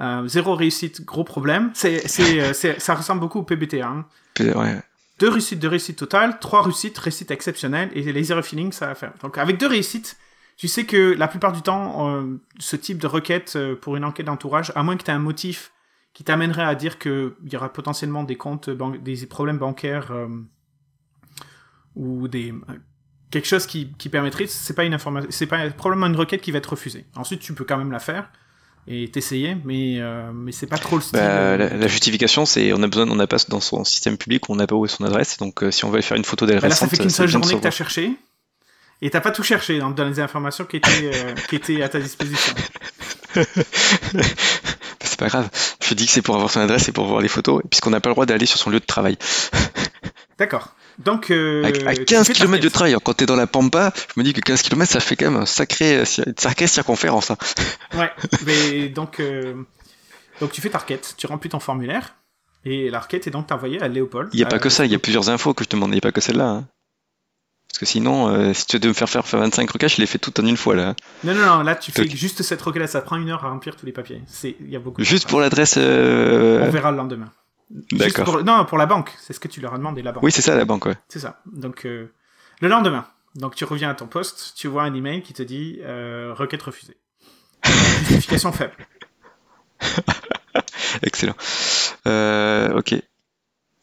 Euh, 0.00 0.26
zéro 0.26 0.54
réussite, 0.54 1.04
gros 1.04 1.24
problème. 1.24 1.70
C'est, 1.74 2.06
c'est, 2.08 2.40
euh, 2.40 2.78
ça 2.78 2.94
ressemble 2.94 3.20
beaucoup 3.20 3.38
au 3.38 3.42
PBT. 3.42 3.80
Hein. 3.80 4.06
Ouais. 4.40 4.80
Deux 5.20 5.28
réussites, 5.28 5.60
deux 5.60 5.68
réussites 5.68 5.98
totales, 5.98 6.38
trois 6.40 6.62
réussites, 6.62 6.98
réussite 6.98 7.30
exceptionnelle, 7.30 7.90
et 7.94 8.02
les 8.02 8.24
zero 8.24 8.42
feeling, 8.42 8.72
ça 8.72 8.88
va 8.88 8.94
faire. 8.94 9.12
Donc 9.22 9.38
avec 9.38 9.58
deux 9.58 9.68
réussites, 9.68 10.16
tu 10.56 10.66
sais 10.66 10.84
que 10.84 11.14
la 11.16 11.28
plupart 11.28 11.52
du 11.52 11.62
temps, 11.62 12.10
euh, 12.10 12.40
ce 12.58 12.74
type 12.74 12.98
de 12.98 13.06
requête 13.06 13.54
euh, 13.54 13.76
pour 13.76 13.96
une 13.96 14.04
enquête 14.04 14.26
d'entourage, 14.26 14.72
à 14.74 14.82
moins 14.82 14.96
que 14.96 15.04
tu 15.04 15.10
aies 15.10 15.14
un 15.14 15.20
motif 15.20 15.72
qui 16.12 16.24
t'amènerait 16.24 16.64
à 16.64 16.74
dire 16.74 16.98
qu'il 16.98 17.32
y 17.50 17.56
aura 17.56 17.72
potentiellement 17.72 18.24
des 18.24 18.36
comptes, 18.36 18.70
des 18.70 19.26
problèmes 19.26 19.58
bancaires 19.58 20.12
ou 21.96 22.28
des 22.28 22.54
quelque 23.34 23.48
chose 23.48 23.66
qui, 23.66 23.92
qui 23.98 24.08
permettrait, 24.08 24.46
c'est 24.46 24.74
pas 24.74 24.84
une 24.84 24.94
information, 24.94 25.28
c'est 25.32 25.48
pas 25.48 25.68
probablement 25.70 26.06
une 26.06 26.14
requête 26.14 26.40
qui 26.40 26.52
va 26.52 26.58
être 26.58 26.70
refusée. 26.70 27.04
Ensuite, 27.16 27.40
tu 27.40 27.52
peux 27.52 27.64
quand 27.64 27.76
même 27.76 27.90
la 27.90 27.98
faire 27.98 28.30
et 28.86 29.10
t'essayer, 29.10 29.56
mais 29.64 29.96
euh, 29.98 30.30
mais 30.34 30.52
c'est 30.52 30.66
pas 30.66 30.76
trop 30.76 30.96
le 30.96 31.02
style. 31.02 31.18
Bah, 31.18 31.24
euh, 31.24 31.76
la, 31.78 31.88
justification, 31.88 32.44
c'est 32.44 32.72
on 32.72 32.82
a 32.82 32.86
besoin, 32.86 33.08
on 33.08 33.14
n'a 33.14 33.26
pas 33.26 33.38
dans 33.48 33.60
son 33.60 33.84
système 33.84 34.18
public, 34.18 34.50
on 34.50 34.56
n'a 34.56 34.66
pas 34.66 34.74
où 34.74 34.84
est 34.84 34.88
son 34.88 35.04
adresse, 35.04 35.38
donc 35.38 35.62
euh, 35.62 35.70
si 35.70 35.84
on 35.84 35.90
veut 35.90 36.02
faire 36.02 36.16
une 36.16 36.24
photo 36.24 36.44
d'elle 36.46 36.60
bah 36.60 36.68
là, 36.68 36.74
ça 36.74 36.86
fait 36.86 36.98
qu'une 36.98 37.10
seule 37.10 37.28
journée 37.28 37.54
que 37.54 37.60
t'as 37.60 37.70
cherché, 37.70 38.12
et 39.00 39.10
t'as 39.10 39.20
pas 39.20 39.30
tout 39.30 39.42
cherché 39.42 39.78
dans, 39.78 39.90
dans 39.90 40.04
les 40.04 40.20
informations 40.20 40.64
qui 40.64 40.76
étaient 40.76 41.10
qui 41.48 41.56
étaient 41.56 41.82
à 41.82 41.88
ta 41.88 41.98
disposition. 41.98 42.54
c'est 45.00 45.18
pas 45.18 45.28
grave. 45.28 45.48
Je 45.82 45.94
dis 45.94 46.06
que 46.06 46.12
c'est 46.12 46.22
pour 46.22 46.34
avoir 46.34 46.50
son 46.50 46.60
adresse 46.60 46.88
et 46.88 46.92
pour 46.92 47.06
voir 47.06 47.20
les 47.20 47.28
photos, 47.28 47.62
puisqu'on 47.70 47.90
n'a 47.90 48.00
pas 48.00 48.10
le 48.10 48.14
droit 48.14 48.26
d'aller 48.26 48.46
sur 48.46 48.58
son 48.58 48.70
lieu 48.70 48.80
de 48.80 48.84
travail. 48.84 49.16
D'accord. 50.38 50.74
Donc, 50.98 51.30
euh, 51.30 51.64
à, 51.86 51.94
15 51.94 52.28
km 52.30 52.62
de 52.62 52.68
trail, 52.68 52.96
quand 53.02 53.14
t'es 53.14 53.26
dans 53.26 53.36
la 53.36 53.46
Pampa, 53.46 53.92
je 53.96 54.20
me 54.20 54.24
dis 54.24 54.32
que 54.32 54.40
15 54.40 54.62
km, 54.62 54.90
ça 54.90 55.00
fait 55.00 55.16
quand 55.16 55.30
même 55.30 55.40
un 55.40 55.46
sacré, 55.46 55.98
euh, 55.98 56.04
une 56.26 56.34
sacrée 56.36 56.66
circonférence. 56.66 57.30
Hein. 57.30 57.36
Ouais, 57.94 58.10
mais 58.44 58.88
donc, 58.88 59.20
euh, 59.20 59.54
donc 60.40 60.50
tu 60.50 60.60
fais 60.60 60.68
ta 60.68 60.78
requête, 60.78 61.14
tu 61.16 61.26
remplis 61.28 61.48
ton 61.48 61.60
formulaire, 61.60 62.16
et 62.64 62.90
la 62.90 62.98
requête 62.98 63.28
est 63.28 63.30
donc 63.30 63.52
envoyée 63.52 63.80
à 63.80 63.86
Léopold. 63.86 64.30
Il 64.32 64.36
n'y 64.36 64.42
a 64.42 64.46
pas 64.46 64.58
que 64.58 64.68
ça, 64.68 64.84
il 64.84 64.90
y 64.90 64.96
a 64.96 64.98
plusieurs 64.98 65.30
infos 65.30 65.54
que 65.54 65.62
je 65.62 65.68
te 65.68 65.76
demande, 65.76 65.90
il 65.90 65.94
n'y 65.94 65.98
a 65.98 66.00
pas 66.00 66.10
que 66.10 66.20
celle-là. 66.20 66.48
Hein. 66.48 66.68
Parce 67.68 67.78
que 67.78 67.86
sinon, 67.86 68.52
si 68.52 68.66
tu 68.66 68.78
veux 68.78 68.88
me 68.88 68.94
faire 68.94 69.08
faire 69.08 69.24
25 69.24 69.70
requêtes, 69.70 69.94
je 69.94 70.00
les 70.00 70.06
fais 70.06 70.18
toutes 70.18 70.38
en 70.40 70.46
une 70.46 70.56
fois 70.56 70.74
là. 70.74 70.94
Non, 71.22 71.34
non, 71.34 71.46
non, 71.46 71.62
là 71.62 71.74
tu 71.74 71.92
fais 71.92 72.08
juste 72.08 72.42
cette 72.42 72.62
requête, 72.62 72.88
ça 72.88 73.00
prend 73.00 73.16
une 73.16 73.30
heure 73.30 73.44
à 73.44 73.50
remplir 73.50 73.76
tous 73.76 73.86
les 73.86 73.92
papiers. 73.92 74.22
Il 74.44 74.70
y 74.70 74.76
a 74.76 74.80
beaucoup. 74.80 75.02
Juste 75.02 75.28
pour 75.28 75.40
l'adresse. 75.40 75.76
On 75.76 76.70
verra 76.70 76.90
le 76.90 76.96
lendemain. 76.96 77.30
D'accord. 77.74 78.44
Non, 78.44 78.64
pour 78.64 78.78
la 78.78 78.86
banque. 78.86 79.12
C'est 79.18 79.32
ce 79.32 79.40
que 79.40 79.48
tu 79.48 79.60
leur 79.60 79.74
as 79.74 79.78
demandé, 79.78 80.02
la 80.02 80.12
banque. 80.12 80.22
Oui, 80.22 80.30
c'est 80.30 80.42
ça, 80.42 80.54
la 80.54 80.64
banque, 80.64 80.86
ouais. 80.86 80.96
C'est 81.08 81.18
ça. 81.18 81.40
Donc, 81.46 81.84
euh, 81.84 82.12
le 82.60 82.68
lendemain. 82.68 83.06
Donc, 83.34 83.56
tu 83.56 83.64
reviens 83.64 83.90
à 83.90 83.94
ton 83.94 84.06
poste, 84.06 84.52
tu 84.56 84.68
vois 84.68 84.84
un 84.84 84.94
email 84.94 85.22
qui 85.22 85.32
te 85.32 85.42
dit 85.42 85.80
euh, 85.82 86.32
requête 86.34 86.62
refusée. 86.62 86.96
Justification 87.64 88.52
faible. 88.52 88.76
Excellent. 91.02 91.34
Euh, 92.06 92.78
ok. 92.78 92.94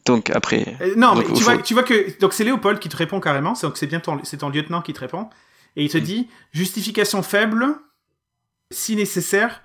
Donc 0.04 0.30
après. 0.30 0.76
non, 0.96 1.14
mais 1.14 1.24
tu, 1.24 1.44
vois, 1.44 1.58
tu 1.58 1.74
vois 1.74 1.84
que 1.84 2.18
donc 2.18 2.32
c'est 2.32 2.42
Léopold 2.42 2.80
qui 2.80 2.88
te 2.88 2.96
répond 2.96 3.20
carrément. 3.20 3.52
Donc 3.62 3.76
c'est 3.76 3.86
bien 3.86 4.00
ton 4.00 4.18
c'est 4.24 4.38
ton 4.38 4.48
lieutenant 4.48 4.82
qui 4.82 4.92
te 4.92 4.98
répond 4.98 5.30
et 5.76 5.84
il 5.84 5.90
te 5.90 5.98
mm. 5.98 6.00
dit 6.00 6.28
justification 6.50 7.22
faible 7.22 7.76
si 8.72 8.96
nécessaire. 8.96 9.62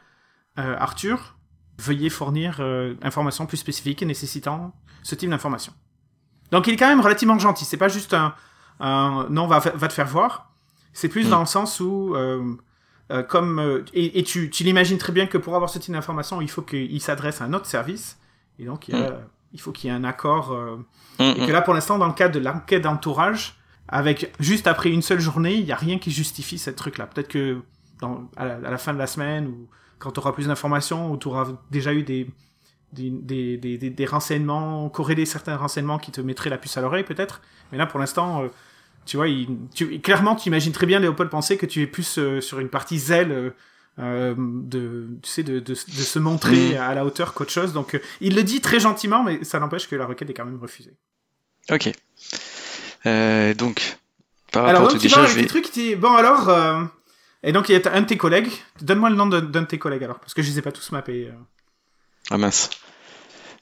Arthur, 0.56 1.37
veuillez 1.80 2.10
fournir 2.10 2.58
euh, 2.60 2.96
informations 3.02 3.46
plus 3.46 3.58
spécifiques 3.58 4.02
et 4.02 4.06
nécessitant 4.06 4.74
ce 5.04 5.16
type 5.16 5.30
d'information. 5.30 5.74
Donc 6.52 6.68
il 6.68 6.74
est 6.74 6.78
quand 6.78 6.88
même 6.88 7.02
relativement 7.02 7.38
gentil. 7.40 7.66
C'est 7.66 7.78
pas 7.78 7.88
juste 7.90 8.14
un, 8.14 8.34
un 8.80 9.28
non 9.30 9.48
va, 9.48 9.60
va 9.60 9.88
te 9.88 9.94
faire 9.94 10.08
voir. 10.08 10.52
C'est 10.94 11.10
plus 11.10 11.28
Mm. 11.28 11.30
dans 11.30 11.40
le 11.42 11.46
sens 11.46 11.80
où 11.80 12.16
euh, 12.16 12.56
euh, 13.12 13.24
comme 13.24 13.60
euh, 13.60 13.84
et, 13.94 14.20
et 14.20 14.24
tu, 14.24 14.50
tu 14.50 14.64
l'imagines 14.64 14.98
très 14.98 15.14
bien 15.14 15.28
que 15.28 15.38
pour 15.38 15.56
avoir 15.56 15.70
ce 15.70 15.80
type 15.80 15.94
d'information, 15.94 16.42
il 16.42 16.50
faut 16.50 16.62
qu'il 16.64 17.00
s'adresse 17.02 17.42
à 17.42 17.46
un 17.46 17.54
autre 17.54 17.66
service 17.68 18.18
et 18.60 18.66
donc 18.66 18.88
il, 18.88 18.96
y 18.96 19.02
a- 19.02 19.20
il 19.54 19.62
faut 19.62 19.72
qu'il 19.72 19.90
y 19.90 19.94
ait 19.94 19.96
un 19.96 20.04
accord. 20.04 20.52
euh, 20.54 20.78
Hum, 21.20 21.34
et 21.38 21.48
que 21.48 21.52
là, 21.52 21.62
pour 21.64 21.74
l'instant, 21.74 21.98
dans 21.98 22.06
le 22.08 22.14
cadre 22.14 22.36
de 22.36 22.40
l'enquête 22.40 22.84
d'entourage, 22.84 23.58
avec 23.88 24.32
juste 24.40 24.68
après 24.68 24.92
une 24.92 25.02
seule 25.02 25.20
journée, 25.20 25.56
il 25.56 25.66
n'y 25.66 25.72
a 25.72 25.76
rien 25.76 25.98
qui 25.98 26.12
justifie 26.12 26.60
cette 26.60 26.76
truc-là. 26.76 27.08
Peut-être 27.08 27.28
que 27.30 27.62
dans, 28.02 28.30
à, 28.36 28.46
la, 28.46 28.54
à 28.56 28.72
la 28.72 28.78
fin 28.78 28.94
de 28.94 29.00
la 29.00 29.08
semaine, 29.08 29.48
ou 29.48 29.68
quand 30.00 30.12
tu 30.12 30.20
auras 30.20 30.32
plus 30.32 30.48
d'informations, 30.48 31.12
ou 31.12 31.18
tu 31.18 31.28
auras 31.28 31.48
déjà 31.72 31.94
eu 31.94 32.04
des, 32.04 32.28
des, 32.94 33.10
des, 33.10 33.58
des, 33.58 33.78
des- 33.78 33.90
des 33.90 34.06
renseignements, 34.06 34.90
corrélés 34.90 35.26
certains 35.26 35.58
renseignements 35.58 35.98
qui 36.00 36.12
te 36.12 36.22
mettraient 36.22 36.50
la 36.50 36.58
puce 36.58 36.78
à 36.78 36.82
l'oreille, 36.82 37.04
peut-être. 37.04 37.42
Mais 37.72 37.78
là, 37.78 37.86
pour 37.86 38.00
l'instant, 38.00 38.44
euh, 38.44 38.48
tu 39.06 39.18
vois, 39.18 39.28
il, 39.28 39.48
tu, 39.74 40.00
clairement, 40.00 40.36
tu 40.36 40.48
imagines 40.50 40.72
très 40.74 40.86
bien, 40.86 41.00
Léopold, 41.00 41.30
penser 41.30 41.58
que 41.58 41.66
tu 41.66 41.82
es 41.82 41.88
plus 41.88 42.18
euh, 42.20 42.42
sur 42.42 42.60
une 42.60 42.70
partie 42.70 43.00
zèle. 43.00 43.54
euh, 44.00 44.36
de 44.38 45.08
tu 45.24 45.30
sais 45.32 45.42
de, 45.42 45.54
de, 45.60 45.74
de 45.74 45.74
se 45.74 46.20
montrer 46.20 46.76
Mm. 46.76 46.82
à 46.82 46.94
la 46.94 47.04
hauteur 47.04 47.34
qu'autre 47.34 47.50
chose 47.52 47.74
donc 47.74 47.96
euh, 47.96 48.00
il 48.22 48.36
le 48.36 48.44
dit 48.44 48.62
très 48.62 48.80
gentiment 48.80 49.24
mais 49.24 49.44
ça 49.44 49.60
n'empêche 49.60 49.88
que 49.90 49.96
la 49.96 50.06
requête 50.06 50.30
est 50.30 50.36
quand 50.36 50.46
même 50.46 50.60
refusée 50.62 50.94
Ok. 51.72 51.92
Euh, 53.08 53.54
donc, 53.56 53.98
par 54.52 54.66
Alors, 54.66 54.82
rapport 54.82 54.88
donc, 54.94 54.98
au 54.98 55.00
tu 55.02 55.08
déjà, 55.08 55.16
parles 55.18 55.30
je 55.30 55.36
vais... 55.36 55.42
tes 55.42 55.48
trucs, 55.48 55.72
tu 55.72 55.96
bon, 55.96 56.14
alors, 56.14 56.48
euh, 56.50 56.84
et 57.48 57.54
donc, 57.54 57.70
il 57.70 57.80
y 57.80 57.88
a 57.88 57.94
un 57.94 58.02
de 58.02 58.06
tes 58.06 58.18
collègues. 58.18 58.50
Donne-moi 58.82 59.10
le 59.10 59.16
nom 59.16 59.26
d'un 59.26 59.42
de 59.42 59.66
tes 59.66 59.80
collègues, 59.80 60.04
alors, 60.04 60.20
parce 60.20 60.34
que 60.34 60.42
je 60.42 60.50
les 60.52 60.60
ai 60.60 60.62
pas 60.62 60.74
tous 60.74 60.92
mappés. 60.92 61.30
euh. 61.32 61.36
Ah 62.30 62.38
mince. 62.38 62.70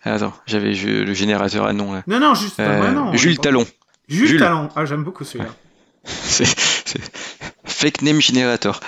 Attends, 0.03 0.33
j'avais 0.47 0.73
le 0.73 1.13
générateur 1.13 1.65
à 1.65 1.73
nom 1.73 1.93
là. 1.93 2.03
Non, 2.07 2.19
non, 2.19 2.33
juste, 2.33 2.59
Euh, 2.59 2.91
nom. 2.91 3.13
Jules. 3.13 3.37
Talon. 3.37 3.65
Jules, 4.07 4.27
Jules. 4.27 4.39
Talon. 4.39 4.69
Ah, 4.75 4.85
j'aime 4.85 5.03
beaucoup 5.03 5.23
celui-là. 5.23 5.51
C'est 6.03 6.45
Fake 7.63 8.01
name 8.01 8.21
generator. 8.21 8.79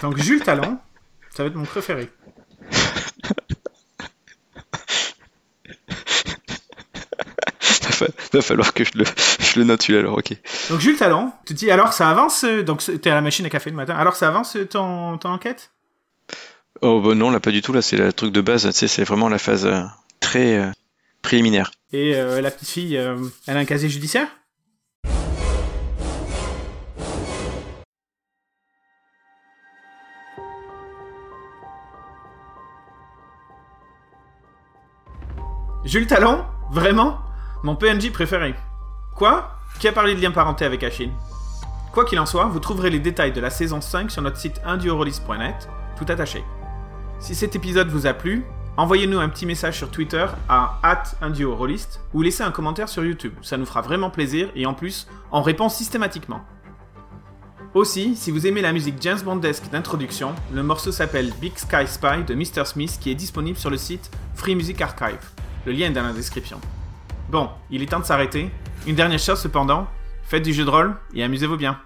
Donc, 0.00 0.16
Jules 0.18 0.42
Talon, 0.42 0.78
ça 1.34 1.42
va 1.42 1.48
être 1.50 1.54
mon 1.56 1.64
préféré. 1.64 2.10
Va, 8.32 8.40
fa- 8.40 8.40
va 8.40 8.42
falloir 8.42 8.74
que 8.74 8.84
je 8.84 8.90
le, 8.96 9.04
je 9.04 9.58
le 9.60 9.64
note 9.64 9.82
celui-là 9.82 10.00
alors, 10.00 10.18
ok. 10.18 10.32
Donc, 10.70 10.80
Jules 10.80 10.96
Talon, 10.96 11.32
tu 11.46 11.54
te 11.54 11.58
dis, 11.58 11.70
alors, 11.70 11.92
ça 11.92 12.08
avance, 12.10 12.44
euh, 12.44 12.62
donc, 12.62 12.82
t'es 13.00 13.10
à 13.10 13.14
la 13.14 13.20
machine 13.20 13.46
à 13.46 13.50
café 13.50 13.70
le 13.70 13.76
matin, 13.76 13.94
alors, 13.94 14.16
ça 14.16 14.28
avance 14.28 14.56
euh, 14.56 14.66
ton, 14.66 15.18
ton 15.18 15.30
enquête? 15.30 15.70
Oh 16.80 17.00
bah 17.00 17.14
non, 17.14 17.30
là 17.30 17.38
pas 17.38 17.50
du 17.52 17.62
tout, 17.62 17.72
là 17.72 17.80
c'est 17.82 17.96
le 17.96 18.12
truc 18.12 18.32
de 18.32 18.40
base, 18.40 18.64
tu 18.66 18.72
sais, 18.72 18.88
c'est 18.88 19.04
vraiment 19.04 19.28
la 19.28 19.38
phase 19.38 19.66
euh, 19.66 19.82
très 20.20 20.58
euh, 20.58 20.70
préliminaire. 21.20 21.70
Et 21.92 22.16
euh, 22.16 22.40
la 22.40 22.50
petite 22.50 22.70
fille, 22.70 22.94
elle 22.94 23.56
a 23.56 23.60
un 23.60 23.64
casier 23.64 23.88
judiciaire? 23.88 24.26
Jules 35.84 36.06
Talon 36.06 36.44
Vraiment? 36.70 37.18
Mon 37.64 37.76
PNJ 37.76 38.10
préféré. 38.10 38.56
Quoi? 39.14 39.56
Qui 39.78 39.86
a 39.86 39.92
parlé 39.92 40.16
de 40.16 40.20
lien 40.20 40.32
parenté 40.32 40.64
avec 40.64 40.82
Achille? 40.82 41.12
Quoi 41.92 42.04
qu'il 42.04 42.18
en 42.18 42.26
soit, 42.26 42.46
vous 42.46 42.58
trouverez 42.58 42.90
les 42.90 42.98
détails 42.98 43.32
de 43.32 43.40
la 43.40 43.50
saison 43.50 43.80
5 43.80 44.10
sur 44.10 44.20
notre 44.20 44.36
site 44.36 44.60
induorolist.net, 44.64 45.68
tout 45.96 46.06
attaché. 46.08 46.42
Si 47.20 47.36
cet 47.36 47.54
épisode 47.54 47.88
vous 47.88 48.08
a 48.08 48.14
plu, 48.14 48.44
envoyez-nous 48.76 49.20
un 49.20 49.28
petit 49.28 49.46
message 49.46 49.76
sur 49.78 49.92
Twitter 49.92 50.26
à 50.48 50.80
@induorolist 51.20 52.00
ou 52.12 52.22
laissez 52.22 52.42
un 52.42 52.50
commentaire 52.50 52.88
sur 52.88 53.04
YouTube. 53.04 53.34
Ça 53.42 53.56
nous 53.56 53.66
fera 53.66 53.80
vraiment 53.80 54.10
plaisir 54.10 54.48
et 54.56 54.66
en 54.66 54.74
plus, 54.74 55.06
on 55.30 55.40
répond 55.40 55.68
systématiquement. 55.68 56.40
Aussi, 57.74 58.16
si 58.16 58.32
vous 58.32 58.44
aimez 58.44 58.60
la 58.60 58.72
musique 58.72 58.96
James 59.00 59.20
Bondesque 59.24 59.70
d'introduction, 59.70 60.34
le 60.52 60.64
morceau 60.64 60.90
s'appelle 60.90 61.32
Big 61.40 61.56
Sky 61.56 61.86
Spy 61.86 62.24
de 62.26 62.34
Mr. 62.34 62.66
Smith 62.66 62.98
qui 63.00 63.12
est 63.12 63.14
disponible 63.14 63.56
sur 63.56 63.70
le 63.70 63.76
site 63.76 64.10
Free 64.34 64.56
Music 64.56 64.80
Archive. 64.80 65.30
Le 65.64 65.70
lien 65.70 65.86
est 65.86 65.90
dans 65.90 66.02
la 66.02 66.12
description. 66.12 66.60
Bon, 67.32 67.48
il 67.70 67.82
est 67.82 67.86
temps 67.86 67.98
de 67.98 68.04
s'arrêter. 68.04 68.50
Une 68.86 68.94
dernière 68.94 69.18
chose 69.18 69.40
cependant, 69.40 69.86
faites 70.22 70.42
du 70.42 70.52
jeu 70.52 70.66
de 70.66 70.70
rôle 70.70 70.94
et 71.14 71.24
amusez-vous 71.24 71.56
bien. 71.56 71.80